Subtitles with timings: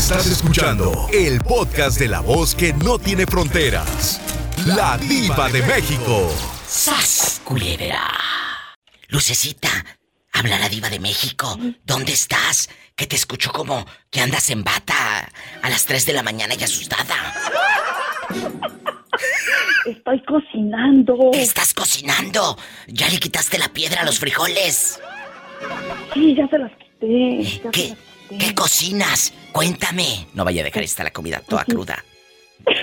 [0.00, 4.18] Estás escuchando el podcast de la voz que no tiene fronteras.
[4.64, 6.26] La diva de México.
[6.66, 8.10] ¡Sas, culebra!
[9.08, 9.68] Lucecita,
[10.32, 11.54] habla la diva de México.
[11.84, 12.70] ¿Dónde estás?
[12.96, 16.64] Que te escucho como que andas en bata a las 3 de la mañana y
[16.64, 17.34] asustada.
[19.84, 21.14] Estoy cocinando.
[21.30, 22.56] ¿Qué estás cocinando?
[22.88, 24.98] ¿Ya le quitaste la piedra a los frijoles?
[26.14, 27.42] Sí, ya se las quité.
[27.42, 27.98] ya se ¿Qué, las
[28.38, 29.32] ¿Qué cocinas?
[29.52, 30.26] Cuéntame.
[30.34, 32.04] No vaya a dejar esta la comida toda cruda.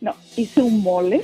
[0.00, 1.22] No, hice un mole.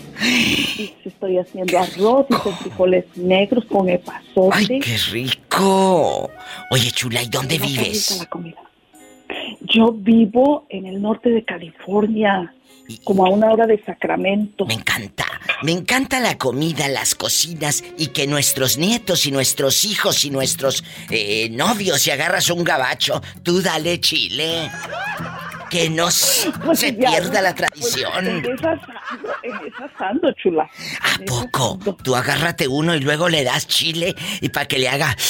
[1.04, 4.50] Estoy haciendo arroz, hice frijoles negros con epazote.
[4.52, 6.28] ¡Ay, qué rico!
[6.72, 8.18] Oye, chula, ¿y dónde vives?
[8.18, 8.60] la comida.
[9.60, 12.52] Yo vivo en el norte de California,
[12.88, 14.66] Y- como a una hora de Sacramento.
[14.66, 15.24] Me encanta,
[15.62, 20.84] me encanta la comida, las cocinas y que nuestros nietos y nuestros hijos y nuestros
[21.10, 24.70] eh, novios, si agarras un gabacho, tú dale chile.
[25.70, 26.04] Que no
[26.64, 28.26] Pues se ya, pierda la pues, tradición.
[28.28, 28.78] en esa
[29.96, 30.70] asando, chula.
[31.00, 31.78] ¿A poco?
[31.80, 31.96] asando.
[31.96, 35.16] Tú agárrate uno y luego le das chile y para que le haga...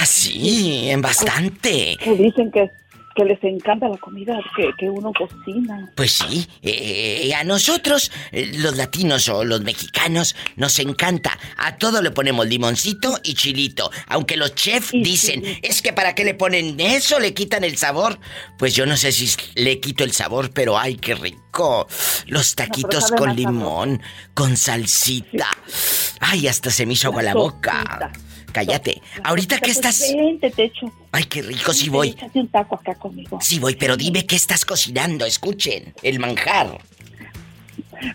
[0.00, 1.96] Así, en bastante.
[2.02, 2.70] Que dicen que,
[3.14, 5.92] que les encanta la comida que, que uno cocina.
[5.94, 11.38] Pues sí, eh, a nosotros, eh, los latinos o los mexicanos, nos encanta.
[11.56, 13.90] A todo le ponemos limoncito y chilito.
[14.08, 18.18] Aunque los chefs dicen, es que para qué le ponen eso, le quitan el sabor.
[18.58, 21.86] Pues yo no sé si le quito el sabor, pero ay, qué rico.
[22.26, 24.02] Los taquitos con limón,
[24.34, 25.48] con salsita.
[26.20, 27.78] Ay, hasta se me hizo agua la boca.
[27.78, 28.33] sopita.
[28.54, 29.02] Cállate.
[29.16, 30.14] La Ahorita que estás...
[30.16, 30.86] Vente, te echo.
[31.10, 32.10] Ay, qué rico, sí voy.
[32.10, 33.38] Échate un taco acá conmigo.
[33.42, 35.26] Sí voy, pero dime qué estás cocinando.
[35.26, 36.78] Escuchen, el manjar.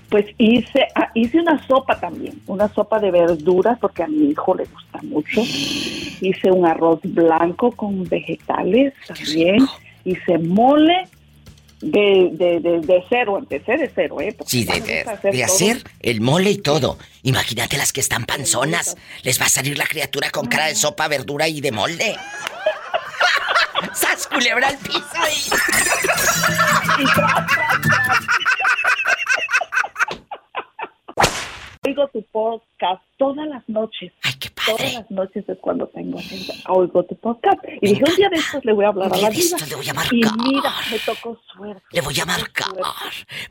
[0.08, 4.56] Pues hice, ah, hice una sopa también, una sopa de verduras porque a mi hijo
[4.56, 5.42] le gusta mucho.
[6.22, 9.66] Hice un arroz blanco con vegetales también.
[10.06, 11.08] Hice mole
[11.82, 14.34] de, de, de, de cero, empecé de cero, ¿eh?
[14.38, 16.98] Porque Sí, de, hacer el mole y todo.
[17.24, 18.98] Imagínate las que están panzonas.
[19.24, 22.16] Les va a salir la criatura con cara de sopa, verdura y de molde.
[23.94, 25.00] ¡Sas culebra al piso!
[25.36, 25.50] y-.
[31.88, 32.22] Oigo tu
[32.80, 34.14] podcast todas las noches.
[34.24, 34.94] ¡Ay, qué Todas padre!
[34.94, 36.20] las noches es cuando tengo
[36.70, 37.58] oigo tu podcast.
[37.82, 39.58] Y Me dije, un día de estos le voy a hablar a la vida.
[39.68, 40.38] le voy a Y marcar.
[40.38, 41.82] mira, me tocó suerte.
[41.92, 42.68] Le voy a marcar.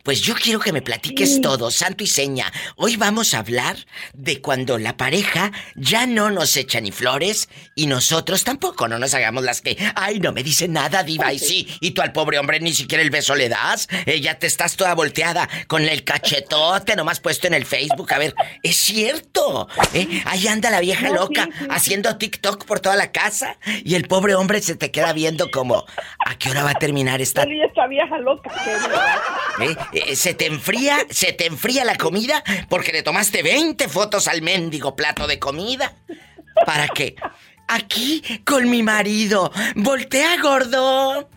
[0.02, 1.40] Pues yo quiero que me platiques Sí.
[1.42, 2.50] todo, santo y seña.
[2.76, 3.76] Hoy vamos a hablar
[4.14, 9.12] de cuando la pareja ya no nos echa ni flores y nosotros tampoco no nos
[9.12, 12.38] hagamos las que, ay, no me dice nada, diva, y sí, y tú al pobre
[12.38, 13.86] hombre ni siquiera el beso le das.
[14.06, 18.10] Eh, ya te estás toda volteada con el cachetote nomás puesto en el Facebook.
[18.14, 19.17] A ver, es cierto.
[19.94, 20.22] ¿Eh?
[20.26, 21.66] Ahí anda la vieja No, loca sí, sí, sí.
[21.70, 25.84] haciendo TikTok por toda la casa y el pobre hombre se te queda viendo como,
[26.24, 28.50] ¿a qué hora va a terminar esta esta vieja loca.
[28.64, 29.18] qué verdad.
[29.60, 29.76] ¿Eh?
[30.10, 34.42] Eh, Se te enfría, se te enfría la comida porque le tomaste 20 fotos al
[34.42, 35.92] mendigo plato de comida.
[36.66, 37.14] ¿Para qué?
[37.68, 39.52] Aquí con mi marido.
[39.76, 41.28] Voltea, gordo.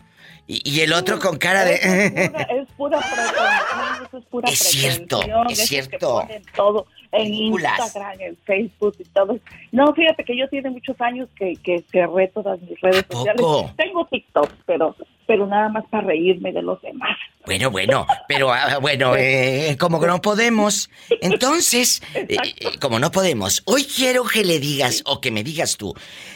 [0.46, 1.80] Y, y el otro con cara Es
[2.14, 2.30] de...
[2.30, 6.26] pura, es pura pretensión, es pura Es cierto, es cierto.
[6.56, 7.34] todo en.
[7.34, 9.38] Instagram, en Facebook y todo.
[9.70, 13.46] No, fíjate que yo tiene muchos años que, que cerré todas mis redes ¿A sociales.
[13.76, 14.96] Tengo TikTok, pero,
[15.26, 17.16] pero nada más para reírme de los demás.
[17.44, 20.88] Bueno, bueno, pero ah, bueno, eh, como que no podemos.
[21.20, 25.76] Entonces, eh, eh, como no podemos, hoy quiero que le digas o que me digas
[25.76, 25.92] tú,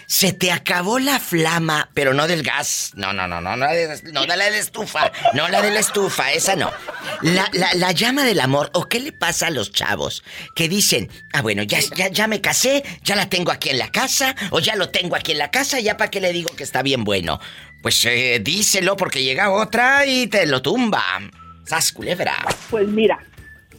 [0.07, 2.93] se te acabó la flama, pero no del gas.
[2.95, 6.33] No, no, no, no, no, no la de la estufa, no la de la estufa,
[6.33, 6.73] esa no.
[7.23, 10.23] La, la, la llama del amor, o qué le pasa a los chavos
[10.55, 13.91] que dicen, ah, bueno, ya, ya, ya me casé, ya la tengo aquí en la
[13.91, 16.63] casa, o ya lo tengo aquí en la casa, ya para qué le digo que
[16.63, 17.41] está bien bueno.
[17.83, 21.03] Pues eh, díselo porque llega otra y te lo tumba.
[21.65, 22.45] Sas culebra.
[22.71, 23.19] Pues mira,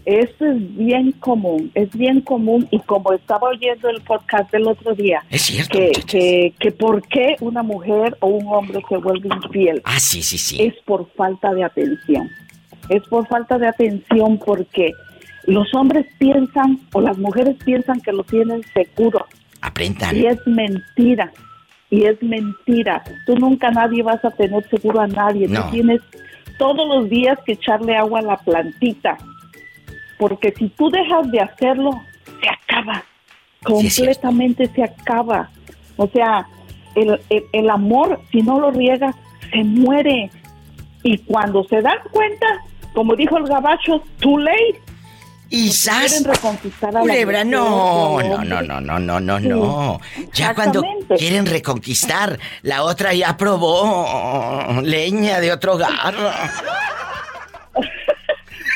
[0.08, 4.96] eso es bien común, es bien común y como estaba oyendo el podcast del otro
[4.96, 5.78] día, Es cierto.
[5.78, 9.82] que, que, que por qué una mujer o un hombre se vuelve infiel.
[9.84, 10.62] Ah, sí, sí, sí.
[10.62, 12.30] es por falta de atención.
[12.90, 14.94] Es por falta de atención porque
[15.46, 19.26] los hombres piensan o las mujeres piensan que lo tienen seguro
[19.62, 20.16] Aprendan.
[20.16, 21.32] y es mentira.
[21.90, 23.04] Y es mentira.
[23.26, 25.48] Tú nunca nadie vas a tener seguro a nadie.
[25.50, 25.64] No.
[25.66, 26.02] Tú tienes
[26.58, 29.18] todos los días que echarle agua a la plantita.
[30.18, 31.92] Porque si tú dejas de hacerlo,
[32.42, 33.04] se acaba.
[33.60, 33.64] Sí.
[33.64, 35.50] Completamente se acaba.
[35.98, 36.48] O sea,
[36.96, 39.16] el, el- el amor, si no lo riegas,
[39.52, 40.30] se muere.
[41.04, 42.46] Y cuando se dan cuenta,
[42.94, 44.82] como dijo el gabacho, too late.
[45.50, 50.00] Y Quieren reconquistar a culebra, no, no, no, no, no, no, no, no.
[50.16, 50.84] Sí, Ya cuando
[51.18, 56.16] quieren reconquistar, la otra ya probó leña de otro hogar.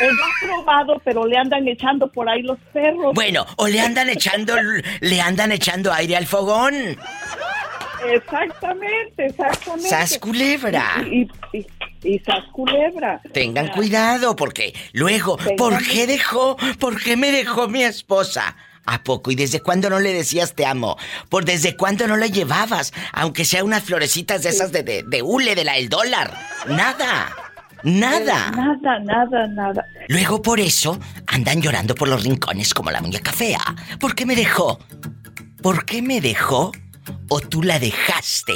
[0.01, 3.13] O ya ha probado, pero le andan echando por ahí los perros.
[3.13, 4.55] Bueno, o le andan echando,
[4.99, 6.73] le andan echando aire al fogón.
[8.09, 9.89] Exactamente, exactamente.
[9.89, 11.03] Sas culebra.
[11.05, 11.21] Y,
[11.53, 11.67] y, y-
[12.03, 13.21] y sas culebra.
[13.31, 16.57] Tengan cuidado, porque luego, Tengan ¿por qué dejó?
[16.79, 18.55] ¿Por qué me dejó mi esposa?
[18.87, 19.29] ¿A poco?
[19.29, 20.97] ¿Y desde cuándo no le decías te amo?
[21.29, 22.91] ¿Por desde cuándo no la llevabas?
[23.13, 26.33] Aunque sea unas florecitas de esas de, de, de hule, de la del dólar.
[26.65, 27.35] Nada.
[27.83, 28.51] Nada.
[28.51, 29.85] Nada, nada, nada.
[30.07, 33.61] Luego por eso andan llorando por los rincones como la muñeca fea.
[33.99, 34.79] ¿Por qué me dejó?
[35.61, 36.71] ¿Por qué me dejó?
[37.29, 38.53] ¿O tú la dejaste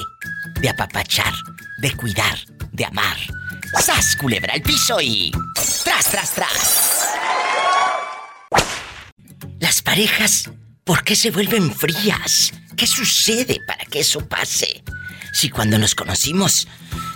[0.61, 1.33] de apapachar,
[1.79, 2.37] de cuidar,
[2.71, 3.17] de amar?
[3.79, 5.31] ¡Sas, culebra al piso y...
[5.83, 7.15] ¡Tras, tras, tras!
[9.59, 10.51] Las parejas,
[10.83, 12.53] ¿por qué se vuelven frías?
[12.75, 14.83] ¿Qué sucede para que eso pase?
[15.35, 16.65] Si cuando nos conocimos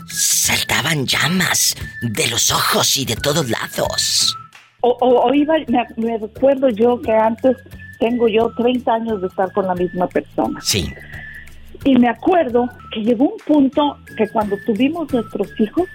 [0.07, 4.35] saltaban llamas de los ojos y de todos lados.
[4.81, 7.55] O, o- o iba, me, me recuerdo yo que antes
[7.97, 10.59] tengo yo 30 años de estar con la misma persona.
[10.61, 10.91] Sí,
[11.85, 15.87] Y me acuerdo que llegó un punto que cuando tuvimos nuestros hijos,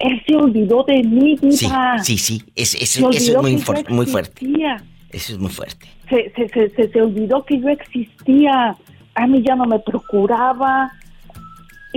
[0.00, 1.98] él se olvidó de mí, sí, diva.
[2.02, 2.44] sí, sí.
[2.56, 3.52] Es, es- eso es muy,
[3.88, 4.44] muy fuerte.
[5.10, 5.86] Eso es muy fuerte.
[6.10, 8.76] Se, se, se, se, se olvidó que yo existía.
[9.14, 10.92] A mí ya no me procuraba.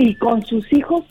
[0.04, 1.04] Y con sus hijos,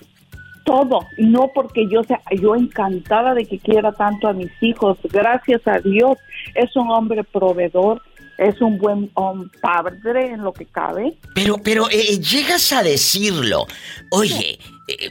[0.66, 1.00] todo.
[1.18, 4.98] Y no porque yo sea, yo encantada de que quiera tanto a mis hijos.
[5.12, 6.18] Gracias a Dios.
[6.56, 8.02] Es un hombre proveedor.
[8.38, 11.18] Es un buen hom- padre en lo que cabe.
[11.36, 13.66] Pero, pero, eh, llegas a decirlo.
[14.10, 14.58] Oye,
[14.88, 15.10] eh,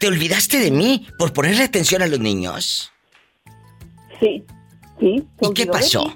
[0.00, 2.90] ¿te olvidaste de mí por ponerle atención a los niños?
[4.18, 4.42] Sí,
[4.98, 5.22] sí.
[5.42, 6.12] ¿Y qué pasó?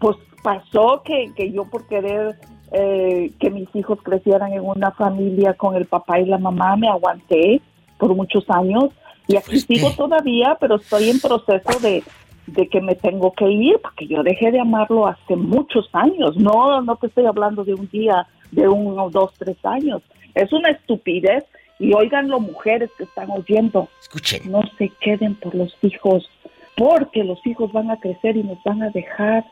[0.00, 2.38] Pues pasó que, que yo por querer
[2.72, 6.88] eh, que mis hijos crecieran en una familia con el papá y la mamá me
[6.88, 7.60] aguanté
[7.98, 8.90] por muchos años
[9.26, 9.74] y aquí Fuiste.
[9.74, 12.02] sigo todavía, pero estoy en proceso de,
[12.46, 16.36] de que me tengo que ir porque yo dejé de amarlo hace muchos años.
[16.36, 20.02] No, no te estoy hablando de un día, de uno, dos, tres años.
[20.34, 21.44] Es una estupidez
[21.78, 24.50] y oiganlo mujeres que están oyendo Escuchen.
[24.50, 26.28] no se queden por los hijos,
[26.76, 29.44] porque los hijos van a crecer y nos van a dejar.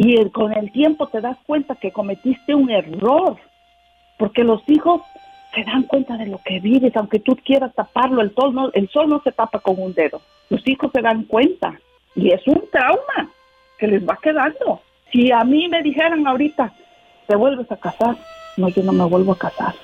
[0.00, 3.36] Y con el tiempo te das cuenta que cometiste un error,
[4.16, 5.00] porque los hijos
[5.52, 8.88] se dan cuenta de lo que vives, aunque tú quieras taparlo, el sol no, el
[8.90, 10.22] sol no se tapa con un dedo.
[10.50, 11.80] Los hijos se dan cuenta
[12.14, 13.28] y es un trauma
[13.76, 14.80] que les va quedando.
[15.10, 16.72] Si a mí me dijeran ahorita,
[17.26, 18.16] te vuelves a casar,
[18.56, 19.74] no, yo no me vuelvo a casar.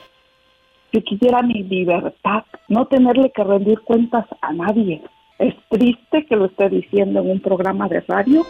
[0.93, 5.03] Yo quisiera mi libertad, no tenerle que rendir cuentas a nadie.
[5.41, 8.47] Es triste que lo esté diciendo en un programa de radio,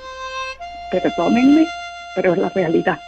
[1.01, 1.67] perdónenme,
[2.15, 2.99] pero es la realidad.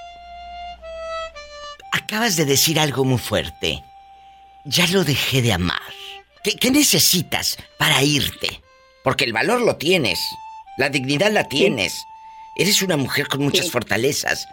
[1.93, 3.83] Acabas de decir algo muy fuerte.
[4.65, 5.81] Ya lo dejé de amar.
[6.43, 8.61] ¿Qué, qué necesitas para irte?
[9.03, 10.19] Porque el valor lo tienes.
[10.77, 12.05] La dignidad la tienes.
[12.57, 13.71] Eres una mujer con muchas Sí.
[13.71, 14.47] fortalezas.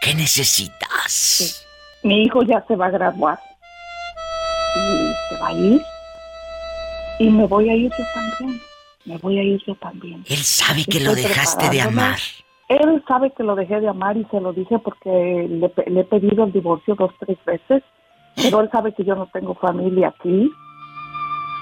[0.00, 1.64] ¿Qué necesitas?
[2.02, 3.38] Mi hijo ya se va a graduar
[4.76, 5.80] y se va a ir
[7.18, 8.60] y me voy a ir yo también.
[9.06, 10.24] Me voy a ir yo también.
[10.28, 12.18] Él sabe que lo dejaste de amar.
[12.68, 16.44] Él sabe que lo dejé de amar y se lo dije porque le, he pedido
[16.44, 17.82] el divorcio dos, tres veces,
[18.36, 20.50] pero él sabe que yo no tengo familia aquí.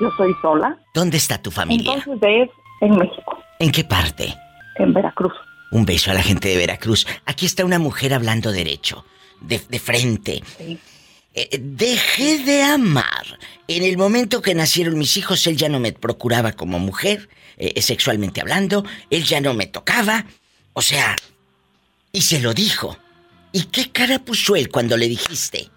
[0.01, 0.79] Yo soy sola.
[0.95, 1.93] ¿Dónde está tu familia?
[1.95, 2.51] Entonces de él
[2.81, 4.35] en México, ¿En qué parte?
[4.79, 5.33] en Veracruz.
[5.71, 7.07] Un beso a la gente de Veracruz.
[7.27, 9.05] Aquí está una mujer hablando derecho,
[9.41, 10.43] de, de frente.
[10.45, 10.79] Sí.
[11.35, 13.39] Eh, dejé de amar.
[13.67, 17.81] En el momento que nacieron mis hijos, él ya no me procuraba como mujer, eh,
[17.81, 20.27] sexualmente hablando, él ya no me tocaba.
[20.75, 21.17] O sea,
[22.13, 22.97] y se lo dijo.
[23.53, 25.69] ¿Y qué cara puso él cuando le dijiste?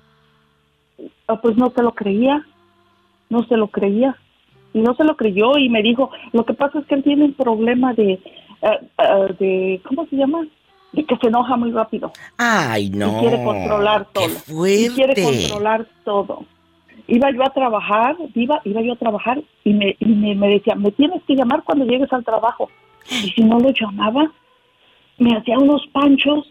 [1.27, 2.45] Ah, pues no se lo creía,
[3.29, 4.17] no se lo creía.
[4.73, 7.25] Y no se lo creyó y me dijo, lo que pasa es que él tiene
[7.25, 8.21] un problema de, eh,
[8.61, 10.45] eh, de ¿cómo se llama?
[10.91, 12.11] De que se enoja muy rápido.
[12.37, 13.17] Ay, no.
[13.17, 14.27] y quiere controlar todo.
[14.27, 14.81] ¡Qué fuerte!
[14.81, 16.43] Y quiere controlar todo.
[17.07, 20.75] Iba yo a trabajar, iba, iba yo a trabajar y, me, y me, me decía,
[20.75, 22.69] me tienes que llamar cuando llegues al trabajo.
[23.09, 24.29] Y si no lo llamaba,
[25.17, 26.45] me hacía unos panchos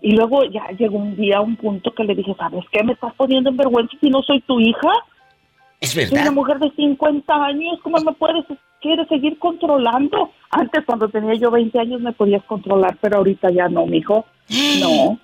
[0.00, 2.82] y luego ya llegó un día, un punto que le dije, ¿sabes qué?
[2.84, 4.88] Me estás poniendo en vergüenza si no soy tu hija.
[5.80, 6.32] Es Soy una verdad.
[6.32, 8.44] mujer de 50 años, ¿cómo me puedes,
[8.80, 10.30] quieres seguir controlando?
[10.50, 14.24] Antes, cuando tenía yo 20 años, me podías controlar, pero ahorita ya no, mijo.
[14.80, 15.18] No.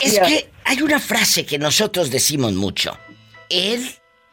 [0.00, 0.22] Es Ya.
[0.26, 2.92] que hay una frase que nosotros decimos mucho.
[3.50, 3.80] El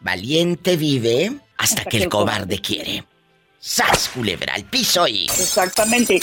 [0.01, 3.03] valiente vive hasta, que el cobarde quiere.
[3.57, 5.23] ¡Sas, culebra, al piso y...
[5.25, 6.19] Exactamente.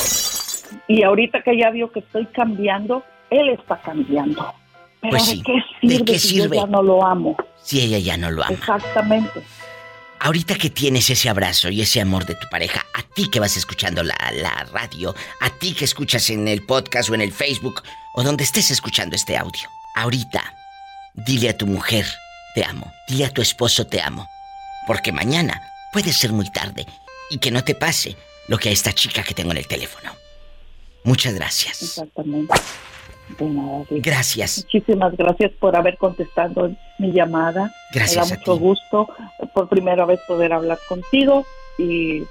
[0.87, 4.53] Y ahorita que ya vio que estoy cambiando, él está cambiando.
[5.01, 6.57] Pero Pues ¿de qué ¿De sirve qué si yo sirve?
[6.57, 7.37] ya no lo amo?
[7.63, 8.55] Si ella ya no lo ama.
[8.55, 9.43] Exactamente.
[10.21, 13.57] Ahorita que tienes ese abrazo y ese amor de tu pareja, a ti que vas
[13.57, 17.83] escuchando la, la radio, a ti que escuchas en el podcast o en el Facebook
[18.15, 20.43] o donde estés escuchando este audio, ahorita,
[21.15, 22.05] dile a tu mujer,
[22.57, 22.93] te amo.
[23.07, 24.29] Dile a tu esposo, te amo.
[24.89, 26.85] Porque mañana puede ser muy tarde
[27.31, 28.17] y que no te pase
[28.49, 30.11] lo que a esta chica que tengo en el teléfono.
[31.09, 31.83] Muchas gracias.
[31.83, 32.55] Exactamente.
[33.39, 33.85] De nada.
[33.91, 34.65] Gracias.
[34.65, 37.73] Muchísimas gracias por haber contestado mi llamada.
[37.95, 38.59] Gracias Me da mucho ti.
[38.61, 39.09] gusto
[39.55, 41.47] por primera vez poder hablar contigo
[41.79, 42.25] y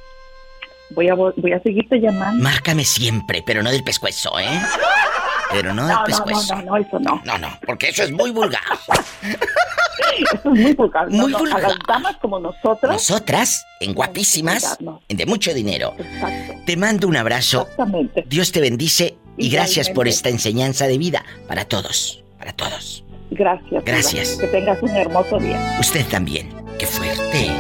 [0.92, 2.44] voy a vo- voy a seguirte llamando.
[2.44, 4.60] Márcame siempre, pero no del pescuezo, ¿eh?
[5.52, 6.56] Pero no del No, no, no, pescuezo.
[6.56, 7.22] no, no, eso no.
[7.26, 8.62] No, no, porque eso es muy vulgar.
[9.22, 11.12] Eso es muy vulgar.
[11.12, 11.64] No, Muy no, vulgar.
[11.66, 12.92] A las damas como nosotras.
[12.92, 14.78] Nosotras, en guapísimas,
[15.08, 15.94] de mucho dinero.
[15.98, 16.54] Exacto.
[16.66, 17.62] Te mando un abrazo.
[17.62, 18.24] Exactamente.
[18.28, 23.04] Dios te bendice y gracias por esta enseñanza de vida para todos, para todos.
[23.32, 23.84] Gracias.
[23.86, 24.30] Gracias.
[24.40, 25.78] Que tengas un hermoso día.
[25.80, 26.50] Usted también.
[26.80, 27.52] ¡Qué fuerte!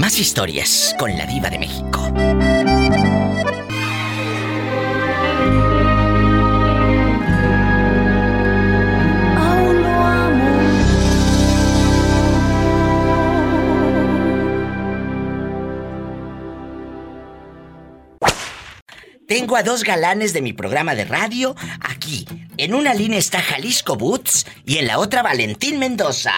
[0.00, 2.00] Más historias con la diva de México.
[9.36, 10.60] Aún lo amo.
[19.28, 22.26] Tengo a dos galanes de mi programa de radio aquí.
[22.56, 26.32] En una línea está Jalisco Boots y en la otra Valentín Mendoza.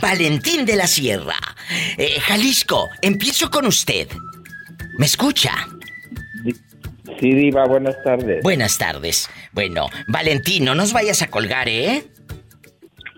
[0.00, 1.36] Valentín de la Sierra.
[1.96, 4.08] Eh, Jalisco, empiezo con usted.
[4.98, 5.54] ¿Me escucha?
[7.20, 8.42] Sí, Diva, buenas tardes.
[8.42, 9.28] Buenas tardes.
[9.52, 12.04] Bueno, Valentín, no nos vayas a colgar, ¿eh?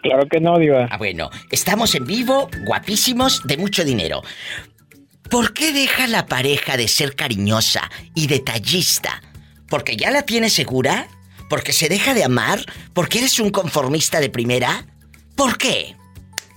[0.03, 0.89] Claro que no, Diva.
[0.91, 4.23] Ah, bueno, estamos en vivo, guapísimos, de mucho dinero.
[5.31, 9.23] ¿Por qué deja la pareja de ser cariñosa y detallista?
[9.69, 11.07] ¿Porque ya la tiene segura?
[11.49, 12.61] ¿Porque se deja de amar?
[12.93, 14.85] ¿Porque eres un conformista de primera?
[15.37, 15.97] ¿Por qué?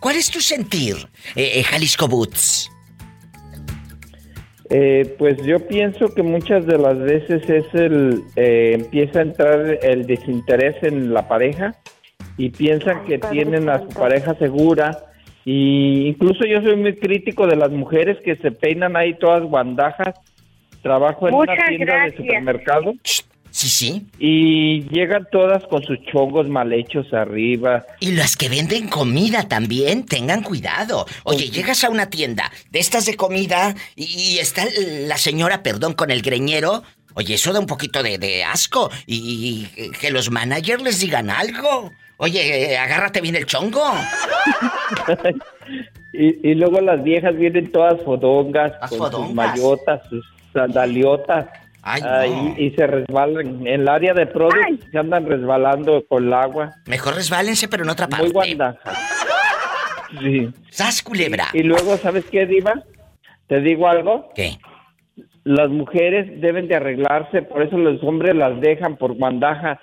[0.05, 0.97] ¿Cuál es tu sentir,
[1.35, 2.69] eh, eh, Jalisco Boots?
[4.69, 9.79] Eh, pues yo pienso que muchas de las veces es el eh, empieza a entrar
[9.81, 11.73] el desinterés en la pareja
[12.37, 14.95] y piensan que tienen a su pareja segura
[15.43, 20.19] y incluso yo soy muy crítico de las mujeres que se peinan ahí todas guandajas.
[20.83, 22.11] Trabajo en una Muchas tienda gracias.
[22.11, 22.93] de supermercado
[23.55, 24.05] Sí, sí.
[24.19, 27.85] y llegan todas con sus chongos mal hechos arriba.
[28.01, 31.05] Y las que venden comida también, tengan cuidado.
[31.23, 34.65] Oye, llegas a una tienda de estas de comida y, y está
[35.07, 36.83] la señora, perdón, con el greñero.
[37.13, 38.91] Oye, eso da un poquito de, de asco.
[39.07, 41.93] Y, y que los managers les digan algo.
[42.17, 43.81] Oye, eh, agárrate bien el chongo.
[46.17, 49.27] Y, y luego las viejas vienen todas fodongas, con fodongas.
[49.27, 51.47] sus mayotas, sus sandaliotas.
[51.87, 52.55] Ay, Ahí, no.
[52.57, 53.67] y se resbalan.
[53.67, 56.71] En el área de productos se andan resbalando con el agua.
[56.87, 58.31] Mejor resbálense, pero en otra Muy parte.
[58.33, 58.79] guandaja.
[60.19, 60.49] Sí.
[60.71, 61.45] ¡Sas, culebra!
[61.53, 62.73] Y luego, ¿sabes qué, Diva?
[63.47, 64.29] Te digo algo.
[64.35, 64.57] ¿Qué?
[65.43, 69.77] Las mujeres deben de arreglarse, por eso los hombres las dejan por guandajas,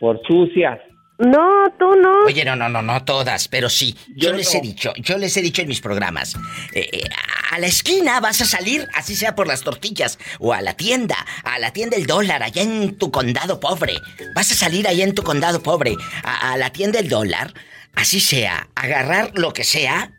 [0.00, 0.78] por sucias.
[1.18, 2.26] No, tú no.
[2.26, 3.96] Oye, no, no, no, no todas, pero sí.
[4.14, 4.58] Yo, Yo les no.
[4.58, 6.34] he dicho, yo les he dicho en mis programas,
[6.72, 7.02] eh, eh,
[7.50, 11.16] a la esquina vas a salir, así sea por las tortillas, o a la tienda,
[11.42, 13.94] a la tienda El Dólar, allá en tu condado pobre.
[14.36, 17.52] Vas a salir allá en tu condado pobre, a, a la tienda El Dólar,
[17.96, 20.12] así sea, agarrar lo que sea.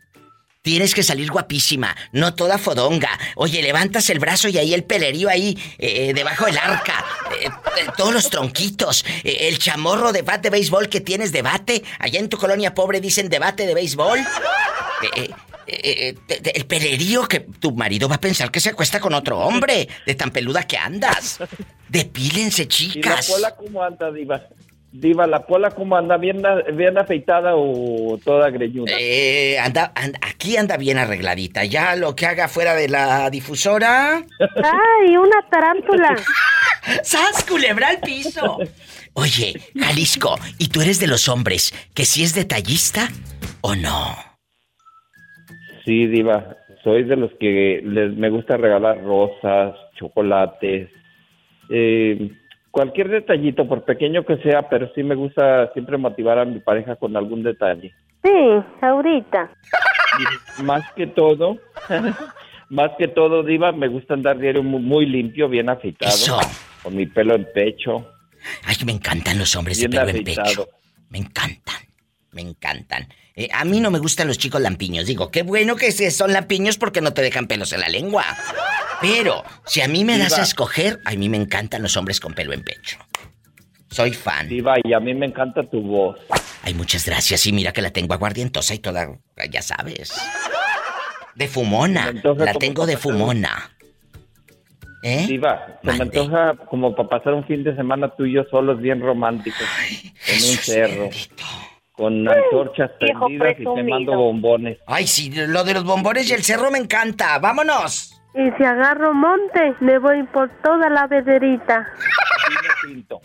[0.62, 3.18] Tienes que salir guapísima, no toda fodonga.
[3.36, 7.02] Oye, levantas el brazo y ahí el pelerío ahí, eh, debajo del arca.
[7.40, 9.04] eh, eh, todos los tronquitos.
[9.24, 11.82] eh, el chamorro de bat de béisbol que tienes debate.
[11.98, 14.18] Allá en tu colonia pobre dicen debate de béisbol.
[14.18, 14.24] Eh,
[15.16, 15.30] eh,
[15.66, 19.38] eh, eh, el pelerío que tu marido va a pensar que se acuesta con otro
[19.38, 19.88] hombre.
[20.04, 21.38] De tan peluda que andas.
[21.88, 23.32] Depílense, ¿Y la chicas.
[23.56, 24.42] cómo anda, Diva?
[24.92, 26.16] Diva, ¿la pola cómo anda?
[26.16, 26.42] ¿Bien,
[26.74, 28.92] bien afeitada o toda greñuda?
[28.98, 31.64] Eh, anda, anda- aquí anda bien arregladita.
[31.64, 34.16] Ya lo que haga fuera de la difusora.
[34.16, 36.16] Ay, una tarántula.
[37.04, 38.58] ¡Sas, culebra al piso!
[39.12, 43.08] Oye, Jalisco, ¿y tú eres de los hombres que si es detallista
[43.60, 44.16] o no?
[45.84, 46.56] Sí, Diva.
[46.82, 50.88] Soy de los que les, me gusta regalar rosas, chocolates,
[51.68, 52.30] eh,
[52.70, 56.96] cualquier detallito, por pequeño que sea, pero sí me gusta siempre motivar a mi pareja
[56.96, 57.92] con algún detalle.
[58.22, 58.30] Sí,
[58.82, 59.50] ahorita.
[60.62, 61.58] Más que todo,
[62.68, 66.38] más que todo, Diva, me gusta andar diario mu- muy, limpio, bien afeitado, Eso.
[66.82, 68.06] con mi pelo en pecho,
[68.64, 70.68] Ay, me encantan los hombres de bien pelo en pecho.
[71.10, 71.76] Me encantan.
[72.32, 73.06] Me encantan.
[73.34, 75.04] Eh, a mí no me gustan los chicos lampiños.
[75.06, 78.24] Digo, qué bueno que son lampiños porque no te dejan pelos en la lengua.
[79.00, 82.34] Pero, si a mí me das a escoger, a mí me encantan los hombres con
[82.34, 82.98] pelo en pecho.
[83.90, 84.48] Soy fan.
[84.48, 86.18] Diva, y a mí me encanta tu voz.
[86.62, 87.44] Ay, muchas gracias.
[87.46, 89.18] Y mira que la tengo aguardientosa y toda,
[89.50, 90.12] ya sabes.
[91.34, 92.12] De fumona.
[92.36, 93.70] La tengo de fumona.
[95.02, 95.26] ¿Eh?
[95.26, 98.80] Diva, se me antoja como para pasar un fin de semana tú y yo solos
[98.80, 99.66] bien románticos.
[100.28, 101.02] en un cerro.
[101.04, 101.44] bendito.
[101.92, 104.78] Con antorchas prendidas y te mando bombones.
[104.86, 107.38] Ay, sí, lo de los bombones y el cerro me encanta.
[107.38, 108.09] ¡Vámonos!
[108.34, 111.86] Y si agarro monte, me voy por toda la vederita.
[112.48, 112.60] Vino
[112.94, 113.20] tinto.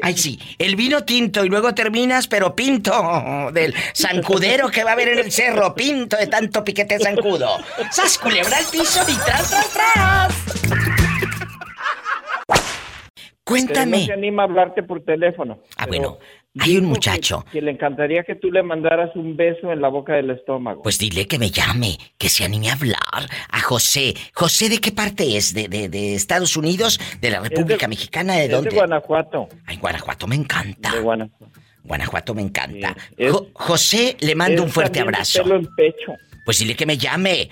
[0.00, 4.92] Ay, sí, el vino tinto y luego terminas, pero pinto del zancudero que va a
[4.94, 5.74] haber en el cerro.
[5.74, 7.58] Pinto de tanto piquete zancudo.
[7.90, 10.44] ¡Sas culebra al piso y tras, tras, tras!
[12.46, 12.56] Pero
[13.28, 14.06] no Cuéntame.
[14.06, 15.58] se anima a hablarte por teléfono.
[15.76, 16.18] Ah, Pero bueno,
[16.60, 17.44] hay un muchacho.
[17.46, 20.82] Que, que le encantaría que tú le mandaras un beso en la boca del estómago.
[20.82, 23.28] Pues dile que me llame, que se anime a hablar.
[23.50, 24.14] A José.
[24.34, 25.52] ¿José de qué parte es?
[25.54, 26.98] ¿De, de, de Estados Unidos?
[27.20, 28.34] ¿De la República Mexicana?
[28.36, 28.70] ¿De dónde?
[28.70, 29.48] de Guanajuato.
[29.66, 30.92] Ay, Guanajuato me encanta.
[30.92, 31.52] De Guanajuato.
[31.84, 32.94] Guanajuato me encanta.
[33.10, 35.42] Sí, es- Jo- José, le mando un fuerte abrazo.
[35.44, 36.12] pelo en pecho.
[36.44, 37.48] Pues dile que me llame.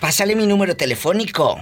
[0.00, 1.60] Pásale mi número telefónico.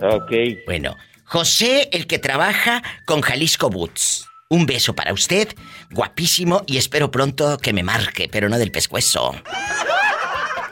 [0.00, 0.32] Ok.
[0.66, 4.26] Bueno, José, el que trabaja con Jalisco Boots.
[4.50, 5.48] Un beso para usted,
[5.90, 9.34] guapísimo, y espero pronto que me marque, pero no del pescuezo.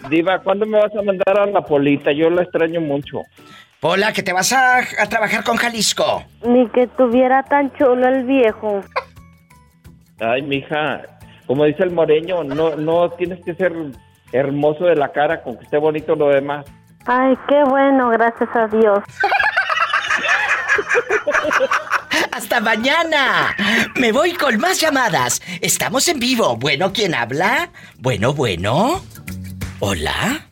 [0.09, 2.11] Diva, ¿cuándo me vas a mandar a la polita?
[2.11, 3.21] Yo la extraño mucho.
[3.83, 6.25] Hola, que te vas a, a trabajar con Jalisco.
[6.43, 8.81] Ni que tuviera tan chulo el viejo.
[10.21, 11.03] Ay, mija,
[11.47, 13.75] como dice el moreño, no, no tienes que ser
[14.33, 16.65] hermoso de la cara con que esté bonito lo demás.
[17.05, 19.01] Ay, qué bueno, gracias a Dios.
[22.37, 23.57] Hasta mañana.
[23.95, 25.41] Me voy con más llamadas.
[25.63, 26.55] Estamos en vivo.
[26.59, 27.71] Bueno, ¿quién habla?
[27.97, 29.03] Bueno, bueno.
[29.81, 30.47] Hola.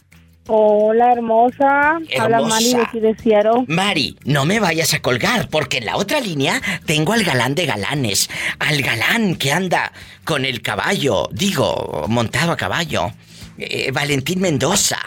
[0.46, 2.00] Hola, hermosa.
[2.18, 2.48] Habla Hermosa.
[2.48, 3.64] Mari de aquí de Seattle.
[3.66, 7.66] Mari, no me vayas a colgar, porque en la otra línea tengo al galán de
[7.66, 8.30] galanes.
[8.60, 9.92] Al galán que anda
[10.24, 13.10] con el caballo, digo, montado a caballo.
[13.58, 15.00] Eh, Valentín Mendoza.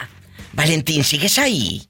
[0.53, 1.89] Valentín, ¿sigues ahí?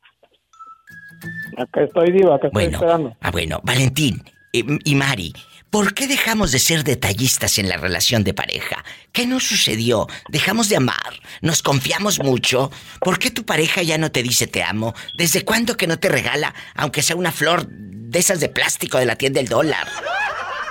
[1.58, 2.80] Acá estoy, Diva, acá Bueno,
[3.20, 4.24] ah, bueno, Valentín
[4.60, 5.34] eh, y Mari,
[5.70, 8.84] ¿por qué dejamos de ser detallistas en la relación de pareja?
[9.12, 10.08] ¿Qué nos sucedió?
[10.30, 11.14] ¿Dejamos de amar?
[11.42, 12.72] ¿Nos confiamos mucho?
[13.00, 14.94] ¿Por qué tu pareja ya no te dice te amo?
[15.18, 19.06] ¿Desde cuándo que no te regala, aunque sea una flor de esas de plástico de
[19.06, 19.88] la tienda del dólar?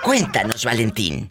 [0.03, 1.29] Cuéntanos, Valentín.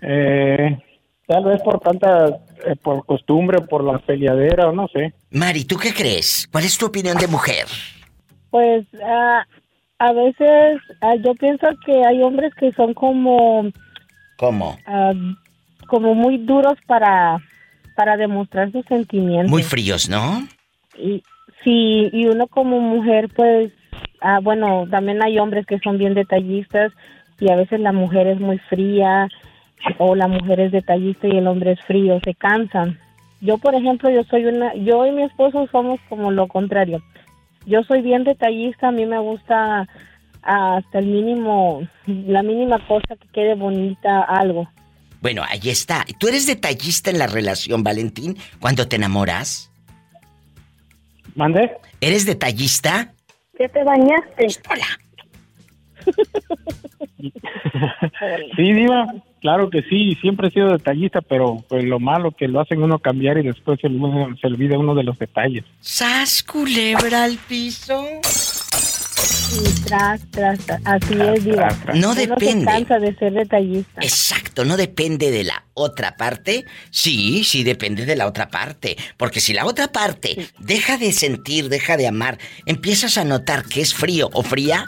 [0.00, 0.78] Eh,
[1.26, 2.26] tal vez por tanta,
[2.66, 5.14] eh, por costumbre, por la peleadera, o no sé.
[5.30, 6.48] Mari, ¿tú qué crees?
[6.50, 7.66] ¿Cuál es tu opinión de mujer?
[8.50, 9.46] Pues ah,
[10.02, 13.70] a veces ah, yo pienso que hay hombres que son como,
[14.36, 14.76] ¿Cómo?
[14.84, 15.12] ah,
[15.86, 17.38] como muy duros para,
[17.94, 19.48] para demostrar sus sentimientos.
[19.48, 20.48] Muy fríos, ¿no?
[20.98, 21.22] Y,
[21.62, 23.70] sí, y uno como mujer, pues,
[24.20, 26.92] ah, bueno, también hay hombres que son bien detallistas
[27.38, 29.28] y a veces la mujer es muy fría
[29.98, 32.98] o la mujer es detallista y el hombre es frío, se cansan.
[33.40, 37.00] Yo, por ejemplo, yo soy una, yo y mi esposo somos como lo contrario.
[37.66, 39.86] Yo soy bien detallista, a mí me gusta
[40.42, 44.68] hasta el mínimo, la mínima cosa que quede bonita, algo.
[45.20, 46.04] Bueno, ahí está.
[46.18, 49.70] ¿Tú eres detallista en la relación, Valentín, cuando te enamoras?
[51.36, 51.70] ¿Mande?
[52.00, 53.14] ¿Eres detallista?
[53.56, 54.48] ¿Qué te bañaste?
[54.68, 54.86] Hola.
[58.56, 59.06] Sí, Diva,
[59.40, 62.98] claro que sí, siempre he sido detallista, pero pues lo malo que lo hacen uno
[62.98, 65.64] cambiar y después se, uno- se olvida uno de los detalles.
[65.80, 68.04] ¿Sas culebra al piso?
[69.54, 71.68] Y tras, tras, tras, así es, diva.
[71.68, 71.96] tras, tras.
[71.98, 72.64] No Uno se depende.
[72.66, 74.00] cansa de ser detallista.
[74.00, 76.64] Exacto, no depende de la otra parte.
[76.90, 78.96] Sí, sí depende de la otra parte.
[79.16, 83.80] Porque si la otra parte deja de sentir, deja de amar, empiezas a notar que
[83.80, 84.86] es frío o fría.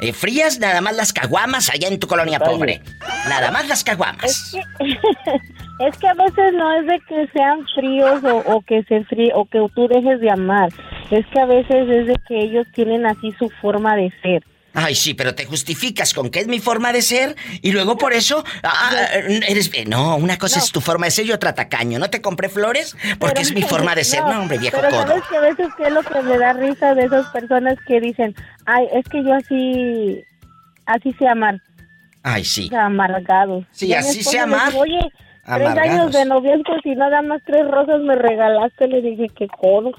[0.00, 2.82] Eh, frías nada más las caguamas allá en tu colonia pobre.
[3.28, 4.56] Nada más las caguamas.
[5.80, 9.32] Es que a veces no es de que sean fríos o, o que se fríe
[9.34, 10.68] o que tú dejes de amar.
[11.10, 14.44] Es que a veces es de que ellos tienen así su forma de ser.
[14.74, 18.12] Ay, sí, pero te justificas con que es mi forma de ser y luego por
[18.12, 18.90] eso ah,
[19.48, 19.70] eres...
[19.72, 20.64] eh, No, una cosa No.
[20.64, 21.98] es tu forma de ser y otra tacaño.
[22.00, 22.96] ¿No te compré flores?
[23.20, 24.22] Porque Pero- es mi forma de ser.
[24.24, 25.06] No, hombre, viejo Pero codo.
[25.06, 28.00] sabes que a veces que es lo que me da risa de esas personas que
[28.00, 28.34] dicen,
[28.66, 30.22] ay, es que yo así,
[30.86, 31.60] así sé amar,
[32.22, 32.68] Ay, sí.
[32.74, 33.64] amargados.
[33.70, 34.70] Sí, así amar.
[34.70, 35.12] digo, Oye, tres
[35.44, 35.90] Amargados.
[35.90, 38.88] años de noviazgo y nada más tres rosas me regalaste.
[38.88, 39.92] Le dije, qué codo.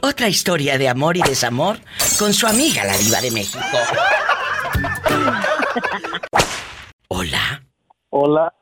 [0.00, 1.78] Otra historia de amor y desamor
[2.18, 3.64] con su amiga la diva de México.
[7.08, 7.62] Hola.
[8.10, 8.52] Hola,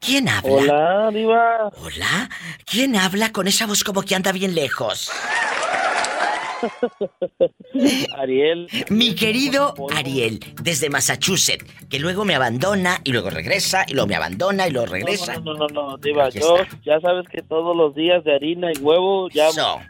[0.00, 0.50] ¿Quién habla?
[0.50, 1.70] Hola, Diva.
[1.82, 2.30] Hola.
[2.64, 5.10] ¿Quién habla con esa voz como que anda bien lejos?
[8.16, 8.68] Ariel.
[8.90, 14.16] Mi querido Ariel, desde Massachusetts, que luego me abandona y luego regresa y luego me
[14.16, 15.34] abandona y luego regresa.
[15.34, 16.28] No, no, no, no, no, Diva.
[16.30, 16.78] Yo, está.
[16.84, 19.48] ya sabes que todos los días de harina y huevo, ya.
[19.48, 19.80] Eso.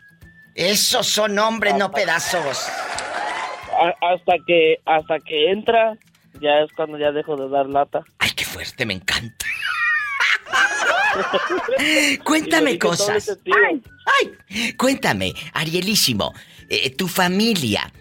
[0.54, 2.68] Esos son hombres, no pedazos.
[3.80, 5.96] a- hasta que hasta que entra,
[6.40, 8.02] ya es cuando ya dejo de dar lata.
[8.18, 9.46] Ay, qué fuerte, me encanta.
[12.24, 13.24] Cuéntame cosas.
[13.24, 13.56] sentido.
[14.20, 16.32] Ay, cuéntame, Arielísimo,
[16.68, 17.92] eh, tu familia,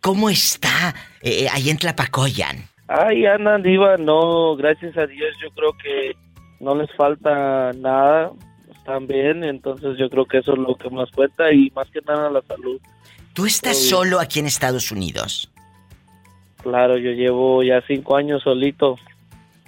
[0.00, 2.68] ¿cómo está eh, ahí en Tlapacoyan?
[2.88, 6.16] Ay, Ana, Diva, no, gracias a Dios, yo creo que
[6.60, 8.32] no les falta nada,
[8.70, 12.00] están bien, entonces yo creo que eso es lo que más cuenta y más que
[12.02, 12.80] nada la salud.
[13.32, 15.50] ¿Tú estás solo aquí en Estados Unidos?
[16.62, 18.96] Claro, yo llevo ya cinco años solito.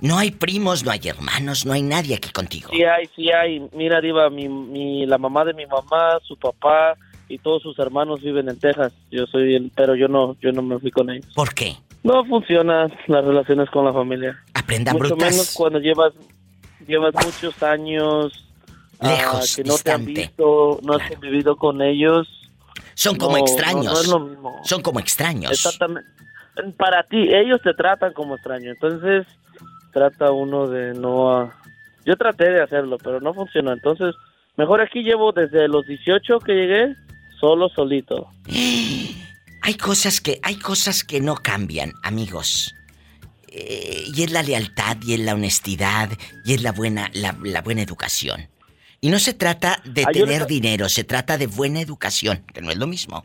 [0.00, 2.70] No hay primos, no hay hermanos, no hay nadie aquí contigo.
[2.70, 3.66] Sí hay, sí hay.
[3.72, 6.96] Mira, Diva, mi, mi, la mamá de mi mamá, su papá
[7.28, 8.92] y todos sus hermanos viven en Texas.
[9.10, 11.26] Yo soy el, pero yo no, yo no me fui con ellos.
[11.34, 11.76] ¿Por qué?
[12.02, 14.38] No funcionan las relaciones con la familia.
[14.54, 15.30] Aprendan Mucho brutas.
[15.32, 16.12] menos cuando llevas,
[16.86, 18.44] llevas muchos años
[19.00, 20.20] ah, Lejos, que no te han distante.
[20.28, 22.28] visto, no has convivido con ellos.
[22.94, 23.84] Son como No, extraños.
[23.84, 24.60] No, no es lo mismo.
[24.64, 25.50] Son como extraños.
[25.52, 26.08] Exactamente.
[26.78, 28.70] Para ti, ellos te tratan como extraño.
[28.70, 29.26] Entonces,
[29.92, 31.30] trata uno de no...
[31.30, 31.52] ah,
[32.06, 33.72] Yo traté de hacerlo, pero no funcionó.
[33.72, 34.14] Entonces,
[34.56, 36.96] mejor aquí llevo desde los 18 que llegué,
[37.40, 38.28] solo, solito.
[39.62, 42.72] Hay cosas que, hay cosas que no cambian, amigos.
[43.48, 46.08] Eh, y es la lealtad, y es la honestidad,
[46.44, 48.42] y es la buena, la, la buena educación.
[49.00, 52.60] Y no se trata de Ah, tener le- dinero, se trata de buena educación, que
[52.60, 53.24] no es lo mismo.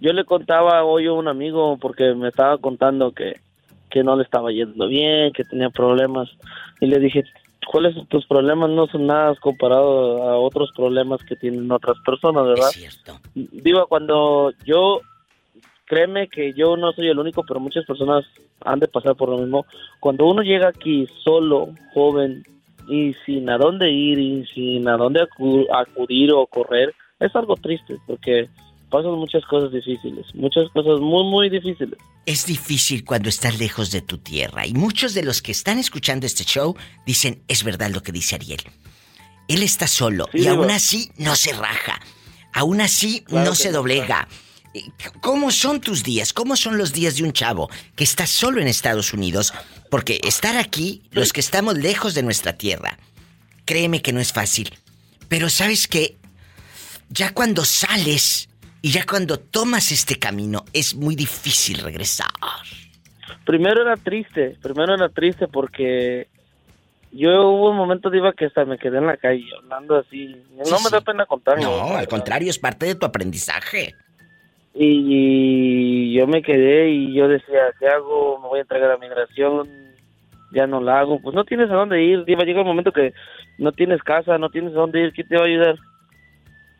[0.00, 3.40] Yo le contaba hoy a un amigo porque me estaba contando que,
[3.90, 6.28] que no le estaba yendo bien, que tenía problemas.
[6.80, 7.24] Y le dije,
[7.70, 8.70] ¿cuáles son tus problemas?
[8.70, 12.68] No son nada comparado a otros problemas que tienen otras personas, ¿verdad?
[12.70, 13.20] Es cierto.
[13.34, 15.00] Digo, cuando yo,
[15.84, 18.24] créeme que yo no soy el único, pero muchas personas
[18.64, 19.66] han de pasar por lo mismo.
[20.00, 22.44] Cuando uno llega aquí solo, joven,
[22.88, 27.56] y sin a dónde ir, y sin a dónde acu- acudir o correr, es algo
[27.56, 28.48] triste, porque
[28.90, 31.98] pasan muchas cosas difíciles, muchas cosas muy, muy difíciles.
[32.24, 34.66] Es difícil cuando estás lejos de tu tierra.
[34.66, 38.34] Y muchos de los que están escuchando este show dicen, es verdad lo que dice
[38.36, 38.62] Ariel.
[39.48, 40.54] Él está solo Sí, y digo.
[40.54, 42.00] aún así no se raja.
[42.52, 44.26] Aún así Claro no se doblega.
[44.74, 44.82] Eh,
[45.20, 46.32] ¿Cómo son tus días?
[46.32, 49.52] ¿Cómo son los días de un chavo que está solo en Estados Unidos?
[49.90, 52.98] Porque estar aquí, los que estamos lejos de nuestra tierra,
[53.64, 54.74] créeme que no es fácil.
[55.28, 56.16] Pero sabes que
[57.08, 58.48] ya cuando sales
[58.86, 62.28] y ya cuando tomas este camino, es muy difícil regresar.
[63.44, 66.28] Primero era triste, primero era triste porque
[67.10, 70.36] yo hubo un momento, Diva, que hasta me quedé en la calle hablando así.
[70.56, 70.88] No Sí, me sí.
[70.92, 71.64] da pena contarlo.
[71.64, 73.92] No, al contrario, es parte de tu aprendizaje.
[74.72, 78.38] Y yo me quedé y yo decía, ¿qué hago?
[78.40, 79.68] Me voy a entregar a migración,
[80.52, 81.18] ya no la hago.
[81.20, 83.12] Pues no tienes a dónde ir, Diva, llega un momento que
[83.58, 85.76] no tienes casa, no tienes a dónde ir, ¿quién te va a ayudar?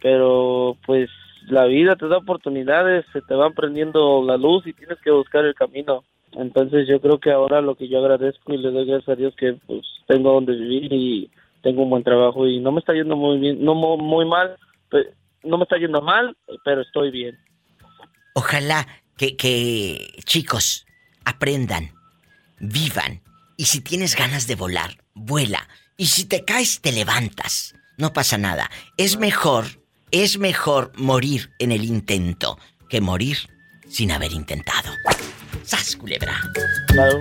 [0.00, 1.10] Pero pues
[1.46, 5.44] la vida te da oportunidades, se te van prendiendo la luz y tienes que buscar
[5.44, 6.04] el camino.
[6.32, 9.34] Entonces yo creo que ahora lo que yo agradezco y le doy gracias a Dios
[9.36, 11.30] que pues tengo donde vivir y
[11.62, 14.56] tengo un buen trabajo y no me está yendo muy bien, no mu- muy mal,
[15.42, 17.38] no me está yendo mal, pero estoy bien.
[18.34, 20.86] Ojalá que, que chicos
[21.24, 21.90] aprendan,
[22.60, 23.22] vivan.
[23.56, 25.66] Y si tienes ganas de volar, vuela.
[25.96, 27.74] Y si te caes, te levantas.
[27.96, 28.68] No pasa nada.
[28.98, 29.64] Es mejor,
[30.10, 33.38] es mejor morir en el intento que morir
[33.88, 34.90] sin haber intentado.
[35.62, 36.40] ¡Sas, culebra!
[36.88, 37.20] Claro.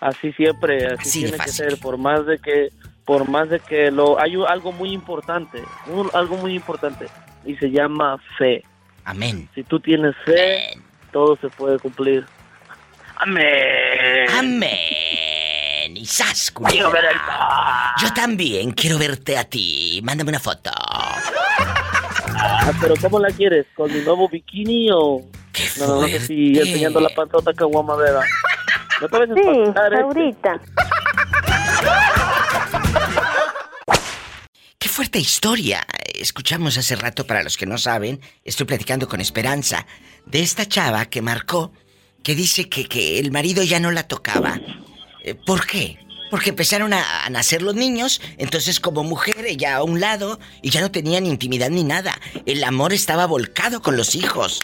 [0.00, 2.70] Así siempre, así, Así tiene que ser, por más de que,
[3.04, 7.06] por más de que lo, hay algo muy importante, un- algo muy importante,
[7.44, 8.64] y se llama fe.
[9.04, 9.48] Amén.
[9.54, 10.78] Si tú tienes fe,
[11.12, 12.24] todo se puede cumplir.
[13.16, 14.28] Amén.
[14.36, 15.96] Amén.
[15.96, 17.94] Y sas, culebra.
[18.00, 20.00] Yo también quiero verte a ti.
[20.02, 20.70] Mándame una foto.
[22.64, 23.66] Ah, pero ¿cómo la quieres?
[23.74, 25.20] ¿Con mi nuevo bikini o...?
[25.52, 26.70] ¡Qué No, no, no sé si fuerte!
[26.70, 28.20] enseñando la panzota que guamadera.
[29.00, 29.72] No te vayas Sí, ¿eh?
[30.02, 30.60] ahorita.
[34.78, 35.84] Qué fuerte historia.
[36.14, 39.86] Escuchamos hace rato, para los que no saben, estoy platicando con Esperanza,
[40.26, 41.72] de esta chava que marcó,
[42.22, 44.60] que dice que, que el marido ya no la tocaba.
[45.24, 45.98] Eh, ¿Por qué?
[46.32, 50.70] Porque empezaron a, a nacer los niños, entonces como mujer ella a un lado y
[50.70, 52.18] ya no tenían intimidad ni nada.
[52.46, 54.60] El amor estaba volcado con los hijos.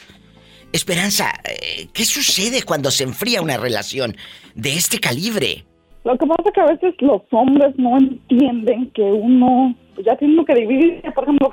[0.73, 4.17] Esperanza, eh, ¿qué sucede cuando se enfría una relación
[4.55, 5.67] de este calibre?
[6.05, 10.17] Lo que pasa es que a veces los hombres no entienden que uno pues, ya
[10.17, 11.53] tiene que dividir, por ejemplo,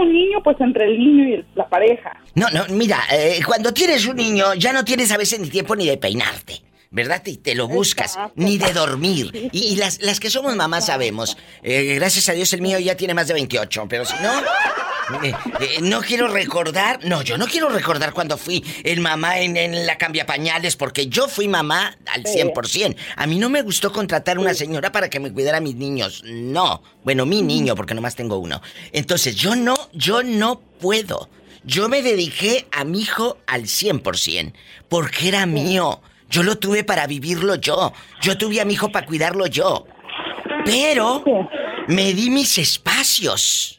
[0.00, 2.16] un niño, pues entre el niño y la pareja.
[2.36, 5.74] No, no, mira, eh, cuando tienes un niño ya no tienes a veces ni tiempo
[5.74, 6.67] ni de peinarte.
[6.90, 7.22] ¿Verdad?
[7.26, 8.32] Y te lo buscas, Exacto.
[8.36, 9.50] ni de dormir.
[9.52, 11.36] Y, y las, las que somos mamás sabemos.
[11.62, 14.40] Eh, gracias a Dios el mío ya tiene más de 28, pero si no...
[15.22, 19.56] eh, eh, no quiero recordar, no, yo no quiero recordar cuando fui el mamá en,
[19.58, 22.38] en la cambia pañales, porque yo fui mamá al Sí.
[22.40, 22.96] 100%.
[23.16, 26.22] A mí no me gustó contratar una señora para que me cuidara a mis niños.
[26.24, 26.82] No.
[27.04, 28.62] Bueno, mi niño, porque nomás tengo uno.
[28.92, 31.28] Entonces, yo no, yo no puedo.
[31.64, 34.54] Yo me dediqué a mi hijo al 100%,
[34.88, 36.00] porque era mío.
[36.28, 37.92] Yo lo tuve para vivirlo yo.
[38.20, 39.86] Yo tuve a mi hijo para cuidarlo yo.
[40.64, 41.22] Pero
[41.88, 43.74] me di mis espacios.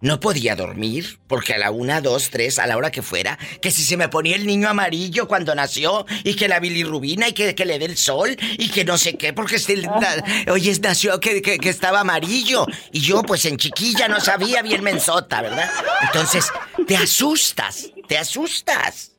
[0.00, 3.70] No podía dormir, porque a la una, dos, tres, a la hora que fuera, que
[3.70, 7.54] si se me ponía el niño amarillo cuando nació, y que la bilirrubina, y que,
[7.54, 11.18] que le dé el sol, y que no sé qué, porque este, na- oye, nació
[11.20, 15.70] que, que- que estaba amarillo, y yo pues en chiquilla no sabía bien mensota, ¿verdad?
[16.02, 16.50] Entonces,
[16.86, 19.12] te asustas, te asustas,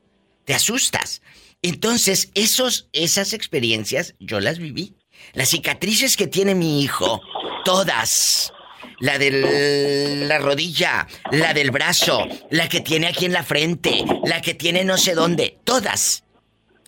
[0.44, 1.24] te asustas.
[1.66, 4.98] Entonces, esos, esas experiencias yo las viví.
[5.34, 7.24] Las cicatrices que tiene mi hijo,
[7.64, 8.54] todas.
[9.00, 14.44] La de la rodilla, la del brazo, la que tiene aquí en la frente, la
[14.44, 16.24] que tiene no sé dónde, todas.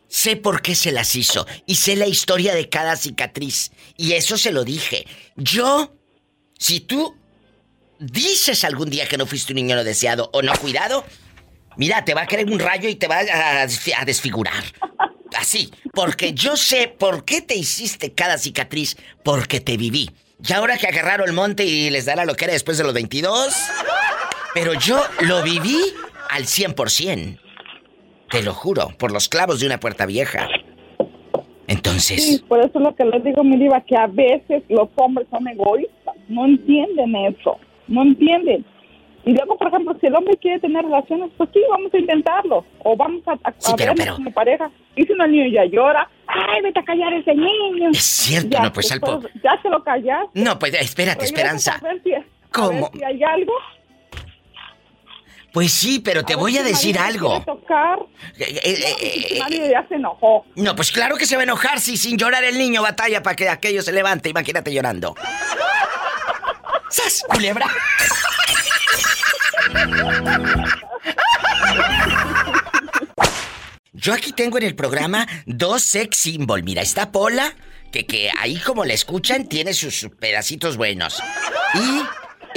[0.09, 3.71] Sé por qué se las hizo y sé la historia de cada cicatriz.
[3.97, 5.07] Y eso se lo dije.
[5.37, 5.97] Yo,
[6.59, 7.17] si tú
[7.97, 11.03] dices algún día que no fuiste un niño no deseado o no cuidado,
[11.77, 14.63] mira, te va a caer un rayo y te va a, desfi- a desfigurar.
[15.37, 20.09] Así, porque yo sé por qué te hiciste cada cicatriz, porque te viví.
[20.47, 23.53] Y ahora que agarraron el monte y les da la loquera después de los 22,
[24.53, 25.77] pero yo lo viví
[26.29, 27.39] al 100%.
[28.29, 30.47] Te lo juro, por los clavos de una puerta vieja.
[31.67, 34.87] Entonces, Sí, por eso es lo que les digo, mi diva, que a veces los
[34.95, 38.65] hombres son egoístas, no entienden eso, no entienden.
[39.27, 42.65] Y luego, por ejemplo, si el hombre quiere tener relaciones, pues sí, vamos a intentarlo.
[42.79, 44.71] O vamos a, a, Sí, a pero- vernos pero- como pareja.
[44.95, 47.89] Y si un niño ya llora, ¡ay, vete a callar ese niño!
[47.91, 50.25] Es cierto, Ya, no, pues al po- después, Ya se lo callas.
[50.33, 51.75] no, pues espérate, Esperanza.
[51.75, 52.89] A ver si, a ¿Cómo?
[52.89, 53.53] ver si hay algo.
[55.51, 57.41] Pues sí, pero te voy a decir algo.
[57.43, 57.99] tocar.
[58.37, 60.45] Eh, eh, eh, Si eh, María ya se enojó.
[60.55, 63.35] No, pues claro que se va a enojar si sin llorar el niño batalla para
[63.35, 64.29] que aquello se levante.
[64.29, 65.15] Imagínate llorando.
[66.89, 67.65] ¡Sas, culebra!
[73.93, 76.63] Yo aquí tengo en el programa dos sex symbol.
[76.63, 77.53] Mira, está Pola,
[77.91, 81.21] que, que ahí como la escuchan tiene sus pedacitos buenos.
[81.73, 82.01] Y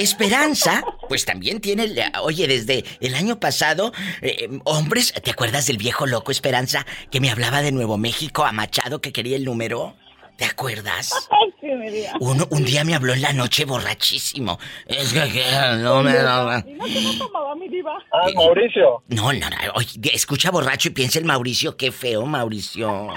[0.02, 6.06] Esperanza, pues también tiene, oye, desde el año pasado, eh, hombres, ¿te acuerdas del viejo
[6.06, 9.96] loco Esperanza que me hablaba de Nuevo México a Machado que quería el número?
[10.40, 11.29] ¿Te acuerdas?
[11.31, 12.12] Ay, sí, mi diva.
[12.18, 14.59] Uno, un día me habló en la noche borrachísimo.
[14.87, 15.44] Es que, que
[15.83, 16.12] no me...
[16.12, 17.98] Y no lo tomaba mi diva.
[18.11, 19.03] Ah, Mauricio.
[19.09, 19.57] No, no, no.
[19.74, 21.76] Oye, escucha borracho y piensa el Mauricio.
[21.76, 23.09] Qué feo, Mauricio.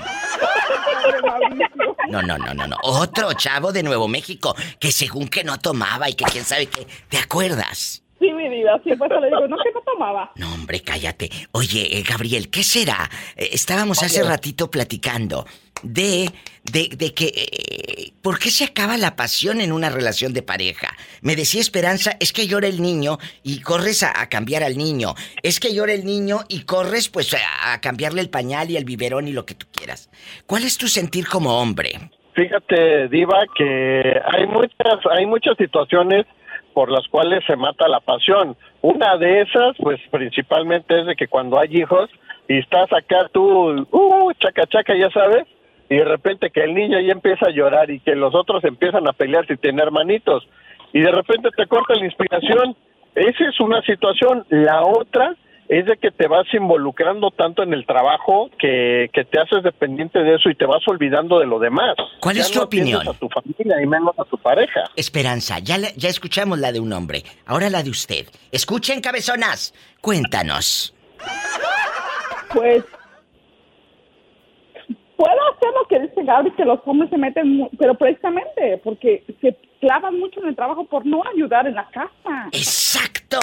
[2.09, 2.75] No, no, no, no, no.
[2.83, 6.85] Otro chavo de Nuevo México que según que no tomaba y que quién sabe qué.
[7.07, 8.03] ¿Te acuerdas?
[8.19, 10.29] Sí, mi diva, sí, pues le digo, no que no tomaba.
[10.35, 11.29] No, hombre, cállate.
[11.53, 13.09] Oye, eh, Gabriel, ¿qué será?
[13.37, 15.45] Eh, estábamos hace ratito platicando
[15.83, 16.29] de,
[16.63, 17.25] de, de que...
[17.25, 20.95] eh, ¿Por qué se acaba la pasión en una relación de pareja?
[21.21, 25.13] Me decía Esperanza, es que llora el niño y corres a, cambiar al niño.
[25.43, 28.85] Es que llora el niño y corres pues a, a cambiarle el pañal y el
[28.85, 30.09] biberón y lo que tú quieras.
[30.47, 31.99] ¿Cuál es tu sentir como hombre?
[32.33, 36.25] Fíjate, Diva, que hay muchas, hay muchas situaciones
[36.73, 38.55] por las cuales se mata la pasión.
[38.81, 42.09] Una de esas, pues principalmente es de que cuando hay hijos
[42.47, 45.43] y estás acá tú, uh, chaca chaca, ya sabes,
[45.93, 49.07] y de repente que el niño ya empieza a llorar y que los otros empiezan
[49.07, 50.47] a pelear sin tener manitos
[50.91, 52.75] y de repente te corta la inspiración.
[53.15, 54.45] Esa es una situación.
[54.49, 55.35] La otra
[55.69, 60.19] es de que te vas involucrando tanto en el trabajo que, que te haces dependiente
[60.19, 61.95] de eso y te vas olvidando de lo demás.
[62.19, 63.07] ¿Cuál Ya es tu no opinión?
[63.07, 64.81] a tu familia y menos a tu pareja.
[64.95, 68.25] Esperanza, ya, la- ya escuchamos la de un hombre, ahora la de usted.
[68.51, 70.93] Escuchen, cabezonas, cuéntanos.
[72.53, 72.83] Pues
[75.17, 79.55] puedo hacer lo que dice Gaby, que los hombres se meten, pero precisamente porque se
[79.79, 82.49] clavan mucho en el trabajo por no ayudar en la casa.
[82.51, 83.39] ¡Exacto!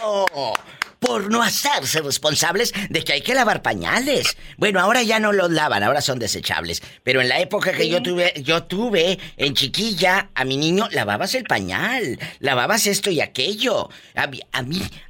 [0.98, 4.36] Por no hacerse responsables de que hay que lavar pañales.
[4.58, 6.82] Bueno, ahora ya no los lavan, ahora son desechables.
[7.02, 11.34] Pero en la época que yo tuve, yo tuve en chiquilla a mi niño, lavabas
[11.34, 13.88] el pañal, lavabas esto y aquello.
[14.14, 14.40] A mí,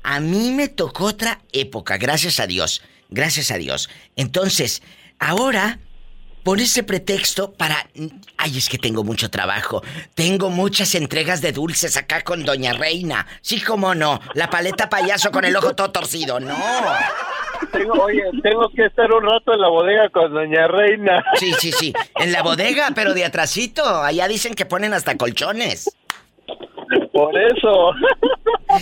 [0.03, 3.91] a mí me tocó otra época, gracias a Dios, gracias a Dios.
[4.17, 4.83] Entonces,
[5.19, 5.81] ahora
[6.43, 7.87] pone ese pretexto para...
[8.37, 9.83] Ay, es que tengo mucho trabajo.
[10.15, 13.27] Tengo muchas entregas de dulces acá con Doña Reina.
[13.41, 14.21] Sí, cómo no.
[14.35, 16.41] La paleta payaso con el ojo todo torcido.
[16.41, 16.57] No.
[17.73, 21.23] Tengo, oye, tengo que estar un rato en la bodega con Doña Reina.
[21.37, 21.93] Sí, sí, sí.
[22.17, 23.85] En la bodega, pero de atrasito.
[23.85, 25.91] Allá dicen que ponen hasta colchones.
[27.13, 27.93] Por eso.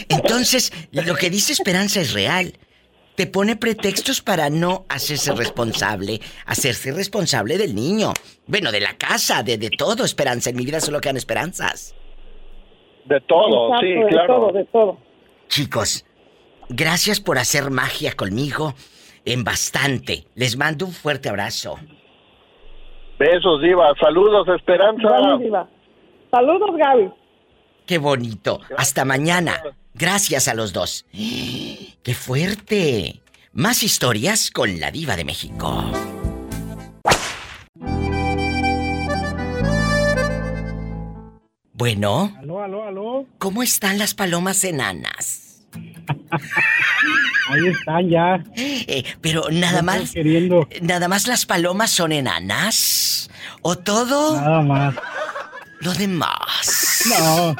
[0.09, 2.55] Entonces, lo que dice Esperanza es real.
[3.19, 8.13] Te pone pretextos para no hacerse responsable, hacerse responsable del niño.
[8.47, 10.51] Bueno, de la casa, de, de todo, Esperanza.
[10.51, 11.97] En mi vida solo quedan esperanzas.
[13.07, 14.35] De todo, Exacto, sí, de claro.
[14.37, 14.99] todo, de todo.
[15.49, 16.05] Chicos,
[16.69, 18.75] gracias por hacer magia conmigo
[19.25, 20.29] en bastante.
[20.37, 21.77] Les mando un fuerte abrazo.
[23.19, 23.95] Besos, Diva.
[24.01, 25.09] Saludos, Esperanza.
[25.09, 25.69] Bueno, Diva.
[26.31, 27.11] Saludos, Gaby.
[27.85, 28.61] Qué bonito.
[28.77, 29.61] Hasta mañana.
[29.95, 31.05] Gracias a los dos.
[31.13, 33.23] ¡Qué fuerte!
[33.53, 35.85] Más historias con la diva de México.
[41.73, 43.27] Bueno, Aló, aló, aló.
[43.39, 45.63] ¿cómo están las palomas enanas?
[47.51, 48.45] Ahí están ya.
[48.57, 50.69] Eh, pero nada más, queriendo.
[50.83, 53.31] nada más las palomas son enanas.
[53.63, 54.95] ¿O todo Nada más.
[55.81, 57.03] lo demás?
[57.19, 57.57] No.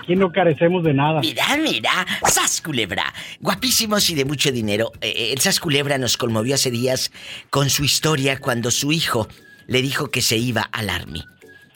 [0.00, 1.20] Aquí no carecemos de nada.
[1.20, 4.92] Mira, mira, Sas Culebra, guapísimos y de mucho dinero.
[5.00, 7.10] Eh, el Sas Culebra nos conmovió hace días
[7.50, 9.28] con su historia cuando su hijo
[9.66, 11.24] le dijo que se iba al Army.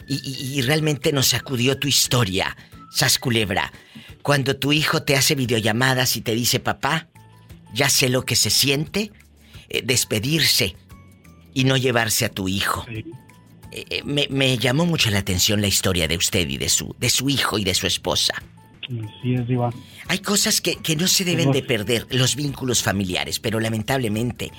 [0.08, 2.56] Y, y- y realmente nos sacudió tu historia,
[2.90, 3.72] Sas Culebra.
[4.22, 7.08] Cuando tu hijo te hace videollamadas y te dice, papá,
[7.72, 9.12] ya sé lo que se siente
[9.68, 10.76] eh, despedirse
[11.54, 12.84] y no llevarse a tu hijo.
[12.88, 13.04] Sí.
[13.72, 16.94] Eh, eh, me, me llamó mucho la atención la historia de usted y de su,
[16.98, 18.34] de su hijo y de su esposa.
[19.22, 19.70] Sí, es Diva.
[20.08, 24.50] Hay cosas que, que no se deben de perder, los vínculos familiares, pero lamentablemente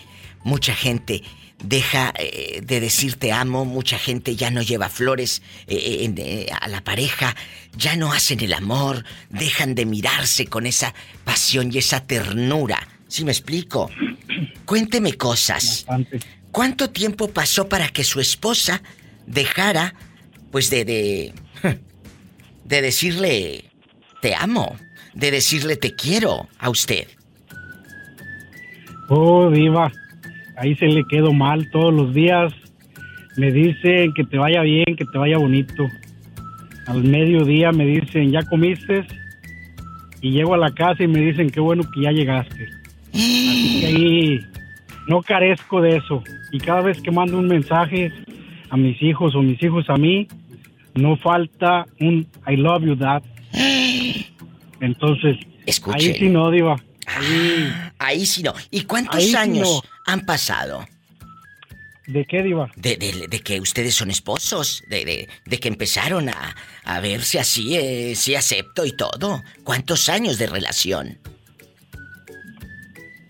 [0.44, 1.22] mucha gente
[1.64, 6.68] deja eh, de decir te amo, mucha gente ya no lleva flores eh, eh, a
[6.68, 7.36] la pareja,
[7.76, 10.94] ya no hacen el amor, dejan de mirarse con esa
[11.24, 12.88] pasión y esa ternura.
[13.08, 13.90] ¿Sí me explico?
[14.66, 15.86] Cuénteme cosas.
[15.88, 16.20] Bastante.
[16.52, 18.82] ¿Cuánto tiempo pasó para que su esposa
[19.26, 19.94] dejara,
[20.52, 21.34] pues, de, de,
[22.66, 23.66] de decirle
[24.22, 24.76] te amo,
[25.14, 27.08] de decirle te quiero a usted?
[29.10, 29.92] Oh, Diva.
[30.56, 32.54] Ahí se le quedó mal todos los días.
[33.36, 35.88] Me dicen que te vaya bien, que te vaya bonito.
[36.86, 39.06] Al mediodía me dicen, ¿ya comiste?
[40.22, 42.70] Y llego a la casa y me dicen, qué bueno que ya llegaste.
[43.10, 44.40] Así que ahí
[45.08, 46.24] no carezco de eso.
[46.52, 48.14] Y cada vez que mando un mensaje
[48.72, 50.28] a mis hijos o mis hijos a mí,
[50.96, 53.22] no falta un I love you, dad.
[54.82, 55.38] Entonces,
[55.94, 56.76] ahí sí no, Diva.
[57.06, 58.54] Ahí, ahí sí no.
[58.72, 59.90] ¿Y cuántos Ahí sí años no.
[60.06, 60.86] han pasado
[62.08, 62.70] ¿De qué, Diva?
[62.76, 64.84] de, de- de que ustedes son esposos?
[64.90, 69.44] De, de- de que empezaron a, a verse así, eh, sí acepto y todo.
[69.64, 71.18] ¿Cuántos años de relación?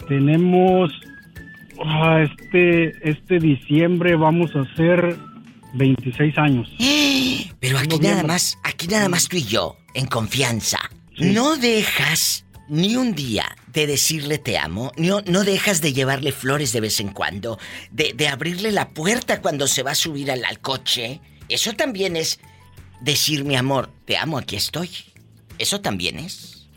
[0.08, 0.92] Tenemos
[1.84, 5.16] ah, este este diciembre vamos a hacer
[5.74, 6.70] 26 años.
[7.60, 8.10] Pero aquí Noviembre.
[8.10, 10.80] nada más, aquí nada más tú y yo, en confianza.
[11.18, 16.72] No dejas ni un día de decirle te amo, no, no dejas de llevarle flores
[16.72, 17.60] de vez en cuando,
[17.92, 21.20] de, de abrirle la puerta cuando se va a subir al, al coche.
[21.50, 22.40] Eso también es
[23.02, 24.90] decir mi amor, te amo, aquí estoy.
[25.58, 26.70] Eso también es.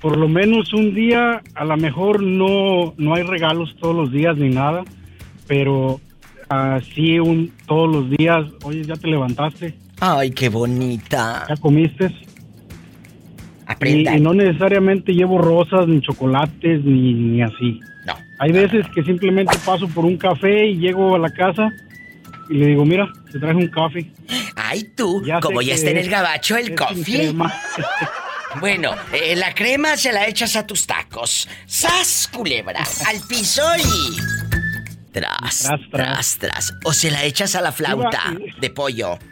[0.00, 4.36] Por lo menos un día, a lo mejor no no hay regalos todos los días
[4.36, 4.84] ni nada,
[5.46, 6.00] pero
[6.48, 11.46] así un todos los días, oye, ya te levantaste, Ay, qué bonita.
[11.48, 12.10] ya comiste.
[13.66, 14.16] Aprenda.
[14.16, 17.80] y no necesariamente llevo rosas ni chocolates ni, ni así.
[18.06, 18.14] No.
[18.40, 21.70] Hay veces que simplemente paso por un café y llego a la casa
[22.50, 24.10] y le digo, mira, te traje un café.
[24.56, 27.34] Ay, tú, Ya como ya está en el gabacho el coffee.
[28.60, 31.48] Bueno, eh, la crema se la echas a tus tacos.
[31.64, 32.80] ¡Sas, culebra!
[33.06, 34.41] ¡Al piso y...
[35.12, 36.74] Tras, Tras, tras.
[36.84, 39.18] O se la echas a la flauta de pollo.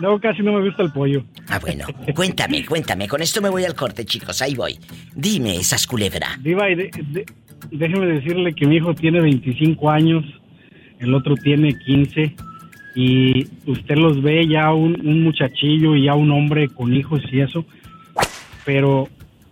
[0.00, 1.24] No, casi no me gusta el pollo.
[1.50, 1.84] Ah, bueno.
[2.14, 3.06] Cuéntame, cuéntame.
[3.06, 4.40] Con esto me voy al corte, chicos.
[4.40, 4.78] Ahí voy.
[5.14, 6.38] Dime, esas culebra.
[6.40, 7.26] Diva, y de- de-
[7.70, 10.24] déjeme decirle que mi hijo tiene 25 años,
[11.00, 12.34] el otro tiene 15,
[12.94, 17.42] y usted los ve ya un, un muchachillo y ya un hombre con hijos y
[17.42, 17.66] eso,
[18.64, 19.06] pero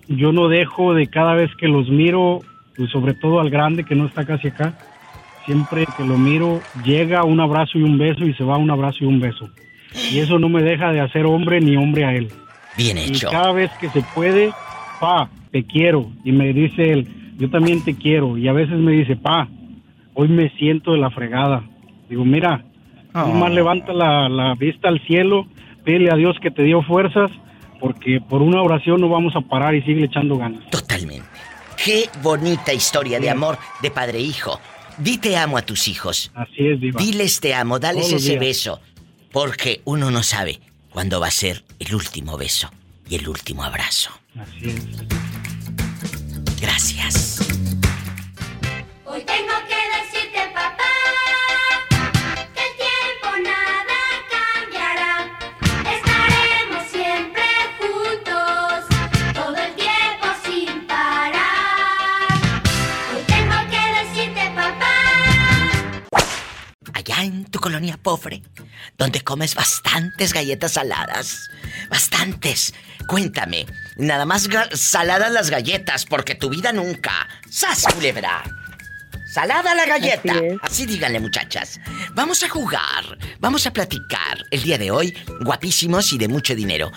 [0.09, 2.40] yo no dejo de cada vez que los miro,
[2.74, 4.78] pues sobre todo al grande que no está casi acá,
[5.49, 8.99] siempre que lo miro llega un abrazo y un beso y se va un abrazo
[9.01, 9.49] y un beso.
[10.12, 12.28] Y eso no me deja de hacer hombre ni hombre a él.
[12.76, 13.30] Bien Y hecho.
[13.30, 14.53] cada vez que se puede,
[15.01, 16.11] pa, te quiero.
[16.22, 18.36] Y me dice él, yo también te quiero.
[18.36, 19.49] Y a veces me dice, pa,
[20.12, 21.62] hoy me siento de la fregada.
[22.11, 22.64] Digo, mira,
[23.14, 23.26] Oh.
[23.28, 25.46] más levanta la, la vista al cielo,
[25.82, 27.30] pídele a Dios que te dio fuerzas,
[27.80, 30.61] porque por una oración no vamos a parar y sigue echando ganas.
[30.68, 31.24] Totalmente.
[31.82, 34.61] Qué bonita historia de amor de padre e hijo.
[34.99, 36.30] Di te amo a tus hijos.
[36.34, 37.01] Así es, Diva.
[37.01, 38.40] Diles te amo, dales Todos ese días.
[38.40, 38.80] beso.
[39.32, 42.70] Porque uno no sabe cuándo va a ser el último beso
[43.09, 44.11] y el último abrazo.
[44.36, 44.84] Así es.
[46.61, 47.47] Gracias.
[68.09, 68.42] Pobre,
[68.96, 71.50] donde comes bastantes galletas saladas.
[71.90, 72.72] Bastantes.
[73.06, 73.66] Cuéntame,
[73.98, 77.28] nada más saladas las galletas, porque tu vida nunca.
[77.50, 78.42] ¡Sas, culebra!
[79.30, 80.32] Salada la galleta.
[80.32, 80.59] Así.
[80.62, 81.80] Así díganle, muchachas.
[82.14, 84.38] Vamos a jugar, vamos a platicar.
[84.50, 86.90] El día de hoy, guapísimos y de mucho dinero.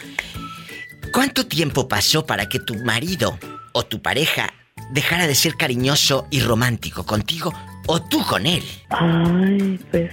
[1.12, 3.38] ¿Cuánto tiempo pasó para que tu marido
[3.74, 4.54] o tu pareja
[4.94, 7.54] dejara de ser cariñoso y romántico contigo
[7.88, 8.64] o tú con él?
[8.92, 10.10] Ay, pues,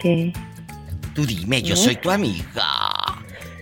[0.00, 0.32] ¿qué?
[1.14, 1.76] Tú dime, yo ¿Eh?
[1.76, 2.66] soy tu amiga.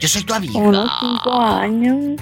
[0.01, 0.59] Yo soy tu amiga.
[0.59, 2.21] Unos cinco años.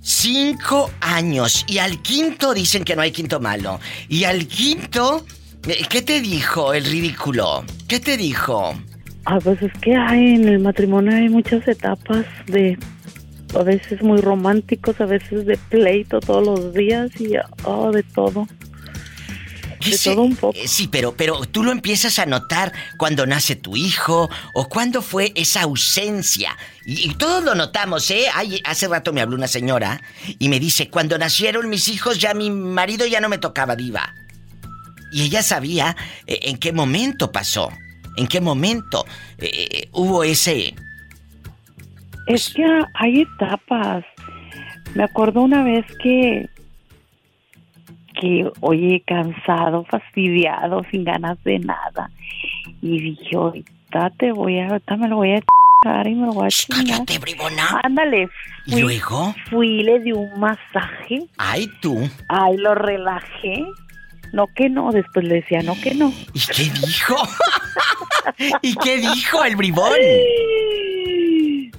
[0.00, 1.64] Cinco años.
[1.68, 3.78] Y al quinto dicen que no hay quinto malo.
[4.08, 5.24] Y al quinto,
[5.66, 7.64] eh, ¿qué te dijo el ridículo?
[7.86, 8.74] ¿Qué te dijo?
[9.24, 12.78] Ah, pues es que hay en el matrimonio hay muchas etapas de
[13.54, 17.32] a veces muy románticos, a veces de pleito todos los días y
[17.64, 18.46] oh, de todo.
[19.80, 20.56] ¿Qué De se- todo un poco.
[20.58, 25.02] eh, Sí, pero, pero tú lo empiezas a notar cuando nace tu hijo o cuando
[25.02, 26.56] fue esa ausencia.
[26.84, 28.26] Y, y todos lo notamos, ¿eh?
[28.34, 30.00] Ay, hace rato me habló una señora
[30.38, 34.14] y me dice, cuando nacieron mis hijos ya mi marido ya no me tocaba diva.
[35.12, 37.70] Y ella sabía eh, en qué momento pasó,
[38.16, 39.06] en qué momento
[39.38, 40.74] eh, hubo ese...
[42.26, 42.62] Es que
[42.94, 44.04] hay etapas.
[44.94, 46.46] Me acuerdo una vez que
[48.20, 52.10] que oye cansado, fastidiado, sin ganas de nada
[52.82, 55.40] y dije ahorita te voy a, ahorita me lo voy a
[56.04, 56.74] y me lo voy a.
[56.74, 57.80] Cállate, bribona.
[57.84, 58.28] Ándale.
[58.66, 59.34] ¿Y Fui, luego?
[59.48, 61.24] fui, le di un masaje.
[61.38, 61.96] Ay, tú.
[62.28, 63.64] Ay, lo relajé.
[64.32, 66.12] No que no, después le decía no que no.
[66.32, 67.16] ¿Y qué dijo?
[68.62, 69.92] ¿Y qué dijo el bribón?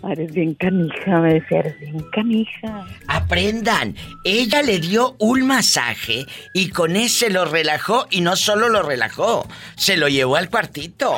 [0.09, 2.87] Eres bien canija, me decía, eres bien canija.
[3.07, 8.81] Aprendan, ella le dio un masaje y con ese lo relajó y no solo lo
[8.81, 11.15] relajó, se lo llevó al cuartito.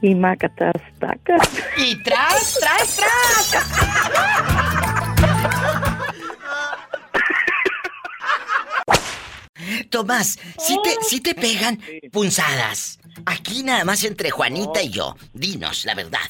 [0.00, 1.48] Y macatas, tacas.
[1.76, 3.56] Y tras, tras, tras.
[9.90, 11.78] Tomás, si te, si te pegan
[12.12, 12.98] punzadas.
[13.26, 15.16] Aquí nada más entre Juanita y yo.
[15.32, 16.20] Dinos la verdad.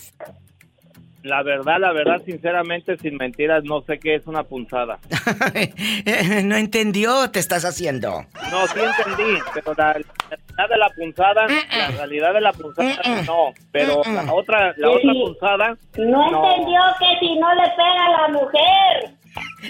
[1.22, 4.98] La verdad, la verdad, sinceramente, sin mentiras, no sé qué es una punzada.
[6.42, 8.26] no entendió, te estás haciendo.
[8.50, 13.22] No, sí entendí, pero la, la realidad de la punzada, la realidad de la punzada,
[13.24, 13.54] no.
[13.70, 18.28] Pero la otra, la otra punzada, No entendió que si no le pega a la
[18.28, 19.21] mujer.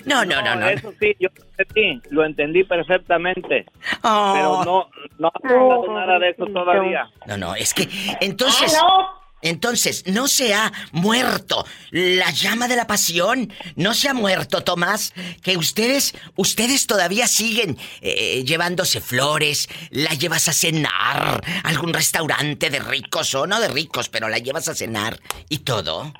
[0.04, 0.68] No, no, no, no.
[0.68, 3.66] Eso sí, yo lo entendí, lo entendí perfectamente.
[4.02, 4.32] Oh.
[4.34, 7.08] Pero no, no ha pasado nada de eso todavía.
[7.26, 7.88] No, no, es que
[8.20, 8.74] entonces.
[8.82, 13.52] Ah, Entonces, no se ha muerto la llama de la pasión.
[13.74, 15.12] No se ha muerto, Tomás.
[15.42, 19.68] Que ustedes, ustedes todavía siguen eh, llevándose flores.
[19.90, 21.42] La llevas a cenar.
[21.64, 25.18] Algún restaurante de ricos o no de ricos, pero la llevas a cenar
[25.48, 26.12] y todo.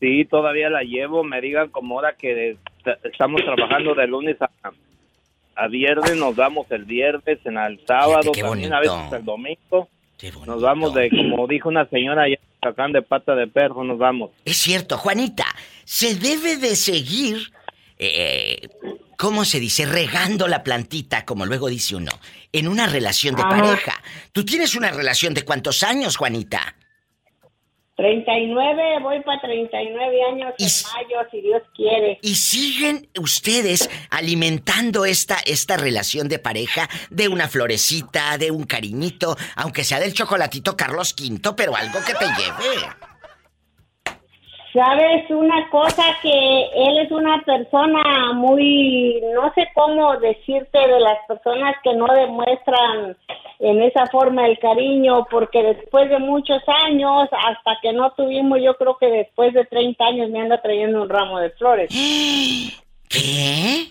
[0.00, 1.24] Sí, todavía la llevo.
[1.24, 4.48] Me digan como ahora que est- estamos trabajando de lunes a,
[5.56, 9.88] a viernes, nos vamos el viernes, en el sábado, también a veces el domingo.
[10.46, 14.30] Nos vamos de, como dijo una señora allá, sacando de pata de perro, nos vamos.
[14.44, 15.46] Es cierto, Juanita,
[15.84, 17.52] se debe de seguir,
[17.98, 18.68] eh,
[19.16, 19.86] ¿cómo se dice?
[19.86, 22.10] Regando la plantita, como luego dice uno,
[22.52, 23.50] en una relación de Ajá.
[23.50, 23.94] pareja.
[24.32, 26.74] ¿Tú tienes una relación de cuántos años, Juanita?
[27.98, 32.20] 39, voy para 39 años en mayo, si Dios quiere.
[32.22, 39.36] Y siguen ustedes alimentando esta, esta relación de pareja de una florecita, de un cariñito,
[39.56, 42.86] aunque sea del chocolatito Carlos V, pero algo que te lleve.
[44.72, 51.18] Sabes una cosa que él es una persona muy, no sé cómo decirte de las
[51.26, 53.16] personas que no demuestran
[53.60, 58.74] en esa forma el cariño, porque después de muchos años, hasta que no tuvimos, yo
[58.76, 61.90] creo que después de 30 años me anda trayendo un ramo de flores.
[63.08, 63.86] ¿Qué?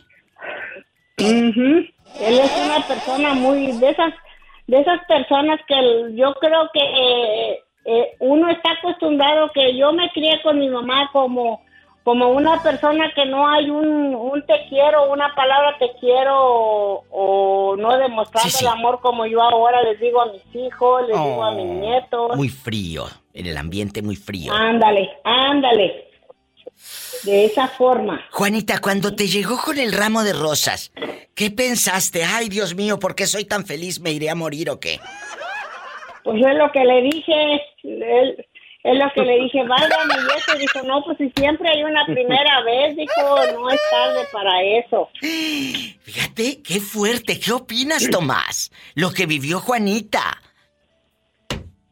[1.17, 4.13] Él es una persona muy de esas
[4.67, 5.75] de esas personas que
[6.15, 11.09] yo creo que eh, eh, uno está acostumbrado que yo me crié con mi mamá
[11.11, 11.65] como
[12.03, 17.03] como una persona que no hay un, un te quiero, una palabra te quiero o,
[17.11, 18.63] o no demostrando Sí, sí.
[18.65, 21.73] el amor como yo ahora les digo a mis hijos, les digo a mis Oh,
[21.73, 22.37] nietos.
[22.37, 24.53] Muy frío, en el ambiente muy frío.
[24.53, 26.05] Ándale, ándale.
[27.23, 28.21] De esa forma.
[28.31, 30.93] Juanita, cuando te llegó con el ramo de rosas,
[31.35, 32.23] ¿qué pensaste?
[32.23, 33.99] Ay, Dios mío, ¿por qué soy tan feliz?
[33.99, 34.99] ¿Me iré a morir o qué?
[36.27, 37.53] Pues yo es lo que le dije,
[37.83, 38.45] él,
[38.83, 42.05] es lo que le dije, válgame, y eso dijo, no, pues si siempre hay una
[42.05, 43.13] primera vez, dijo,
[43.53, 45.09] no es tarde para eso.
[45.21, 47.39] Fíjate, qué fuerte.
[47.39, 48.73] ¿Qué opinas, Tomás?
[48.93, 50.19] Lo que vivió Juanita.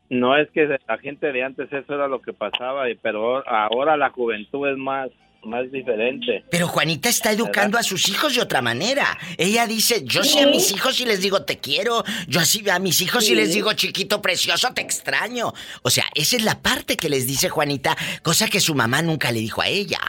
[0.09, 3.95] No es que la gente de antes eso era lo que pasaba, y- pero ahora
[3.95, 5.11] la juventud es más,
[5.45, 6.43] más diferente.
[6.49, 9.17] Pero Juanita está educando a sus hijos de otra manera.
[9.37, 12.79] Ella dice, yo sí a mis hijos y les digo te quiero, yo así a
[12.79, 15.53] mis hijos y les digo chiquito precioso te extraño.
[15.83, 19.31] O sea, esa es la parte que les dice Juanita, cosa que su mamá nunca
[19.31, 19.99] le dijo a ella.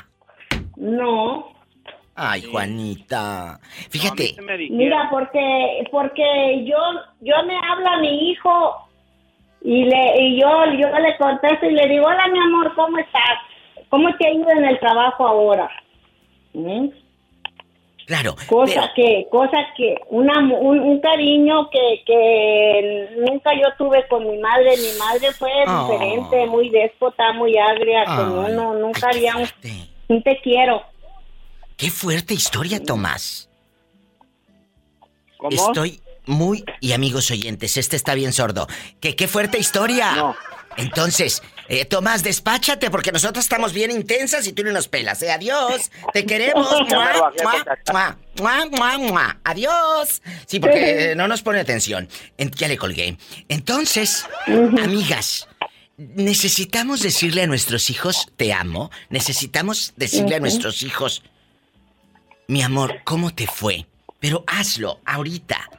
[0.76, 1.56] No,
[2.18, 3.60] Ay, Juanita.
[3.90, 4.36] Fíjate,
[4.70, 6.78] mira, porque porque yo
[7.20, 8.88] yo me habla mi hijo
[9.60, 13.38] y le y yo yo le contesto y le digo, hola mi amor, ¿cómo estás?
[13.88, 15.70] ¿Cómo te ido en el trabajo ahora?
[16.52, 16.88] ¿Mm?
[18.06, 18.36] claro.
[18.48, 24.28] Cosa que, cosa que, una, mu- un, un cariño que, que nunca yo tuve con
[24.30, 24.76] mi madre.
[24.76, 25.88] Mi madre fue Oh.
[25.90, 29.48] diferente, muy déspota, muy agria, con Ay, uno, nunca había un,
[30.08, 30.82] un te quiero.
[31.76, 33.50] Qué fuerte historia, Tomás.
[35.36, 35.50] ¿Cómo?
[35.50, 36.64] Estoy muy...
[36.80, 38.66] Y amigos oyentes, este está bien sordo.
[39.00, 40.34] Que qué fuerte historia.
[40.76, 45.22] Entonces, eh, Tomás, despáchate porque nosotros estamos bien intensas y tú no nos pelas.
[45.22, 45.30] ¿eh?
[45.32, 45.90] Adiós.
[46.12, 46.68] Te queremos.
[47.92, 49.40] Mua, mua, mua, mua.
[49.44, 50.22] Adiós.
[50.46, 52.08] Sí, porque eh, no nos pone atención.
[52.38, 53.16] En- ya le colgué.
[53.48, 55.48] Entonces, amigas,
[55.96, 58.90] necesitamos decirle a nuestros hijos, te amo.
[59.10, 61.22] Necesitamos decirle a nuestros hijos,
[62.48, 63.86] mi amor, ¿cómo te fue?
[64.20, 65.70] Pero hazlo ahorita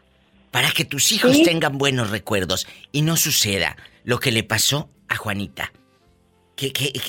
[0.52, 1.44] para que tus hijos Sí.
[1.44, 3.76] tengan buenos recuerdos y no suceda
[4.08, 5.70] lo que le pasó a Juanita.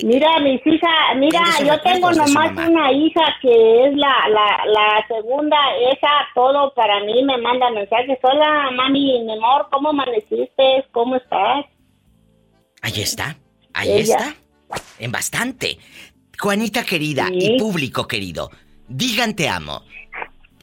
[0.03, 5.57] Mira, mis hijas, mira, yo tengo nomás una hija que es la, la, la segunda,
[5.93, 8.19] esa todo para mí me manda mensajes.
[8.21, 10.85] Hola, mami, mi amor, ¿cómo amaneciste?
[10.93, 11.65] ¿Cómo estás?
[12.83, 13.37] ahí está,
[13.75, 14.17] ahí Ella.
[14.17, 14.35] está.
[14.99, 15.79] En bastante.
[16.39, 18.51] Juanita querida y público querido,
[18.89, 19.83] digan te amo.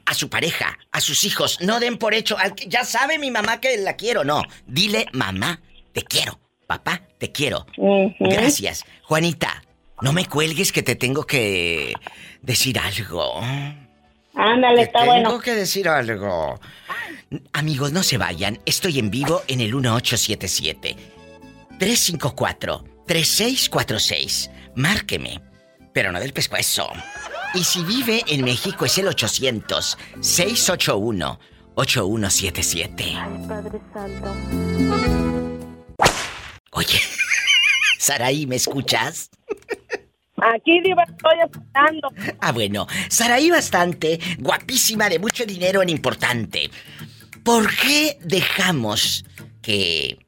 [0.05, 3.31] A su pareja, a sus hijos, no den por hecho, al que- ya sabe mi
[3.31, 4.43] mamá que la quiero, no.
[4.67, 5.59] Dile, mamá,
[5.95, 6.37] te quiero.
[6.67, 7.65] Papá, te quiero.
[8.19, 8.83] Gracias.
[9.03, 9.63] Juanita,
[10.01, 11.93] no me cuelgues que te tengo que
[12.41, 13.39] decir algo.
[14.35, 15.39] Ándale, Te está tengo bueno.
[15.39, 16.59] que decir algo.
[17.53, 18.59] Amigos, no se vayan.
[18.65, 20.97] Estoy en vivo en el 1877
[21.79, 24.51] 354 3646.
[24.75, 25.39] Márqueme,
[25.93, 26.89] pero no del pescuezo.
[27.53, 31.39] Y si vive en México es el 800 681
[31.75, 33.13] 8177.
[33.47, 35.44] Padre Santo.
[36.75, 36.99] Oye,
[37.97, 39.29] Saraí, ¿me escuchas?
[40.37, 42.35] Aquí, Diva, estoy escuchando.
[42.41, 46.69] Ah, bueno, Saraí bastante, guapísima, de mucho dinero en importante.
[47.43, 49.23] ¿Por qué dejamos
[49.61, 50.19] que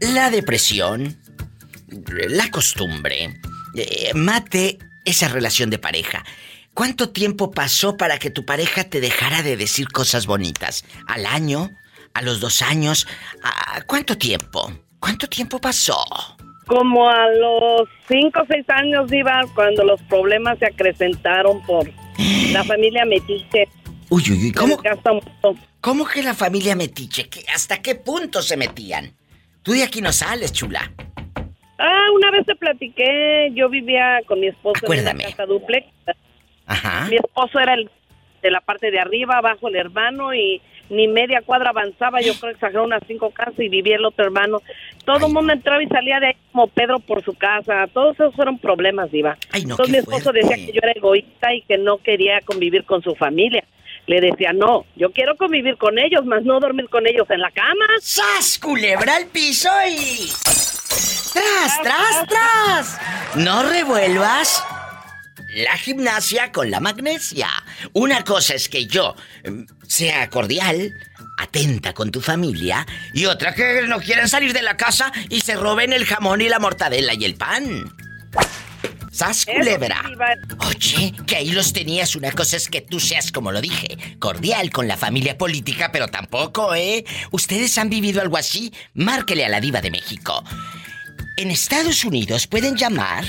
[0.00, 1.20] la depresión,
[2.28, 3.40] la costumbre,
[3.74, 6.24] eh, mate esa relación de pareja?
[6.74, 10.84] ¿Cuánto tiempo pasó para que tu pareja te dejara de decir cosas bonitas?
[11.08, 11.70] ¿Al año?
[12.14, 13.08] ¿A los dos años?
[13.42, 14.72] ¿A ¿Cuánto tiempo?
[15.02, 15.96] ¿Cuánto tiempo pasó?
[16.66, 21.90] Como a los cinco o seis años, Diva, cuando los problemas se acrecentaron por
[22.52, 23.66] la familia Metiche.
[24.10, 24.78] Uy, uy, uy, ¿cómo?
[25.80, 27.28] ¿Cómo que la familia metiche?
[27.28, 29.12] ¿Qué- ¿Hasta qué punto se metían?
[29.64, 30.92] Tú de aquí no sales, chula.
[31.78, 35.24] Ah, una vez te platiqué, yo vivía con mi esposo Acuérdame.
[35.24, 35.86] en una casa duplex.
[36.66, 37.08] Ajá.
[37.08, 37.90] Mi esposo era el
[38.42, 40.60] de la parte de arriba, abajo el hermano y
[40.92, 44.26] ni media cuadra avanzaba, yo creo que exageró unas cinco casas y vivía el otro
[44.26, 44.60] hermano.
[45.06, 47.86] Todo el mundo entraba y salía de ahí como Pedro por su casa.
[47.92, 49.38] Todos esos fueron problemas, Diva.
[49.50, 50.40] Ay, no, Entonces mi esposo fuerte.
[50.46, 53.64] decía que yo era egoísta y que no quería convivir con su familia.
[54.06, 57.50] Le decía, no, yo quiero convivir con ellos, más no dormir con ellos en la
[57.52, 57.86] cama.
[58.00, 60.28] ¡Sas, culebra al piso y...
[61.32, 63.00] ¡Tras, tras, tras!
[63.36, 64.62] No revuelvas
[65.54, 67.48] la gimnasia con la magnesia.
[67.92, 70.92] Una cosa es que yo em, sea cordial,
[71.38, 75.56] atenta con tu familia, y otra que no quieran salir de la casa y se
[75.56, 77.92] roben el jamón y la mortadela y el pan.
[79.12, 80.02] ¡Sas culebra!
[80.66, 82.16] Oye, que ahí los tenías.
[82.16, 86.08] Una cosa es que tú seas, como lo dije, cordial con la familia política, pero
[86.08, 87.04] tampoco, ¿eh?
[87.30, 88.72] ¿Ustedes han vivido algo así?
[88.94, 90.42] Márquele a la diva de México.
[91.36, 93.24] En Estados Unidos pueden llamar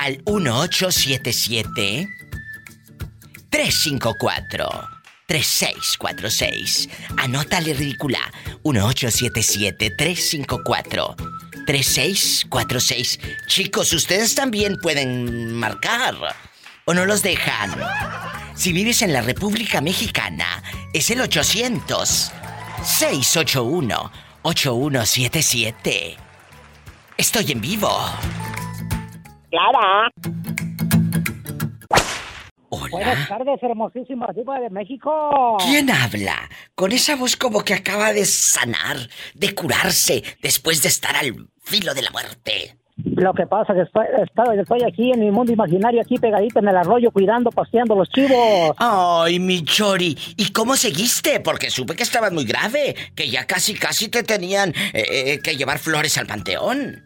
[0.00, 2.08] al 1877
[3.50, 4.88] 354
[5.26, 6.88] 3646.
[7.18, 8.18] Anótale ridícula.
[8.64, 11.16] 1877 354
[11.66, 13.20] 3646.
[13.46, 16.14] Chicos, ustedes también pueden marcar.
[16.86, 17.70] ¿O no los dejan?
[18.54, 20.62] Si vives en la República Mexicana,
[20.94, 22.32] es el 800
[22.82, 26.16] 681 8177.
[27.18, 27.90] Estoy en vivo.
[29.50, 30.10] Clara.
[32.72, 32.88] Hola.
[32.90, 35.56] Buenas tardes, hermosísima diva de México.
[35.58, 36.48] ¿Quién habla?
[36.76, 38.96] Con esa voz como que acaba de sanar,
[39.34, 42.76] de curarse, después de estar al filo de la muerte.
[43.04, 46.60] Lo que pasa es que estoy, estoy, estoy aquí en mi mundo imaginario, aquí pegadito
[46.60, 48.76] en el arroyo, cuidando, paseando los chivos.
[48.76, 51.40] Ay, mi Chori, ¿y cómo seguiste?
[51.40, 55.56] Porque supe que estabas muy grave, que ya casi, casi te tenían eh, eh, que
[55.56, 57.02] llevar flores al panteón.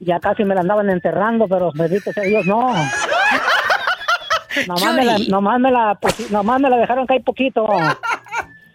[0.00, 2.72] Ya casi me la andaban enterrando, pero bendito sea Dios, no.
[4.66, 7.66] Nomás me, la, nomás, me la, poqui- nomás me la dejaron caer poquito.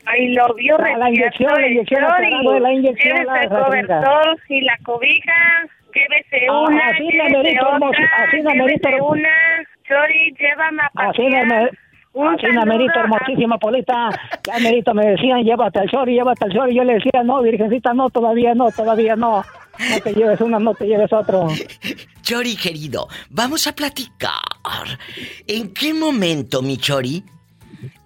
[0.06, 2.26] Ay, lo vio La- la inyección, la inyección, Chori.
[2.28, 5.34] agarrado la inyección, la- el la cobertor y la cobija,
[5.94, 9.06] llévese Ah, una, así llévese merito, hermoso, otra, así llévese merito.
[9.06, 9.30] una.
[9.88, 11.72] Chori, llévame a Así pasear.
[12.14, 14.10] Un así me merito, hermosísima Polita.
[14.48, 16.72] Ya merito me decían, llévate al short, llévate al short.
[16.72, 19.44] Y yo le decía, no, virgencita, no, todavía no, todavía no.
[19.80, 21.48] No te lleves una, no te lleves otro.
[22.22, 25.00] Chori, querido, vamos a platicar.
[25.48, 27.24] ¿En qué momento, mi Chori,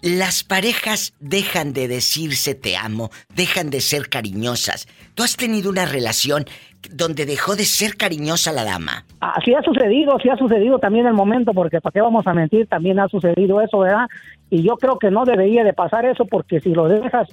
[0.02, 4.88] las parejas dejan de decirse te amo, dejan de ser cariñosas?
[5.16, 6.46] ¿Tú has tenido una relación
[6.92, 9.06] donde dejó de ser cariñosa la dama?
[9.20, 12.68] Así ha sucedido, sí ha sucedido también el momento, porque para qué vamos a mentir,
[12.68, 14.08] también ha sucedido eso, ¿verdad?
[14.50, 17.28] Y yo creo que no debería de pasar eso, porque si lo dejas,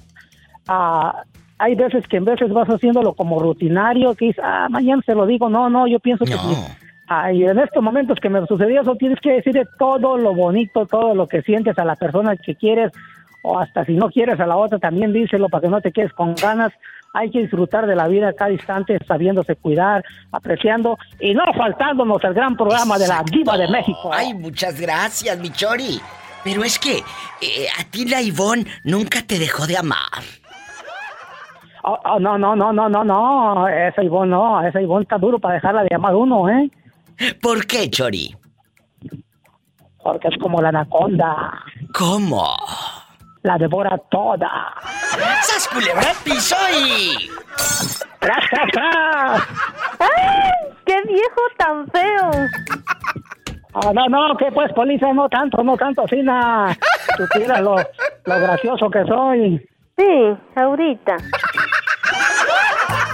[0.67, 1.23] ah,
[1.59, 5.25] hay veces que en veces vas haciéndolo como rutinario, que dices, ah, mañana se lo
[5.25, 6.33] digo, no, no, yo pienso que...
[6.33, 6.37] si-
[7.07, 10.85] ah, y en estos momentos que me sucedió eso, tienes que decirle todo lo bonito,
[10.85, 12.91] todo lo que sientes a la persona que quieres,
[13.41, 16.11] o hasta si no quieres a la otra, también díselo para que no te quedes
[16.13, 16.73] con ganas.
[17.13, 22.33] Hay que disfrutar de la vida cada instante, sabiéndose cuidar, apreciando y no faltándonos el
[22.33, 24.11] gran programa de la Diva de México.
[24.13, 25.99] Ay, muchas gracias, mi Chori.
[26.43, 26.97] Pero es que
[27.41, 30.21] eh, a ti la Ivonne nunca te dejó de amar.
[31.89, 35.39] Oh, oh, no, no, no, no, no, no, esa Ivonne no, esa Ivonne está duro
[35.39, 36.69] para dejarla de amar uno, ¿eh?
[37.41, 38.35] ¿Por qué, Chori?
[40.03, 41.63] Porque es como la anaconda.
[41.97, 42.57] ¿Cómo?
[43.43, 44.73] La devora toda.
[45.43, 47.29] ¡Sas culebra piso y...
[48.19, 49.47] ¡Tras, tras, tras!
[49.99, 50.73] ¡Ay!
[50.85, 52.31] ¡Qué viejo tan feo!
[53.75, 56.77] Ah, no, no, que pues, Polisa, no tanto, no tanto, Sina.
[57.15, 59.69] Tú miras lo, lo gracioso que soy.
[59.97, 61.15] Sí, ahorita.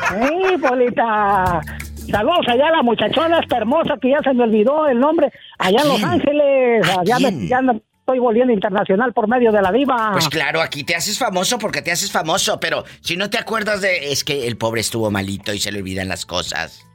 [0.10, 1.62] Sí, Polita.
[2.10, 5.32] Saludos allá a la muchachona esta hermosa que ya se me olvidó el nombre.
[5.58, 6.88] Allá en Los Ángeles.
[7.06, 10.10] Ya me, ya me estoy volviendo internacional por medio de la diva.
[10.12, 13.82] Pues claro, aquí te haces famoso porque te haces famoso, pero si no te acuerdas
[13.82, 14.12] de...
[14.12, 16.86] Es que el pobre estuvo malito y se le olvidan las cosas.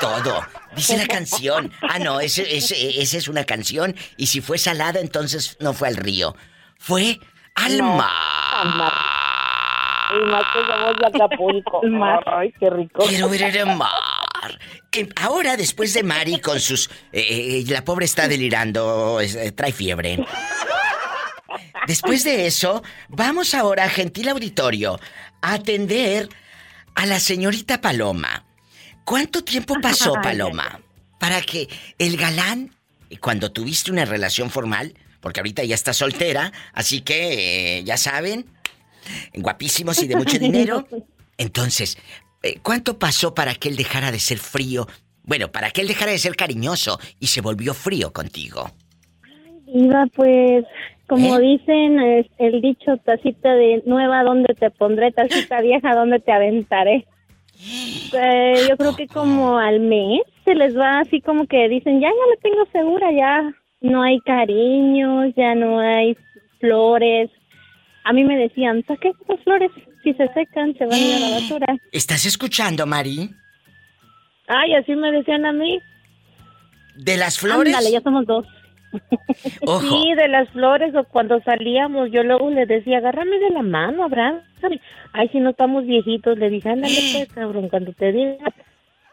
[0.00, 0.42] todo.
[0.74, 1.72] Dice la canción.
[1.82, 3.94] Ah, no, ese, ese- esa es una canción.
[4.16, 6.34] Y si fue salada, entonces no fue al río.
[6.78, 7.18] Fue
[7.54, 8.92] al No, mar.
[10.14, 11.80] Y más que somos de Acapulco.
[12.26, 13.04] Ay, qué rico.
[13.06, 13.90] Quiero ver el mar.
[14.92, 16.88] Eh, ahora, después de Mari con sus...
[17.12, 20.24] eh, eh, la pobre está delirando, eh, trae fiebre.
[21.86, 24.98] Después de eso, vamos ahora, gentil auditorio,
[25.40, 26.28] a atender
[26.94, 28.44] a la señorita Paloma.
[29.04, 30.80] ¿Cuánto tiempo pasó, Ay, Paloma,
[31.20, 31.68] para que
[31.98, 32.74] el galán,
[33.20, 38.46] cuando tuviste una relación formal, porque ahorita ya está soltera, así que, eh, ya saben,
[39.34, 40.88] guapísimos y de mucho dinero,
[41.38, 41.98] entonces,
[42.42, 44.88] eh, ¿cuánto pasó para que él dejara de ser frío?
[45.22, 48.72] Bueno, para que él dejara de ser cariñoso y se volvió frío contigo.
[49.66, 50.64] Iba pues,
[51.06, 51.40] como ¿Eh?
[51.40, 55.12] dicen, es el dicho tacita de nueva, ¿dónde te pondré?
[55.12, 57.06] Tacita vieja, ¿dónde te aventaré?
[58.12, 62.08] Eh, yo creo que como al mes se les va así como que dicen, ya,
[62.08, 66.16] ya la tengo segura, ya no hay cariños, ya no hay
[66.60, 67.30] flores.
[68.04, 69.70] A mí me decían, saque esas flores,
[70.02, 71.66] si se secan, se van a la basura.
[71.92, 73.30] ¿Estás escuchando, Mari?
[74.48, 75.80] Ay, así me decían a mí.
[76.94, 77.74] ¿De las flores?
[77.74, 78.46] Ándale, ya somos dos.
[79.66, 79.80] Ojo.
[79.80, 84.04] Sí, de las flores o cuando salíamos, yo luego le decía, agárrame de la mano,
[84.04, 84.80] abrázame.
[85.12, 88.52] Ay, si no estamos viejitos, le dije, ándale pues, cabrón, cuando te diga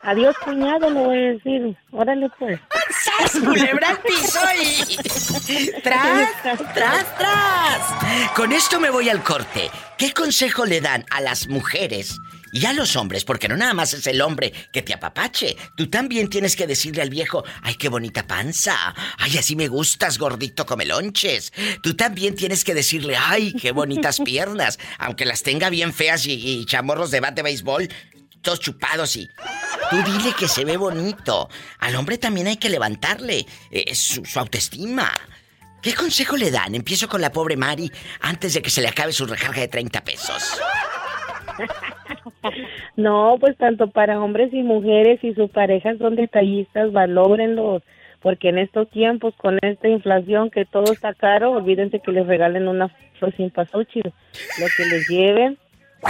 [0.03, 2.59] adiós, cuñado, le voy a decir, órale pues.
[2.89, 5.81] ¡Sas, culebra al piso y...
[5.81, 8.31] ¡Tras, tras, tras!
[8.35, 9.69] Con esto me voy al corte.
[9.97, 12.19] ¿Qué consejo le dan a las mujeres
[12.53, 13.25] y a los hombres?
[13.25, 15.57] Porque no nada más es el hombre que te apapache.
[15.75, 18.95] Tú también tienes que decirle al viejo, ¡ay, qué bonita panza!
[19.17, 21.51] ¡Ay, así me gustas, gordito come lonches!
[21.81, 24.79] Tú también tienes que decirle, ¡ay, qué bonitas piernas!
[24.99, 27.89] Aunque las tenga bien feas y, y chamorros de bate de béisbol,
[28.43, 29.27] todos chupados y...
[29.89, 31.49] Tú dile que se ve bonito.
[31.79, 35.11] Al hombre también hay que levantarle eh, su, su autoestima.
[35.81, 36.73] ¿Qué consejo le dan?
[36.75, 37.91] Empiezo con la pobre Mari
[38.21, 40.43] antes de que se le acabe su recarga de 30 pesos.
[42.95, 47.81] No, pues tanto para hombres y mujeres y sus parejas son detallistas, valórenlos,
[48.21, 52.67] porque en estos tiempos con esta inflación que todo está caro, olvídense que les regalen
[52.67, 52.89] una
[53.19, 55.57] flor sin pasúchil, lo que les lleven,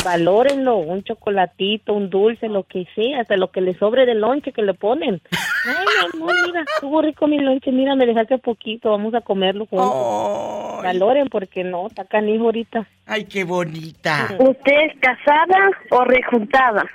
[0.04, 4.52] valórenlo, un chocolatito, un dulce, lo que sea, hasta lo que les sobre del lonche
[4.52, 5.22] que le ponen.
[5.66, 9.66] Ay, mi amor, mira, estuvo rico mi lonche, mira, me dejaste poquito, vamos a comerlo
[9.66, 10.84] juntos.
[10.84, 12.88] Valoren, porque no, está canijo ahorita.
[13.06, 14.36] Ay, qué bonita.
[14.39, 16.86] ¿Usted es casada o rejuntada?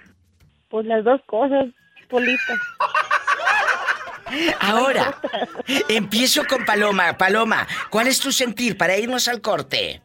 [0.69, 1.67] Pues las dos cosas,
[2.09, 2.55] Polita.
[4.61, 5.15] Ahora,
[5.89, 7.17] empiezo con Paloma.
[7.17, 10.03] Paloma, ¿cuál es tu sentir para irnos al corte?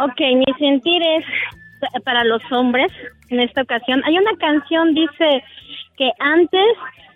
[0.00, 1.24] Ok, mi sentir es
[1.80, 2.90] pa- para los hombres
[3.30, 4.02] en esta ocasión.
[4.04, 5.42] Hay una canción, dice
[5.96, 6.66] que antes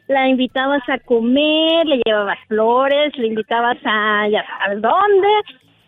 [0.09, 5.29] la invitabas a comer, le llevabas flores, le invitabas a ya sabes dónde,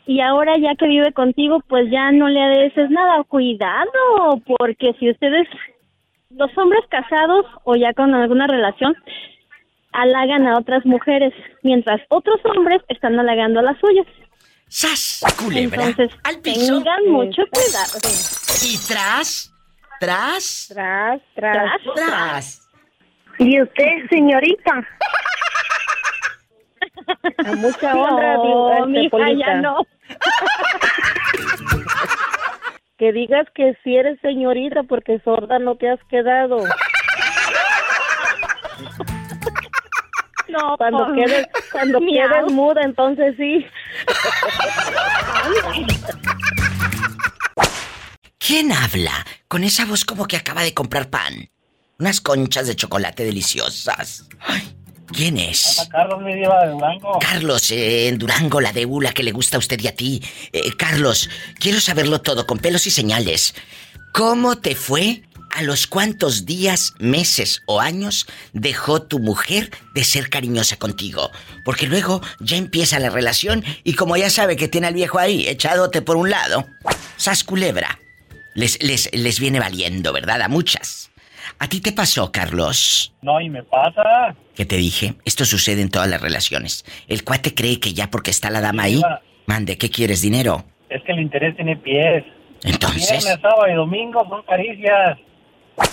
[0.06, 3.24] y ahora ya que vive contigo, pues ya no le dices nada.
[3.24, 5.48] Cuidado, porque si ustedes,
[6.30, 8.94] los hombres casados o ya con alguna relación,
[9.92, 11.32] halagan a otras mujeres,
[11.62, 14.06] mientras otros hombres están halagando a las suyas.
[14.74, 15.22] ¡Sas!
[15.38, 15.84] Culebra.
[15.84, 16.78] Entonces, al piso.
[16.82, 17.96] tengan mucho cuidado.
[18.64, 19.52] ¿Y tras?
[20.00, 20.66] ¿Tras?
[20.68, 22.68] Tras, tras, tras.
[23.38, 24.72] ¿Y usted, señorita?
[27.46, 29.46] A mucha honra, No, este, Polita.
[29.46, 29.76] ya no.
[32.98, 36.58] Que digas que si eres señorita porque sorda no te has quedado.
[40.54, 43.66] No, Cuando por- quedes, cuando quedes muda, entonces sí.
[48.38, 51.50] ¿Quién habla con esa voz como que acaba de comprar pan?
[51.98, 54.28] Unas conchas de chocolate deliciosas.
[54.40, 54.76] Ay,
[55.06, 55.86] ¿Quién es?
[55.90, 57.18] Carlos, mi diva de Durango.
[57.20, 60.22] Carlos, eh, en Durango, la de Ula que le gusta a usted y a ti.
[60.52, 63.54] Eh, Carlos, quiero saberlo todo con pelos y señales.
[64.12, 65.22] ¿Cómo te fue?
[65.54, 71.30] ¿A los cuántos días, meses o años dejó tu mujer de ser cariñosa contigo?
[71.64, 75.46] Porque luego ya empieza la relación y como ya sabe que tiene al viejo ahí
[75.46, 76.66] echadote por un lado,
[77.16, 78.00] sas culebra.
[78.56, 80.42] Les, les, les viene valiendo, ¿verdad?
[80.42, 81.12] A muchas.
[81.60, 83.14] ¿A ti te pasó, Carlos?
[83.22, 84.34] No, y me pasa.
[84.56, 85.14] ¿Qué te dije?
[85.24, 86.84] Esto sucede en todas las relaciones.
[87.06, 89.00] El cuate cree que ya porque está la dama ahí,
[89.46, 90.20] mande, ¿qué quieres?
[90.20, 90.64] ¿Dinero?
[90.88, 92.24] Es que el interés tiene pies.
[92.64, 95.18] Entonces, Viernes, sábado y domingo son caricias.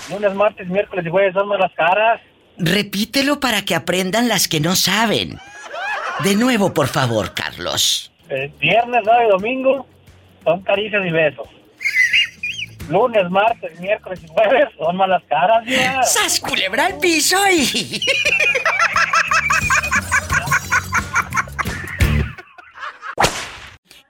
[0.09, 2.21] Lunes, martes, miércoles y jueves son las caras.
[2.57, 5.37] repítelo para que aprendan las que no saben.
[6.23, 8.11] De nuevo, por favor, Carlos.
[8.29, 9.87] Eh, viernes, sábado y domingo
[10.43, 11.47] son caricias y besos.
[12.89, 15.63] lunes, martes, miércoles y jueves son malas caras.
[16.03, 18.01] ¡Sas culebra al piso y...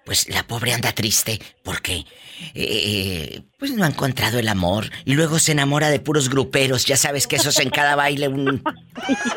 [0.06, 2.06] Pues la pobre anda triste porque
[2.56, 6.97] eh, pues no ha encontrado el amor y luego se enamora de puros gruperos, ya
[6.97, 8.64] sabes que esos en cada baile un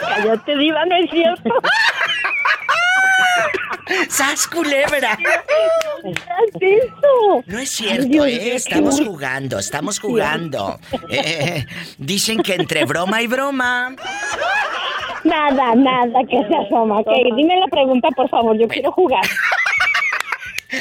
[0.01, 1.51] Cállate, diva, no es cierto.
[4.09, 5.19] ¡Sas culebra!
[6.59, 7.45] ¿Qué es eso?
[7.47, 8.55] No es cierto, Dios ¿eh?
[8.55, 10.79] Estamos jugando, estamos jugando.
[11.11, 11.67] Eh,
[11.99, 13.95] dicen que entre broma y broma.
[15.25, 17.01] Nada, nada que se asoma.
[17.01, 18.59] Ok, dime la pregunta, por favor.
[18.59, 19.25] Yo quiero jugar.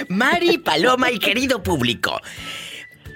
[0.09, 2.19] Mari, Paloma y querido público,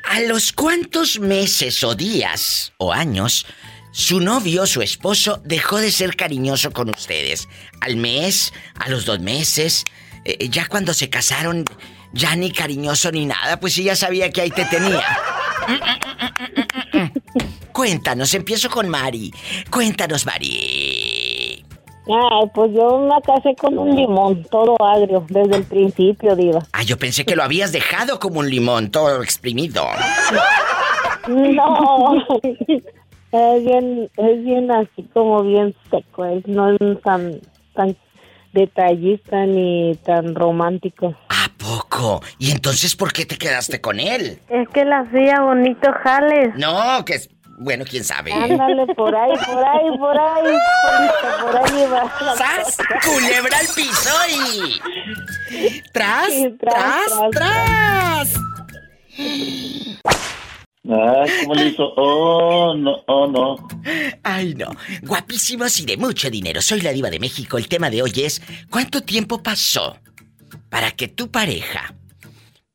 [0.04, 3.46] ¿a los cuántos meses o días o años
[3.92, 7.48] su novio, su esposo, dejó de ser cariñoso con ustedes?
[7.82, 8.54] ¿Al mes?
[8.76, 9.86] ¿A los dos meses?
[10.26, 11.66] Eh, ya cuando se casaron,
[12.14, 15.04] ya ni cariñoso ni nada, pues sí ya sabía que ahí te tenía.
[17.74, 19.32] Cuéntanos, empiezo con Mari.
[19.70, 21.07] Cuéntanos, Mari.
[22.10, 26.64] Ay, pues yo me casé con un limón, todo agrio, desde el principio, diva.
[26.74, 29.84] Ah, yo pensé que lo habías dejado como un limón, todo exprimido.
[31.28, 32.26] No,
[33.32, 37.42] es bien, es bien así como bien seco, es no es tan,
[37.74, 37.98] tan
[38.54, 41.16] detallista ni tan romántico.
[41.68, 42.22] Poco.
[42.40, 44.40] ¿Y entonces por qué te quedaste con él?
[44.50, 46.56] Es que la hacía bonito jales.
[46.56, 47.30] No, que es.
[47.58, 48.32] Bueno, quién sabe.
[48.32, 50.58] Ándale, por ahí, por ahí, por ahí,
[51.42, 52.36] por ahí va.
[52.38, 52.78] ¡Sas!
[53.04, 54.80] ¡Culebra al piso y...
[55.92, 58.34] ¡Tras, Sí, tras, tras!
[60.90, 61.94] Ay, ¿cómo le hizo?
[61.98, 63.68] Oh, no, oh, no.
[64.24, 64.68] Ay, no.
[65.02, 66.62] Guapísimos y de mucho dinero.
[66.62, 67.58] Soy la diva de México.
[67.58, 68.42] El tema de hoy es...
[68.70, 69.98] ¿Cuánto tiempo pasó
[70.70, 71.94] para que tu pareja...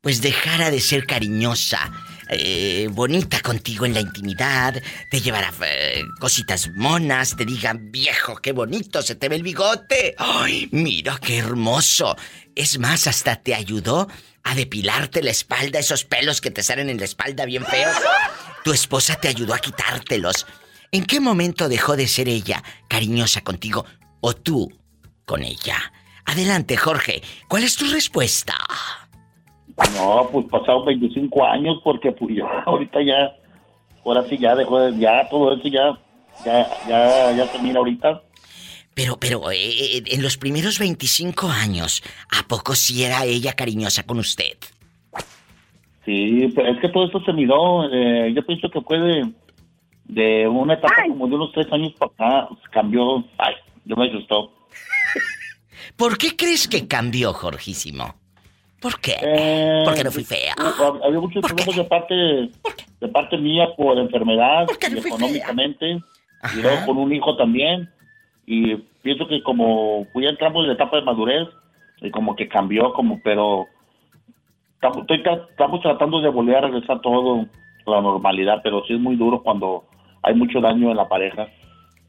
[0.03, 1.91] pues dejara de ser cariñosa,
[2.33, 4.81] eh, bonita contigo en la intimidad,
[5.11, 10.15] te llevara eh, cositas monas, te digan, viejo, qué bonito, se te ve el bigote.
[10.19, 12.17] ¡Ay, mira qué hermoso!
[12.55, 14.09] Es más, hasta te ayudó
[14.45, 17.97] a depilarte la espalda, esos pelos que te salen en la espalda bien feos.
[18.65, 20.47] Tu esposa te ayudó a quitártelos.
[20.91, 23.87] ¿En qué momento dejó de ser ella cariñosa contigo
[24.21, 24.71] o tú
[25.25, 25.93] con ella?
[26.25, 27.23] Adelante, Jorge.
[27.49, 28.57] ¿Cuál es tu respuesta?
[29.97, 33.35] No, pues pasaron 25 años porque pues yo ahorita ya,
[34.05, 35.99] ahora sí ya dejó de, ya todo eso ya,
[36.45, 38.23] ya, ya, ya se mira ahorita.
[38.95, 44.19] Pero, pero, eh, en los primeros 25 años, ¿a poco sí era ella cariñosa con
[44.19, 44.59] usted?
[46.05, 49.33] Sí, pero es que todo esto se miró, eh, yo pienso que fue de,
[50.05, 53.55] de una etapa como de unos tres años para acá, cambió, ay,
[53.85, 54.53] yo me asustó.
[55.97, 58.22] ¿Por qué crees que cambió, Jorgísimo?
[58.83, 59.15] ¿Por qué?
[59.23, 60.55] Eh, Porque no fui fea.
[60.57, 62.15] hab- Había muchos problemas de parte,
[63.01, 66.01] de parte mía por enfermedad y económicamente,
[66.57, 67.89] y luego con un hijo también,
[68.47, 71.49] y pienso que como fui entramos en la etapa de madurez,
[72.01, 73.69] y como que cambió, como, pero
[74.75, 77.47] estamos, estoy tra- estamos tratando de volver a regresar todo
[77.87, 79.85] a la normalidad, pero sí es muy duro cuando
[80.23, 81.47] hay mucho daño en la pareja.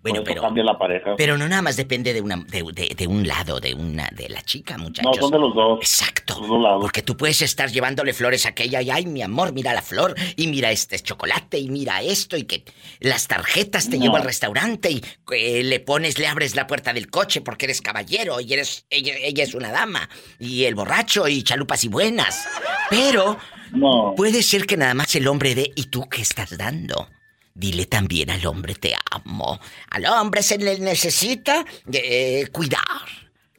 [0.04, 1.16] Bueno, pero- cambia la pareja.
[1.18, 4.28] Pero no nada más depende de una de, de- de un lado, de una de
[4.30, 5.12] la chica, muchachos.
[5.16, 5.80] no, son de los dos.
[5.82, 6.38] Exacto.
[6.40, 6.82] Los dos lados.
[6.82, 10.14] Porque tú puedes estar llevándole flores a aquella y ay, mi amor, mira la flor
[10.36, 12.64] y mira este chocolate y mira esto y que
[13.00, 14.04] las tarjetas te No.
[14.04, 15.02] llevo al restaurante y
[15.32, 19.14] eh, le pones, le abres la puerta del coche porque eres caballero y eres ella,
[19.22, 22.46] ella es una dama y el borracho y chalupas y buenas.
[22.90, 23.38] Pero
[23.72, 24.14] No.
[24.18, 27.08] puede ser que nada más el hombre dé y tú qué estás dando.
[27.56, 29.60] Dile también al hombre te amo.
[29.92, 32.82] Al hombre se le necesita eh, cuidar.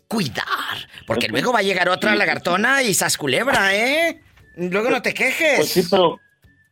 [0.09, 0.45] Cuidar.
[1.07, 4.21] Porque luego va a llegar otra lagartona y sas culebra, ¿eh?
[4.57, 5.57] Luego no te quejes.
[5.57, 6.19] Pues sí, pero,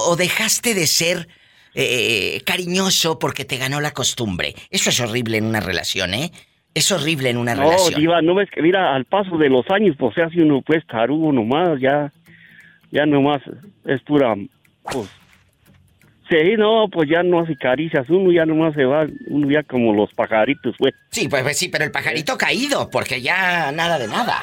[0.09, 1.28] o- o dejaste de ser
[1.74, 4.55] eh, cariñoso porque te ganó la costumbre?
[4.70, 6.30] Eso es horrible en una relación, ¿eh?
[6.74, 8.00] Es horrible en una No, relación.
[8.00, 10.86] diva, no ves que mira, al paso de los años, pues se hace uno pues
[10.86, 12.11] tarugo nomás, ya,
[12.90, 13.42] ya nomás
[13.84, 14.34] es pura,
[14.90, 15.09] pues,
[16.33, 19.93] sí, no, pues ya no hace caricias, uno ya nomás se va, uno ya como
[19.93, 20.95] los pajaritos, pues.
[21.11, 24.43] Sí, pues, pues sí, pero el pajarito caído, porque ya nada de nada.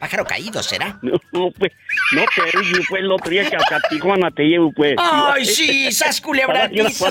[0.00, 0.98] Pájaro caído será.
[1.02, 1.72] No, no, pues,
[2.12, 4.94] no te digo, pues, el otro día que hasta Tijuana te llevo, pues.
[4.98, 5.92] ¡Ay, sí!
[5.92, 7.06] ¡Sas culebra al piso!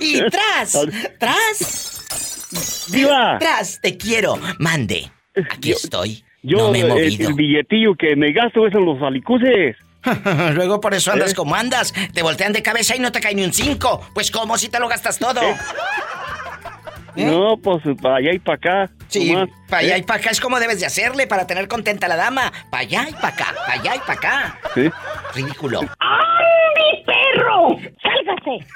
[0.00, 0.76] Y tras,
[1.18, 2.88] tras.
[2.90, 3.38] Diva.
[3.38, 4.36] Tras, te quiero.
[4.58, 5.10] Mande.
[5.50, 6.24] Aquí estoy.
[6.42, 7.28] Yo, no me he eh, movido.
[7.30, 9.76] el billetillo que me gasto es en los alicuces.
[10.52, 11.34] Luego por eso andas ¿Eh?
[11.34, 11.92] como andas.
[12.12, 14.00] Te voltean de cabeza y no te cae ni un cinco.
[14.12, 15.40] Pues cómo si te lo gastas todo.
[17.16, 18.90] No, pues, para allá y para acá.
[19.08, 20.00] Sí, nomás, para allá ¿eh?
[20.00, 22.52] y para acá es como debes de hacerle para tener contenta a la dama.
[22.70, 24.58] Para allá y para acá, para allá y para acá.
[24.74, 24.90] Sí.
[25.34, 25.80] Ridículo.
[25.82, 27.78] ¡Mi perro!
[28.02, 28.66] ¡Sálgase!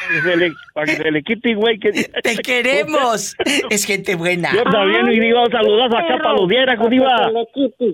[0.00, 1.78] Para que se le, para que se le quite, güey.
[1.78, 1.92] Que...
[2.22, 3.36] ¡Te queremos!
[3.70, 4.52] Es gente buena.
[4.52, 7.30] Yo también, y digo, saludos acá para los viejos, diva.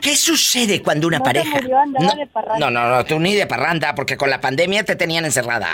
[0.01, 1.51] ¿Qué sucede cuando una No pareja...
[1.61, 4.97] murió, no, de no, no, no, tú ni de parranda, porque con la pandemia te
[4.97, 5.69] tenían encerrada.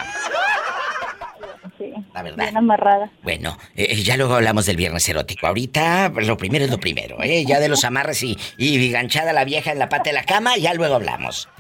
[1.81, 2.45] Sí, La verdad.
[2.45, 3.11] bien amarrada.
[3.23, 5.47] Bueno, eh, ya luego hablamos del viernes erótico.
[5.47, 7.43] Ahorita pues, lo primero es lo primero, ¿eh?
[7.47, 10.59] Ya de los amarres y, y ganchada la vieja en la pata de la cama,
[10.59, 11.49] ya luego hablamos.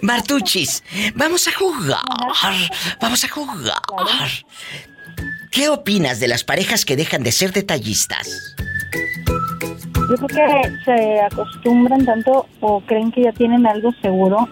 [0.00, 0.82] Martuchis,
[1.14, 2.00] vamos a jugar.
[3.00, 4.28] Vamos a jugar.
[5.52, 8.56] ¿Qué opinas de las parejas que dejan de ser detallistas?
[9.94, 14.48] Yo creo que se acostumbran tanto o creen que ya tienen algo seguro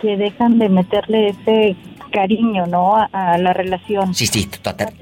[0.00, 1.76] que dejan de meterle ese
[2.10, 2.96] cariño, ¿no?
[2.96, 4.14] A, a la relación.
[4.14, 4.92] Sí, sí, total-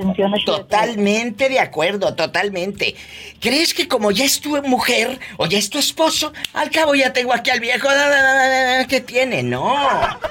[0.45, 2.95] totalmente de acuerdo, totalmente.
[3.41, 7.13] ¿Crees que como ya es tu mujer o ya es tu esposo, al cabo ya
[7.13, 7.89] tengo aquí al viejo
[8.89, 9.43] que tiene?
[9.43, 9.75] No,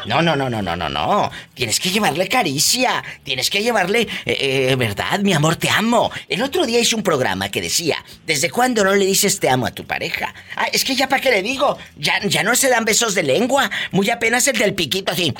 [0.05, 1.31] no, no, no, no, no, no, no.
[1.53, 6.11] Tienes que llevarle caricia, tienes que llevarle, eh, eh, verdad, mi amor, te amo.
[6.27, 9.65] El otro día hice un programa que decía, ¿desde cuándo no le dices te amo
[9.65, 10.33] a tu pareja?
[10.55, 13.23] Ah, es que ya para qué le digo, ya, ya no se dan besos de
[13.23, 15.33] lengua, muy apenas el del piquito así.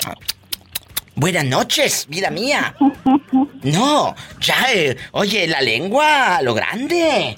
[1.16, 2.76] Buenas noches, vida mía.
[3.64, 7.38] No, ya, eh, oye, la lengua, lo grande.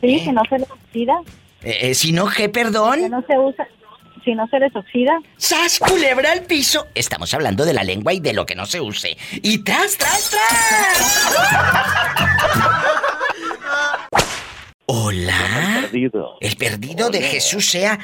[0.00, 1.14] Sí, que no se les oxida.
[1.62, 3.00] Eh, eh, si no, ¿qué, perdón?
[3.00, 3.66] Que no se usa.
[4.24, 5.20] Si no se les oxida.
[5.36, 6.86] ¡Sas, culebra al piso!
[6.94, 9.16] Estamos hablando de la lengua y de lo que no se use.
[9.42, 11.36] ¡Y tras, tras, tras!
[14.86, 15.34] Hola.
[15.76, 16.36] El perdido.
[16.40, 17.20] El perdido de.
[17.22, 17.98] Jesús sea.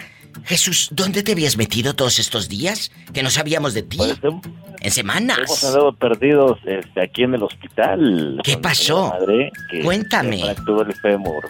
[0.44, 2.90] Jesús, ¿dónde te habías metido todos estos días?
[3.12, 3.98] Que no sabíamos de ti.
[4.22, 4.40] en
[4.80, 5.64] Hemos semanas.
[5.64, 8.40] andado perdidos este, aquí en el hospital.
[8.44, 9.10] ¿Qué pasó?
[9.10, 10.38] madre, que Cuéntame.
[10.38, 11.48] Se fracturó el fémur.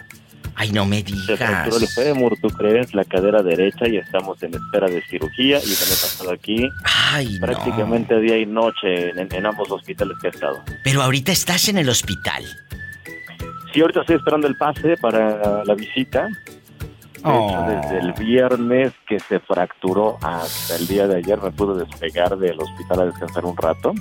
[0.55, 1.95] Ay, no me Se fracturó el digas.
[1.95, 5.59] fémur, tú crees, la cadera derecha y estamos en espera de cirugía.
[5.63, 6.67] Y me he pasado aquí
[7.13, 7.45] Ay, no.
[7.45, 10.61] prácticamente día y noche en, en ambos hospitales que he estado.
[10.83, 12.43] Pero ahorita estás en el hospital.
[13.73, 16.27] Sí, ahorita estoy esperando el pase para la visita.
[17.23, 17.65] De hecho, Oh.
[17.67, 22.59] desde el viernes que se fracturó hasta el día de ayer me pude despegar del
[22.59, 23.93] hospital a descansar un rato.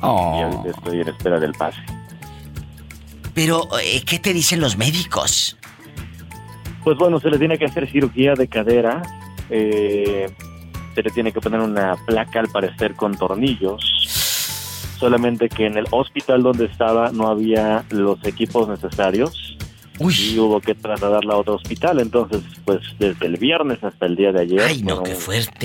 [0.00, 0.36] Oh.
[0.38, 1.80] Y ahorita estoy en espera del pase.
[3.34, 5.56] Pero, eh, ¿qué te dicen los médicos?
[6.84, 9.02] Pues bueno, se le tiene que hacer cirugía de cadera.
[9.50, 10.26] eh,
[10.94, 13.82] se le tiene que poner una placa al parecer con tornillos.
[14.98, 19.51] Solamente que en el hospital donde estaba no había los equipos necesarios.
[20.10, 22.00] Y hubo que trasladarla a otro hospital.
[22.00, 24.60] Entonces, pues desde el viernes hasta el día de ayer.
[24.60, 25.56] Ay, no, fueron, qué fuerte.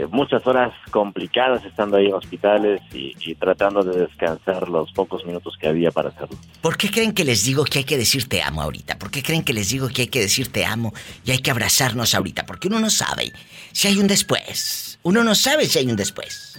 [0.00, 5.24] eh, muchas horas complicadas estando ahí en hospitales y, y tratando de descansar los pocos
[5.24, 6.36] minutos que había para hacerlo.
[6.60, 8.98] ¿Por qué creen que les digo que hay que decir te amo ahorita?
[8.98, 10.92] ¿Por qué creen que les digo que hay que decir te amo
[11.24, 12.46] y hay que abrazarnos ahorita?
[12.46, 13.32] Porque uno no sabe
[13.72, 14.98] si hay un después.
[15.02, 16.58] Uno no sabe si hay un después.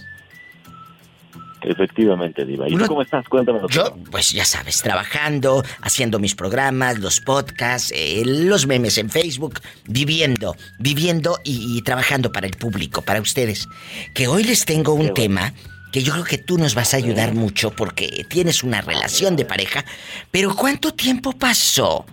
[1.62, 2.68] Efectivamente, Diva.
[2.68, 3.28] ¿Y tú cómo estás?
[3.28, 3.68] Cuéntamelo.
[3.68, 9.60] Yo, pues ya sabes, trabajando, haciendo mis programas, los podcasts, eh, los memes en Facebook,
[9.86, 13.68] viviendo, viviendo y, y trabajando para el público, para ustedes.
[14.14, 15.52] Que hoy les tengo un tema
[15.92, 19.44] que yo creo que tú nos vas a ayudar mucho porque tienes una relación de
[19.44, 19.84] pareja.
[20.30, 22.06] Pero ¿cuánto tiempo pasó?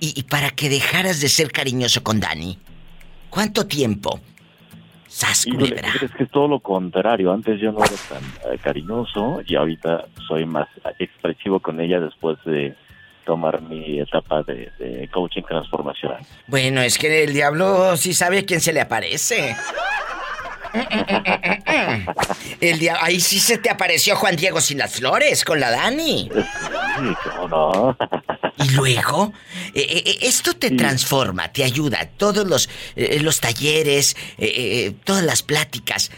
[0.00, 2.58] Y, y para que dejaras de ser cariñoso con Dani.
[3.30, 4.20] ¿Cuánto tiempo?
[5.08, 7.32] Sas, Híjole, es que es todo lo contrario.
[7.32, 12.36] Antes yo no era tan eh, cariñoso y ahorita soy más expresivo con ella después
[12.44, 12.76] de
[13.24, 16.18] tomar mi etapa de, de coaching transformacional.
[16.46, 19.54] Bueno, es que el diablo sí sabe a quién se le aparece.
[22.60, 26.28] El dia- Ahí sí se te apareció Juan Diego sin las flores, con la Dani.
[26.34, 27.96] Sí, cómo no.
[28.58, 29.32] Y luego,
[29.74, 32.10] eh, eh, eh, esto te transforma, te ayuda.
[32.16, 34.16] Todos los, eh, los talleres,
[35.04, 36.10] todas las pláticas.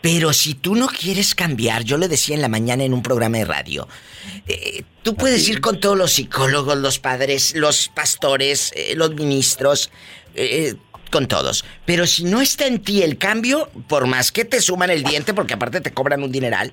[0.00, 3.38] Pero si tú no quieres cambiar, yo le decía en la mañana en un programa
[3.38, 3.88] de radio,
[5.02, 9.90] tú puedes ir con todos los psicólogos, los padres, los pastores, los ministros,
[11.10, 11.64] con todos.
[11.86, 15.34] Pero si no está en ti el cambio, por más que te suman el diente,
[15.34, 16.72] porque aparte te cobran un dineral,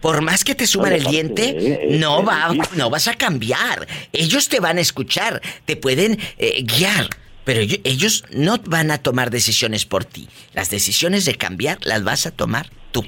[0.00, 3.86] por más que te suman Oye, el diente, no va, no vas a cambiar.
[4.12, 7.08] Ellos te van a escuchar, te pueden eh, guiar,
[7.44, 10.28] pero ello- ellos no van a tomar decisiones por ti.
[10.52, 13.04] Las decisiones de cambiar las vas a tomar tú.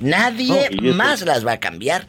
[0.00, 2.06] Nadie No, y eso- más las va a cambiar.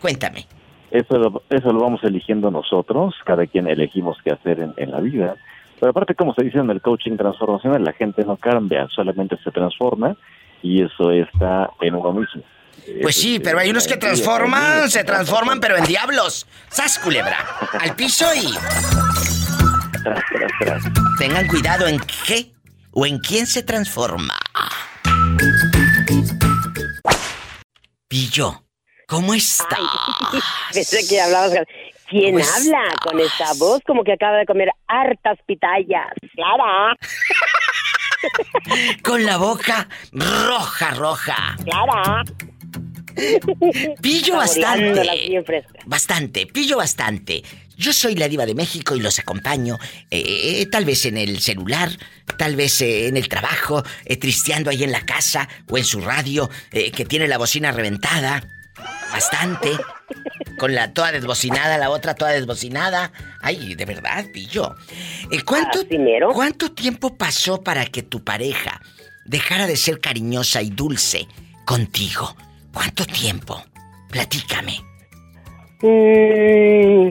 [0.00, 0.46] Cuéntame.
[0.90, 5.00] Eso lo, eso lo vamos eligiendo nosotros, cada quien elegimos qué hacer en, en la
[5.00, 5.34] vida.
[5.78, 9.50] Pero aparte, como se dice en el coaching transformacional, la gente no cambia, solamente se
[9.50, 10.16] transforma
[10.62, 12.42] y eso está en uno mismo.
[13.02, 16.46] Pues sí, pero hay unos que transforman, se transforman, pero en diablos.
[16.70, 17.44] ¡Sas, culebra!
[17.80, 18.52] Al piso y...
[20.02, 20.82] Tras, tras, tras.
[21.18, 22.52] Tengan cuidado en qué
[22.92, 24.38] o en quién se transforma.
[28.08, 28.64] Pillo,
[29.08, 29.78] ¿cómo está?
[30.72, 31.52] Pensé que hablabas.
[32.08, 33.80] ¿Quién ¿Cómo habla con esta voz?
[33.84, 36.12] Como que acaba de comer hartas pitayas.
[36.34, 36.96] Clara.
[39.02, 41.56] Con la boca roja, roja.
[41.64, 42.22] Clara.
[44.02, 45.44] Pillo bastante.
[45.86, 47.42] Bastante, pillo bastante.
[47.76, 49.78] Yo soy la diva de México y los acompaño,
[50.10, 51.90] eh, eh, tal vez en el celular,
[52.38, 53.82] tal vez eh, en el trabajo,
[54.18, 58.42] tristeando ahí en la casa o en su radio, que tiene la bocina reventada.
[59.12, 59.72] Bastante.
[60.58, 63.12] Con la toda desbocinada, la otra toda desbocinada.
[63.42, 64.74] Ay, de verdad, pillo.
[65.44, 65.80] ¿cuánto,
[66.32, 68.80] ¿Cuánto tiempo pasó para que tu pareja
[69.24, 71.26] dejara de ser cariñosa y dulce
[71.66, 72.36] contigo?
[72.76, 73.62] ¿Cuánto tiempo?
[74.10, 74.74] Platícame.
[75.80, 77.08] Mm,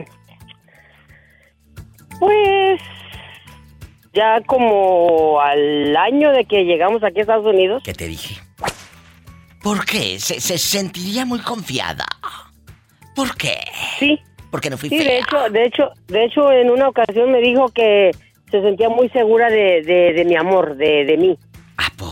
[2.20, 2.80] pues
[4.14, 7.82] ya como al año de que llegamos aquí a Estados Unidos.
[7.84, 8.36] ¿Qué te dije?
[9.60, 10.20] ¿Por qué?
[10.20, 12.06] Se, se sentiría muy confiada.
[13.16, 13.58] ¿Por qué?
[13.98, 14.20] Sí.
[14.52, 15.06] Porque no fui Sí, fea.
[15.08, 18.12] de hecho, de hecho, de hecho, en una ocasión me dijo que
[18.52, 21.36] se sentía muy segura de, de, de mi amor, de, de mí.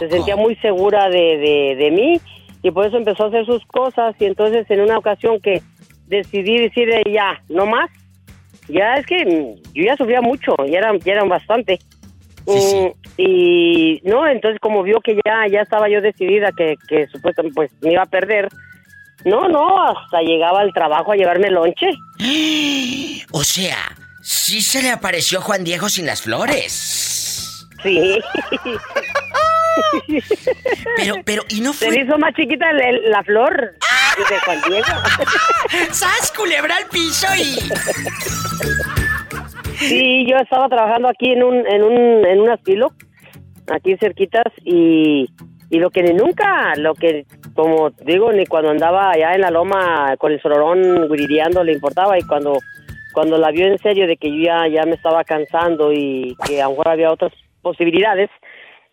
[0.01, 2.21] Se sentía muy segura de, de mí
[2.65, 5.63] y por eso empezó a hacer sus cosas y entonces en una ocasión que
[6.07, 7.91] decidí decir de ya, no más,
[8.69, 11.79] ya es que mm, yo ya sufría mucho, ya eran, ya eran bastante.
[12.47, 12.89] Mm,
[13.19, 17.71] Y no, entonces como vio que ya, ya estaba yo decidida que, que supuestamente pues
[17.83, 18.49] me iba a perder,
[19.25, 21.91] no, no, hasta llegaba al trabajo a llevarme lonche.
[23.37, 23.77] O sea,
[24.23, 27.67] Sí se le apareció Juan Diego sin las flores.
[27.83, 28.19] Sí.
[30.97, 31.91] Pero, pero, y no fue.
[31.91, 33.75] Se hizo más chiquita la flor
[34.17, 34.87] de Juan Diego.
[35.91, 37.59] ¡Sas, culebra al piso y...
[39.79, 42.93] Sí, yo estaba trabajando aquí en un, en un, en un asilo,
[43.73, 45.27] aquí cerquitas, y,
[45.69, 49.51] y lo que ni nunca, lo que, como digo, ni cuando andaba allá en la
[49.51, 52.59] loma con el sororón guirireando le importaba, y cuando,
[53.13, 56.63] cuando la vio en serio de que yo ya, ya me estaba cansando y que
[56.63, 58.31] a lo mejor había otras posibilidades,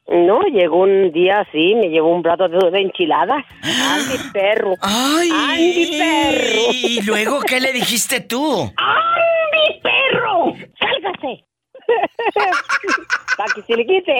[0.07, 3.45] no, llegó un día así, me llevó un plato de, de enchiladas.
[3.63, 4.73] ¡Andy perro!
[4.81, 5.29] ¡Ay!
[5.31, 6.73] ¡Andy perro!
[6.73, 8.71] ¿Y luego qué le dijiste tú?
[8.75, 10.53] ¡Andy perro!
[10.79, 11.45] ¡Sálgase!
[13.37, 14.13] Para que se le quite.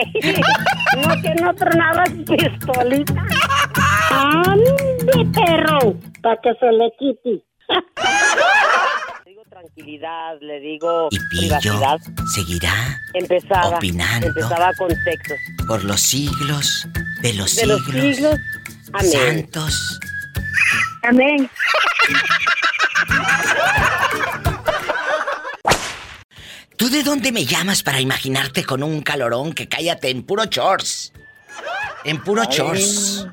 [0.96, 3.24] No que no tronabas pistolita.
[4.10, 5.94] ¡Andy perro!
[6.22, 7.44] Para que se le quite.
[9.52, 11.98] Le digo tranquilidad, le digo privacidad.
[12.34, 13.76] Seguirá Empezaba.
[13.76, 14.26] opinando.
[14.28, 15.36] Empezaba con textos.
[15.66, 16.88] por los siglos
[17.20, 18.16] de los De los siglos.
[18.16, 18.36] siglos.
[18.94, 19.12] Amén.
[19.12, 20.00] Santos.
[21.02, 21.50] Amén.
[26.76, 31.12] ¿Tú de dónde me llamas para imaginarte con un calorón que cállate en puro shorts?
[32.04, 33.26] En puro shorts.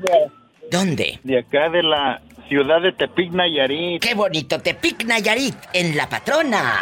[0.69, 1.19] ¿Dónde?
[1.23, 4.01] De acá de la ciudad de Tepic, Nayarit.
[4.01, 4.59] ¡Qué bonito!
[4.59, 6.79] Tepic Nayarit, en La Patrona.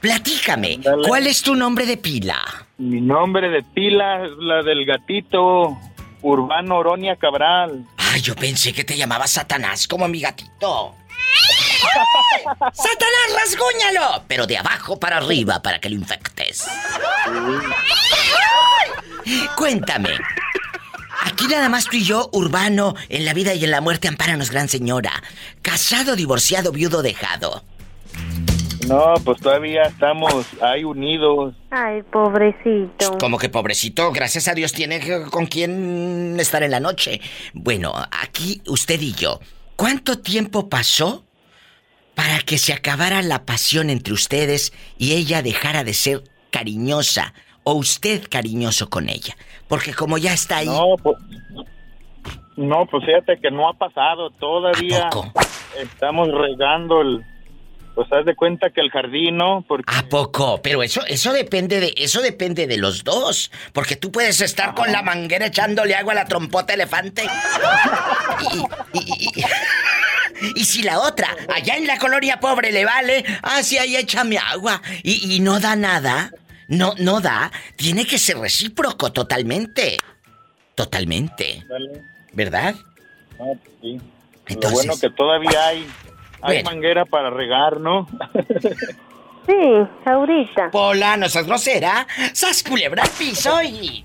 [0.00, 2.36] Platícame, ¿cuál es tu nombre de pila?
[2.78, 5.78] Mi nombre de pila es la del gatito
[6.22, 7.84] Urbano Oronia Cabral.
[7.96, 10.94] Ay, yo pensé que te llamabas Satanás como mi gatito.
[12.72, 14.24] ¡Satanás, rasguñalo!
[14.28, 16.68] Pero de abajo para arriba para que lo infectes.
[19.56, 20.10] Cuéntame.
[21.24, 24.50] Aquí nada más tú y yo, urbano, en la vida y en la muerte, amparanos,
[24.50, 25.12] gran señora.
[25.62, 27.62] Casado, divorciado, viudo, dejado.
[28.88, 31.54] No, pues todavía estamos ahí unidos.
[31.70, 33.18] Ay, pobrecito.
[33.18, 37.20] Como que pobrecito, gracias a Dios tiene que- con quién estar en la noche.
[37.52, 39.38] Bueno, aquí usted y yo,
[39.76, 41.24] ¿cuánto tiempo pasó
[42.14, 47.74] para que se acabara la pasión entre ustedes y ella dejara de ser cariñosa o
[47.74, 49.36] usted cariñoso con ella?
[49.70, 50.66] Porque como ya está ahí...
[50.66, 51.16] No, pues,
[52.56, 55.08] no, pues fíjate que no ha pasado todavía.
[55.80, 57.24] Estamos regando el...
[57.94, 59.64] Pues haz de cuenta que el jardín, ¿no?
[59.66, 59.92] Porque...
[59.96, 60.60] ¿A poco?
[60.62, 63.50] Pero eso, eso depende de, eso depende de los dos.
[63.72, 67.24] Porque tú puedes estar con la manguera echándole agua a la trompota elefante.
[68.52, 69.44] Y, y- y- y-
[70.60, 74.38] y si la otra, allá en la colonia pobre, le vale, ah, sí, ahí échame
[74.38, 74.80] agua.
[75.02, 76.30] Y, y no da nada.
[76.70, 77.50] No, no da.
[77.76, 79.98] Tiene que ser recíproco totalmente.
[80.74, 81.64] Totalmente.
[81.68, 82.02] Dale.
[82.32, 82.74] ¿Verdad?
[83.36, 84.00] Pues sí.
[84.46, 85.86] Entonces- Lo bueno que todavía hay,
[86.42, 86.70] hay Bueno.
[86.70, 88.08] manguera para regar, ¿no?
[89.46, 89.54] Sí,
[90.04, 90.70] ahorita.
[90.70, 92.06] Pola, no seas grosera.
[92.34, 94.04] ¡Sas culebra piso y...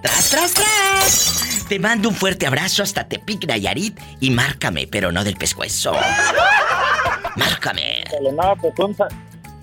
[0.00, 1.66] ¡Tras, tras, tras!
[1.68, 5.92] Te mando un fuerte abrazo hasta Tepic, Nayarit y márcame, pero no del pescuezo.
[7.36, 8.04] Márcame.
[8.10, 8.96] Dale, no, pues un,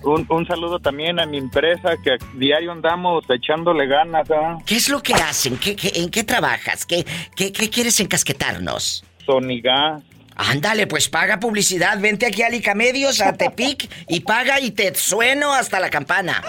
[0.04, 4.58] un, un saludo también a mi empresa que diario andamos echándole ganas, ¿ah?
[4.66, 5.56] ¿Qué es lo que hacen?
[5.58, 6.84] ¿Qué, qué- en qué trabajas?
[6.86, 7.04] ¿Qué,
[7.36, 9.04] qué, qué quieres encasquetarnos?
[9.24, 10.02] Sonigas.
[10.36, 11.96] Ándale, pues paga publicidad.
[12.00, 16.42] Vente aquí a Licamedios, a Tepic, y paga y te sueno hasta la campana.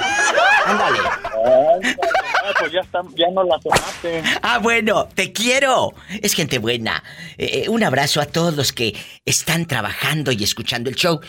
[0.65, 0.97] Ándale.
[1.03, 4.23] Ah, pues ya, está, ya no la sonaste.
[4.41, 5.93] Ah, bueno, te quiero.
[6.21, 7.03] Es gente buena.
[7.37, 11.19] Eh, un abrazo a todos los que están trabajando y escuchando el show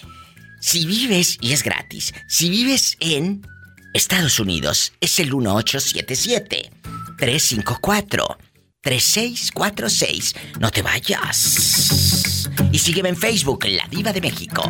[0.59, 3.47] Si vives, y es gratis, si vives en
[3.93, 6.71] Estados Unidos, es el 1877
[7.17, 8.37] 354
[8.81, 10.35] 3646.
[10.59, 12.49] No te vayas.
[12.71, 14.63] Y sígueme en Facebook, La Diva de México.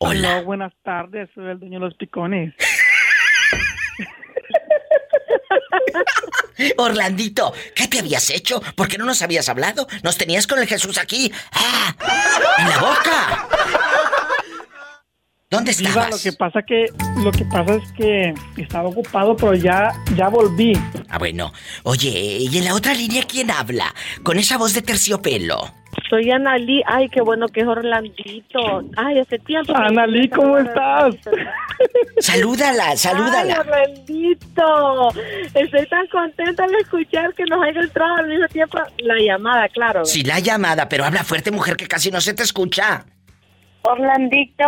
[0.00, 0.36] Hola.
[0.36, 2.54] Hola, buenas tardes, soy el dueño de los picones.
[6.76, 8.62] Orlandito, ¿qué te habías hecho?
[8.76, 9.88] ¿Por qué no nos habías hablado?
[10.04, 11.32] Nos tenías con el Jesús aquí.
[11.52, 11.96] ¡Ah!
[12.58, 13.48] ¡En la boca!
[15.50, 16.10] ¿Dónde Diva, estabas?
[16.10, 16.86] lo que pasa que
[17.24, 20.74] lo que pasa es que estaba ocupado, pero ya ya volví.
[21.08, 21.52] Ah, bueno.
[21.84, 22.10] Oye,
[22.40, 23.94] ¿y en la otra línea quién habla?
[24.22, 25.72] Con esa voz de terciopelo.
[26.10, 26.82] Soy Analí.
[26.86, 28.84] Ay, qué bueno que es Orlandito.
[28.96, 29.74] Ay, hace tiempo.
[29.74, 31.14] Analí, ¿cómo estás?
[32.18, 33.60] Salúdala, Ay, salúdala.
[33.60, 35.10] Orlandito.
[35.54, 40.04] Estoy tan contenta de escuchar que nos haya entrado al mismo tiempo la llamada, claro.
[40.04, 43.06] Sí, la llamada, pero habla fuerte, mujer, que casi no se te escucha.
[43.82, 44.64] Orlandito,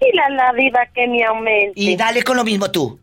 [0.00, 1.72] y la, la diva que me aumente.
[1.76, 2.98] Y dale con lo mismo tú.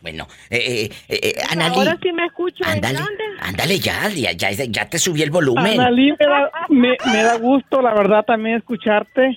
[0.00, 2.64] Bueno, eh, eh, eh, Analí, Ahora sí me escucho.
[2.64, 3.00] ándale,
[3.40, 5.80] ándale ya, ya, ya, ya te subí el volumen.
[5.80, 9.36] Analí, me da, me, me da gusto, la verdad, también escucharte.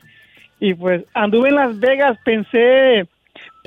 [0.60, 3.08] Y pues anduve en Las Vegas, pensé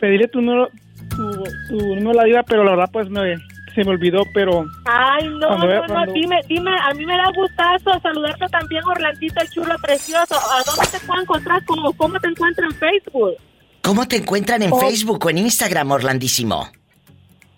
[0.00, 0.68] pedirle tu número,
[1.10, 3.34] tu, tu número a la diva, pero la verdad, pues me,
[3.74, 4.64] se me olvidó, pero...
[4.84, 8.82] Ay, no, Cuando no, no, cuando- dime, dime, a mí me da gustazo saludarte también,
[8.84, 10.34] Orlandito, el chulo precioso.
[10.34, 11.64] ¿A dónde te puedo encontrar?
[11.64, 13.34] ¿Cómo, cómo te encuentro en Facebook?
[13.82, 14.78] ¿Cómo te encuentran en Oh.
[14.80, 16.68] Facebook o en Instagram, Orlandísimo?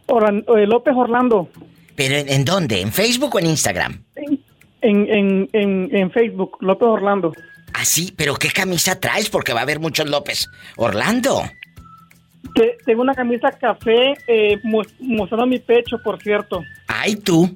[0.07, 1.49] Orlan- eh, López Orlando,
[1.97, 2.81] ¿Pero en, en dónde?
[2.81, 4.05] ¿En Facebook o en Instagram?
[4.83, 7.33] en, en, en, en Facebook, López Orlando.
[7.75, 9.29] Ah, sí, pero ¿qué camisa traes?
[9.31, 10.49] Porque va a haber muchos López.
[10.77, 11.43] Orlando.
[12.85, 16.63] Tengo una camisa café eh, mos- mostrando mi pecho, por cierto.
[16.89, 17.53] Ay, tú.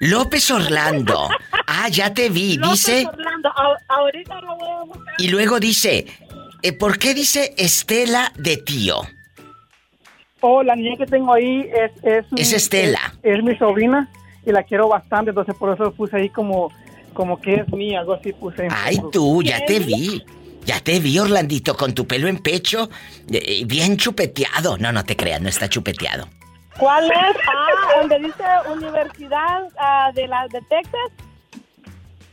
[0.00, 1.28] López Orlando.
[1.66, 2.58] Ah, ya te vi.
[2.58, 3.04] Dice.
[3.04, 5.14] López Orlando, a- ahorita lo voy a buscar.
[5.18, 6.06] Y luego dice.
[6.62, 9.00] eh, ¿Por qué dice Estela de tío?
[10.40, 11.90] Oh, la niña que tengo ahí es...
[12.04, 13.14] Es, Es Estela.
[13.22, 14.08] Es, es mi sobrina
[14.44, 16.70] y la quiero bastante, entonces por eso puse ahí como,
[17.14, 18.68] como que es mía, algo así puse.
[18.70, 20.22] Ay, tú, ya te vi.
[20.64, 22.88] Ya te vi, Orlandito, con tu pelo en pecho,
[23.30, 24.78] eh, bien chupeteado.
[24.78, 26.28] No, no te creas, no está chupeteado.
[26.78, 27.36] ¿Cuál es?
[27.46, 28.42] Ah, donde dice
[28.72, 31.10] Universidad ah, de la de Texas.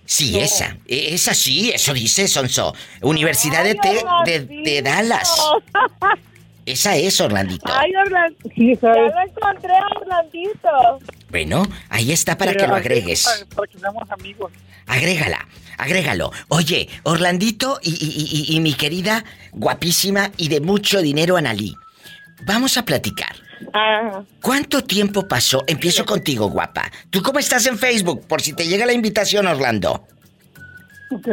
[0.06, 0.78] Sí, esa.
[0.88, 2.74] e- Esa sí, eso dice Sonso.
[3.02, 5.41] Universidad de, Te- de, de Dallas.
[6.66, 7.72] Esa es, Orlandito.
[7.74, 8.38] Ay, Orlando.
[8.56, 10.99] Sí, Ya lo encontré a Orlandito.
[11.32, 13.48] Bueno, ahí está para que lo agregues.
[13.56, 14.52] Para, que seamos amigos.
[14.86, 15.48] Agrégala,
[15.78, 16.32] agrégalo.
[16.49, 21.74] Oye, Orlandito y, y- y- y mi querida, guapísima y de mucho dinero, Analí.
[22.45, 23.34] Vamos a platicar.
[23.74, 25.64] Ah, ¿Cuánto tiempo pasó?
[25.68, 26.91] Empiezo contigo, guapa.
[27.10, 28.26] ¿Tú cómo estás en Facebook?
[28.28, 30.06] Por si te llega la invitación, Orlando.
[31.12, 31.28] Ok.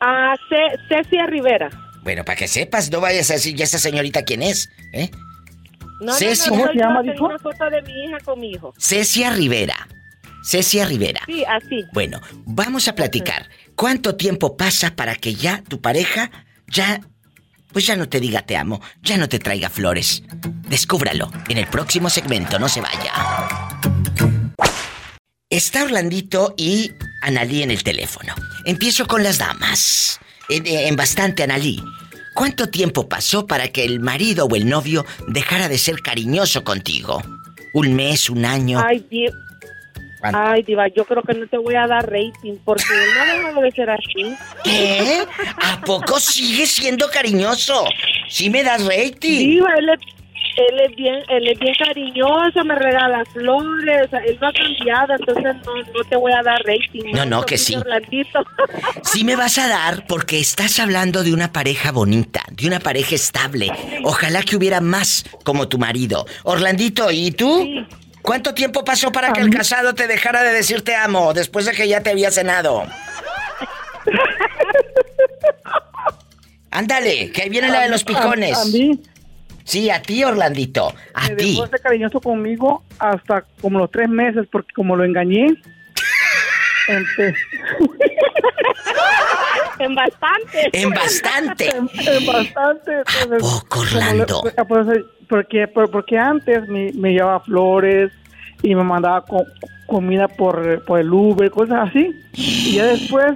[0.00, 1.70] ah, Ce- Cecia Rivera.
[2.02, 5.10] Bueno, para que sepas, no vayas a decir ya esa señorita quién es, ¿eh?
[6.00, 6.50] No, Cecia.
[6.50, 7.24] no, no, ¿Cómo llama, tengo dijo?
[7.26, 8.74] una foto de mi hija con mi hijo.
[8.78, 9.88] Cecia Rivera.
[10.44, 11.20] Cecia Rivera.
[11.26, 11.84] Sí, así.
[11.92, 13.48] Bueno, vamos a platicar.
[13.74, 16.30] ¿Cuánto tiempo pasa para que ya tu pareja
[16.68, 17.00] ya
[17.72, 20.22] pues ya no te diga te amo, ya no te traiga flores?
[20.68, 23.12] Descúbralo en el próximo segmento, no se vaya.
[25.50, 26.90] Está Orlandito y
[27.22, 28.34] Analí en el teléfono.
[28.64, 30.20] Empiezo con las damas.
[30.48, 31.82] En, en bastante, Analí.
[32.36, 37.22] ¿Cuánto tiempo pasó para que el marido o el novio dejara de ser cariñoso contigo?
[37.72, 38.78] ¿Un mes, un año?
[38.86, 39.26] Ay, di-
[40.20, 40.38] ¿Cuánto?
[40.38, 42.84] Ay, Diva, yo creo que no te voy a dar rating porque
[43.18, 44.34] no dejado de ser así.
[44.64, 45.24] ¿Qué?
[45.62, 47.84] ¿A poco sigue siendo cariñoso?
[48.28, 49.38] ¿Sí me das rating?
[49.50, 50.00] Diva, él es,
[50.56, 55.54] él es bien, él es bien cariñoso, me regala flores, él no ha cambiado, entonces
[55.66, 57.12] no, no te voy a dar rating.
[57.12, 57.76] No, no, que sí.
[57.76, 58.44] Orlandito.
[59.02, 63.14] Sí me vas a dar porque estás hablando de una pareja bonita, de una pareja
[63.14, 63.70] estable.
[64.04, 66.26] Ojalá que hubiera más como tu marido.
[66.42, 67.86] Orlandito, ¿y tú?
[68.20, 71.72] ¿Cuánto tiempo pasó para que el casado te dejara de decir te amo después de
[71.72, 72.84] que ya te había cenado?
[76.70, 78.58] Ándale, que ahí viene la de los picones.
[78.58, 79.00] A, a mí
[79.66, 80.94] Sí, a ti, Orlandito.
[81.12, 81.50] A me ti.
[81.50, 85.48] dejó de ser cariñoso conmigo hasta como los tres meses porque como lo engañé.
[86.88, 87.34] empe-
[89.80, 90.70] en bastante.
[90.72, 91.68] En bastante.
[91.68, 92.92] en, en bastante.
[92.98, 94.42] entonces, poco, como Orlando?
[94.44, 94.86] le- pues,
[95.28, 98.12] porque, por- porque antes me, me llevaba flores
[98.62, 99.44] y me mandaba co-
[99.86, 102.10] comida por, por el Uber, cosas así.
[102.34, 103.32] Y ya después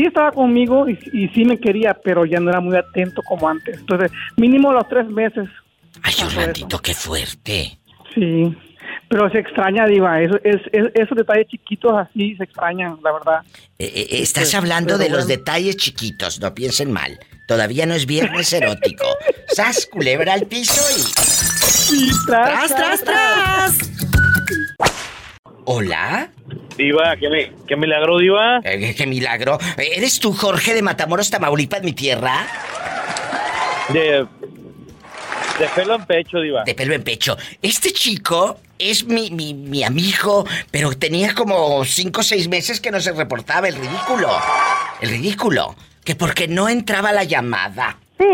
[0.00, 3.48] sí estaba conmigo y, y sí me quería, pero ya no era muy atento como
[3.48, 3.78] antes.
[3.78, 5.48] Entonces, mínimo los tres meses.
[6.02, 7.78] Ay, Orlandito, qué fuerte.
[8.14, 8.56] Sí.
[9.08, 10.20] Pero se extraña, Diva.
[10.22, 13.40] Eso, es, es- esos detalles chiquitos así se extrañan, la verdad.
[13.78, 17.18] Eh, eh, estás Este, hablando de los detalles chiquitos, no piensen mal.
[17.48, 19.04] Todavía no es viernes erótico.
[19.48, 22.10] Sas, culebra al piso y.
[22.26, 23.78] tras, tras, tras!
[25.64, 26.30] ¿Hola?
[26.80, 28.60] Diva, ¿qué, me, qué milagro, Diva?
[28.64, 29.58] Eh, ¡Qué milagro!
[29.76, 32.46] ¿Eres tú, Jorge de Matamoros, Tamaulipas, mi tierra?
[33.90, 34.26] De,
[35.58, 36.64] de pelo en pecho, Diva.
[36.64, 37.36] De pelo en pecho.
[37.60, 42.90] Este chico es mi, mi, mi amigo, pero tenía como cinco o seis meses que
[42.90, 43.68] no se reportaba.
[43.68, 44.28] El ridículo.
[45.02, 45.76] El ridículo.
[46.02, 47.98] Que porque no entraba la llamada.
[48.18, 48.24] Sí,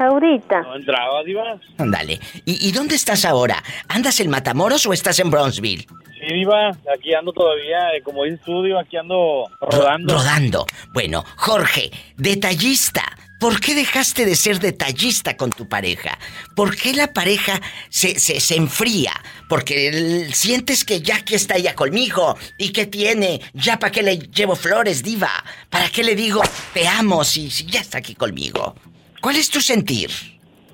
[0.00, 0.60] ahorita.
[0.62, 1.56] ¿No entraba, Diva?
[1.78, 2.18] Ándale.
[2.44, 3.62] ¿Y, y dónde estás ahora?
[3.88, 5.86] ¿Andas en Matamoros o estás en Bronzeville?
[6.24, 10.14] Sí, Diva, aquí ando todavía, eh, como dices tú, Diva, aquí ando rodando.
[10.14, 10.66] Rodando.
[10.92, 13.02] Bueno, Jorge, detallista.
[13.40, 16.16] ¿por qué dejaste de ser detallista con tu pareja?
[16.54, 19.10] ¿Por qué la pareja se, se, se enfría?
[19.48, 22.36] Porque el- sientes que ya aquí está ella conmigo.
[22.56, 23.40] ¿Y qué tiene?
[23.52, 25.42] ¿Ya para qué le llevo flores, diva?
[25.70, 26.40] ¿Para qué le digo
[26.72, 28.76] te amo si, si ya está aquí conmigo?
[29.20, 30.08] ¿Cuál es tu sentir?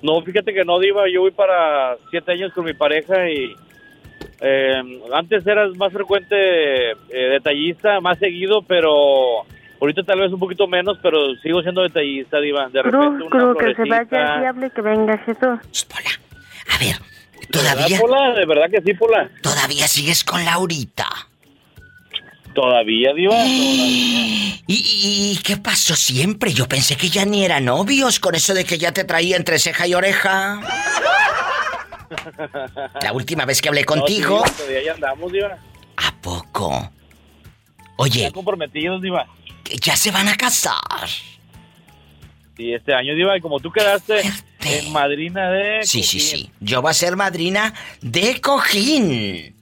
[0.02, 1.04] No, fíjate que no, Diva.
[1.10, 3.54] Yo voy para siete años con mi pareja y
[4.40, 9.44] eh, antes eras más frecuente eh, detallista, más seguido, pero
[9.80, 12.68] ahorita tal vez un poquito menos, pero sigo siendo detallista, Diva.
[12.68, 15.58] De repente Cruz, una Cruz, que se vaya el diablo y que venga Jesús.
[17.50, 17.98] ¿Todavía?
[17.98, 18.34] Pola?
[18.34, 19.30] ¿De verdad que sí, Pola?
[19.42, 21.06] ¿Todavía sigues con Laurita?
[22.54, 23.34] ¿Todavía, Diva?
[23.46, 26.52] ¿Y, y- y qué pasó siempre?
[26.52, 29.58] Yo pensé que ya ni eran novios con eso de que ya te traía entre
[29.58, 30.60] ceja y oreja.
[33.02, 34.40] La última vez que hablé contigo.
[34.40, 35.58] No, sí, todavía ya andamos, Diva.
[36.20, 36.90] Poco.
[37.96, 39.26] Oye, Ya comprometidos, Diva.
[39.64, 41.08] que ya se van a casar.
[42.56, 44.20] Y este año, Diva, y como tú quedaste
[44.64, 45.80] en madrina de...
[45.84, 46.50] Sí, sí, sí.
[46.60, 47.72] Yo voy a ser madrina
[48.02, 49.54] de cojín.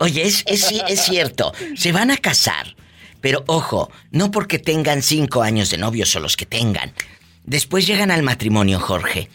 [0.00, 2.74] Oye, es, es, es cierto, se van a casar.
[3.20, 6.92] Pero ojo, no porque tengan cinco años de novios o los que tengan.
[7.44, 9.28] Después llegan al matrimonio, Jorge.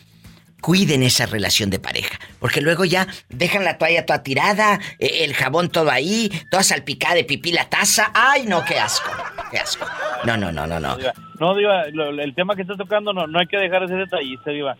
[0.62, 2.20] Cuiden esa relación de pareja.
[2.40, 7.16] Porque luego ya dejan la toalla toda tirada, eh, el jabón todo ahí, toda salpicada
[7.16, 8.12] de pipí la taza.
[8.14, 9.12] ¡Ay, no, qué asco!
[9.52, 9.86] ¡Qué asco!
[10.26, 10.98] No, no, no, no, no.
[11.40, 14.52] No, Diva, el tema que estás tocando no, no hay que dejar de ser detallista,
[14.52, 14.76] Diva.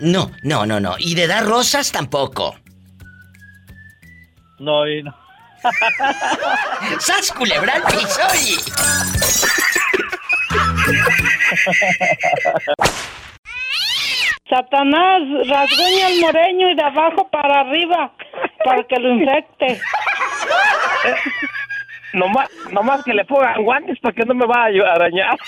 [0.00, 0.96] No, no, no, no.
[0.98, 2.56] Y de dar rosas tampoco.
[4.58, 5.16] No, y no.
[7.00, 8.20] ¡Sas culebra al piso.
[14.48, 18.12] Satanás rasguña el moreño y de abajo para arriba
[18.64, 19.80] para que lo infecte.
[22.12, 25.38] Nomás, nomás que le pongan guantes para que no me vaya a arañar.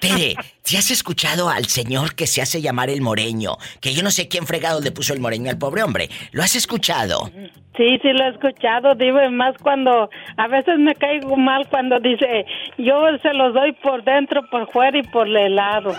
[0.00, 3.56] Tere, ¿te has escuchado al señor que se hace llamar el moreño?
[3.80, 6.08] Que yo no sé quién fregado le puso el moreño al pobre hombre.
[6.32, 7.30] ¿Lo has escuchado?
[7.76, 11.98] Sí, sí lo he escuchado, digo, y más cuando a veces me caigo mal cuando
[12.00, 12.46] dice,
[12.78, 15.94] yo se los doy por dentro, por fuera y por el lado.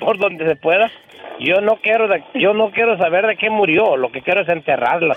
[0.00, 0.90] Por donde se pueda.
[1.38, 3.96] Yo no quiero, de- yo no quiero saber de qué murió.
[3.98, 5.14] Lo que quiero es enterrarla.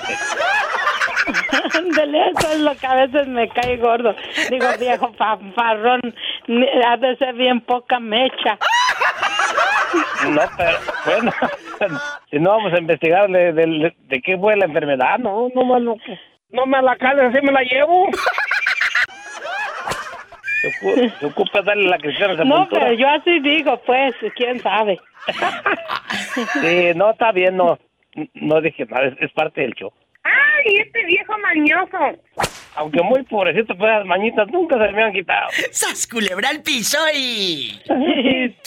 [1.77, 4.15] Ándale, eso es lo que a veces me cae gordo.
[4.49, 6.01] Digo, viejo fanfarrón,
[6.85, 8.57] ha de ser bien poca mecha.
[10.29, 11.31] No, pero bueno,
[12.29, 15.79] si no vamos a investigar de, de- de qué fue la enfermedad, no, no me
[15.79, 15.95] lo,
[16.51, 18.07] no me la cales, así me la llevo.
[20.61, 24.99] Se ocu- se ocupa darle la cristiana No, pero yo así digo, pues, quién sabe.
[26.61, 27.79] Sí, no, está bien, no,
[28.33, 29.91] no dije nada, es, es parte del show.
[30.29, 32.21] ¡Ay, este viejo mañoso!
[32.75, 35.49] Aunque muy pobrecito, pues las mañitas nunca se me han quitado.
[35.71, 37.81] ¡Sas culebra al piso y...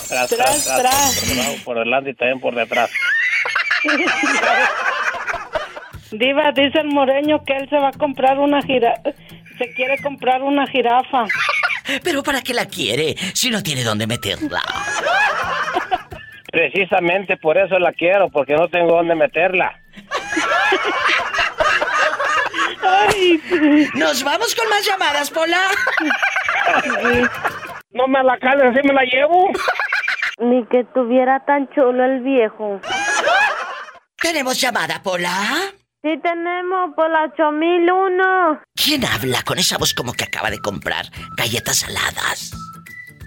[0.08, 2.90] Tras, tras, tras, Por debajo, por delante y también por detrás.
[6.12, 9.00] Diva, dice el moreño que él se va a comprar una jirafa.
[9.58, 11.24] Se quiere comprar una jirafa.
[12.02, 14.62] ¿Pero para qué la quiere si no tiene dónde meterla?
[16.50, 19.80] Precisamente por eso la quiero, porque no tengo dónde meterla.
[23.94, 25.60] Nos vamos con más llamadas, Pola.
[27.90, 29.50] No me la cales, así me la llevo.
[30.38, 32.80] Ni que tuviera tan chulo el viejo.
[34.20, 35.30] ¿Tenemos llamada, Pola?
[36.02, 38.60] Sí tenemos por la 8001.
[38.74, 41.06] ¿Quién habla con esa voz como que acaba de comprar
[41.36, 42.52] galletas saladas?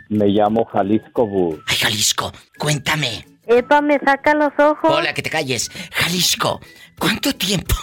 [0.09, 1.59] Me llamo Jalisco Bus.
[1.67, 3.25] Ay, Jalisco, cuéntame.
[3.47, 4.91] Epa, me saca los ojos.
[4.91, 5.69] Hola, que te calles.
[5.93, 6.59] Jalisco,
[6.99, 7.75] ¿cuánto tiempo?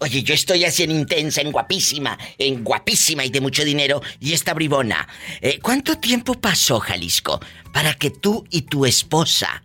[0.00, 4.32] Oye, yo estoy así en intensa, en guapísima, en guapísima y de mucho dinero, y
[4.32, 5.08] esta bribona.
[5.40, 7.40] Eh, ¿Cuánto tiempo pasó, Jalisco,
[7.72, 9.62] para que tú y tu esposa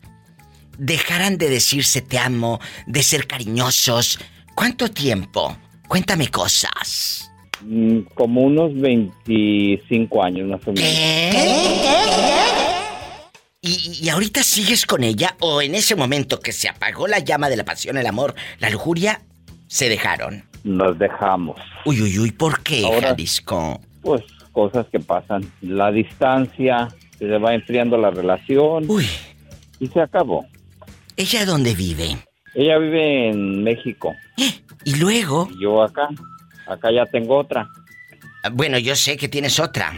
[0.78, 4.20] dejaran de decirse te amo, de ser cariñosos?
[4.56, 5.58] ¿Cuánto tiempo?
[5.88, 7.30] Cuéntame cosas.
[7.62, 10.90] Mm, Como unos 25 años más o menos.
[13.62, 17.50] ¿Y, y ahorita sigues con ella o en ese momento que se apagó la llama
[17.50, 19.22] de la pasión, el amor, la lujuria,
[19.68, 20.44] se dejaron?
[20.64, 21.58] Nos dejamos.
[21.86, 23.80] Uy, uy, uy, ¿por qué, Ahora- Jalisco?
[24.02, 24.22] Pues
[24.52, 25.50] cosas que pasan.
[25.62, 26.88] La distancia,
[27.20, 28.86] se va enfriando la relación.
[28.88, 29.08] Uy.
[29.80, 30.46] Y se acabó.
[31.16, 32.18] ¿Ella dónde vive?
[32.56, 34.14] Ella vive en México.
[34.84, 35.48] ¿Y luego?
[35.52, 36.08] Y yo acá.
[36.68, 37.70] Acá ya tengo otra.
[38.44, 39.94] Ah, Bueno, yo sé que tienes otra.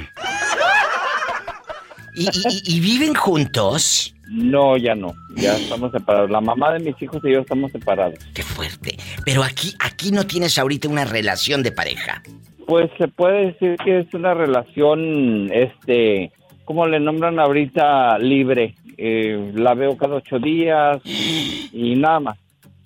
[2.16, 4.14] ¿Y, y- y- y viven juntos?
[4.30, 5.14] No, ya no.
[5.36, 6.30] Ya estamos separados.
[6.30, 8.20] La mamá de mis hijos y yo estamos separados.
[8.34, 8.98] Qué fuerte.
[9.26, 12.22] Pero aquí, aquí no tienes ahorita una relación de pareja.
[12.68, 16.32] Pues se puede decir que es una relación, este,
[16.66, 18.20] ¿cómo le nombran ahorita?
[18.20, 18.76] Libre.
[18.98, 22.38] Eh, la veo cada ocho días y nada más.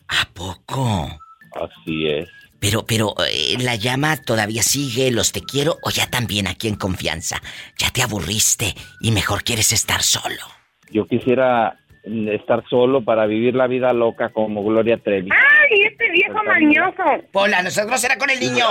[0.07, 1.09] ¿A poco?
[1.55, 2.29] Así es.
[2.59, 6.75] Pero, pero, eh, ¿la llama todavía sigue, los te quiero o ya también aquí en
[6.75, 7.41] confianza?
[7.77, 10.62] Ya te aburriste y mejor quieres estar solo.
[10.93, 15.29] Yo quisiera estar solo para vivir la vida loca como Gloria Trevi.
[15.31, 17.03] ¡Ay, este viejo mañoso!
[17.31, 18.67] Pola, no seas grosera con el niño.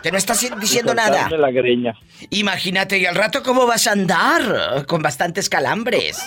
[0.00, 1.28] Que no estás diciendo nada.
[1.28, 1.94] la greña.
[2.30, 6.24] Imagínate, y al rato cómo vas a andar con bastantes calambres.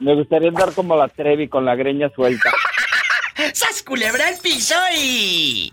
[0.00, 2.50] Me gustaría andar como la Trevi con la greña suelta.
[3.52, 5.72] ¡Sas culebra el piso y...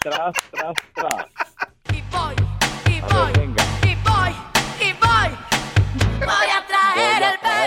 [0.00, 1.39] Tras, tras, tras.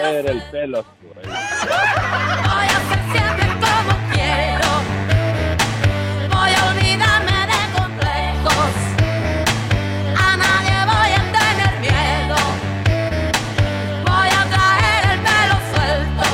[0.03, 0.85] Traer el pelo.
[1.13, 4.69] Voy a ser siempre como quiero.
[6.33, 8.73] Voy a olvidarme de complejos.
[10.17, 12.37] A nadie voy a tener miedo.
[14.09, 16.27] Voy a traer el pelo suelto.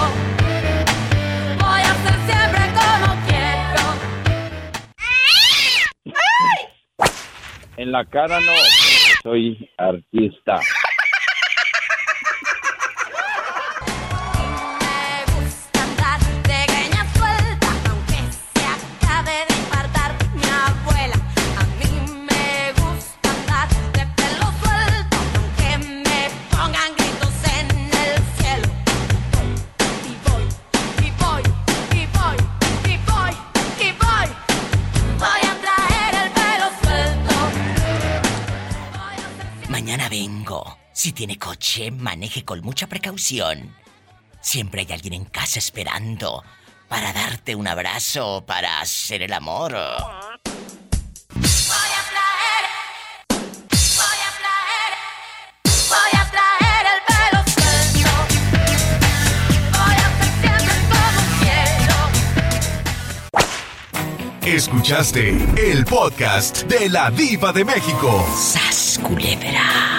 [1.64, 3.84] Voy a ser siempre como quiero.
[7.78, 8.56] En la cara no,
[9.22, 10.60] soy artista.
[41.00, 43.74] Si tiene coche, maneje con mucha precaución.
[44.42, 46.44] Siempre hay alguien en casa esperando
[46.90, 49.72] para darte un abrazo o para hacer el amor.
[49.72, 49.80] Voy
[56.12, 58.12] a traer el pelo suelto.
[59.72, 61.22] Voy a ser siempre como
[64.42, 64.54] quiero.
[64.54, 68.28] Escuchaste el podcast de la Diva de México.
[68.36, 69.99] ¡Sas, culebra!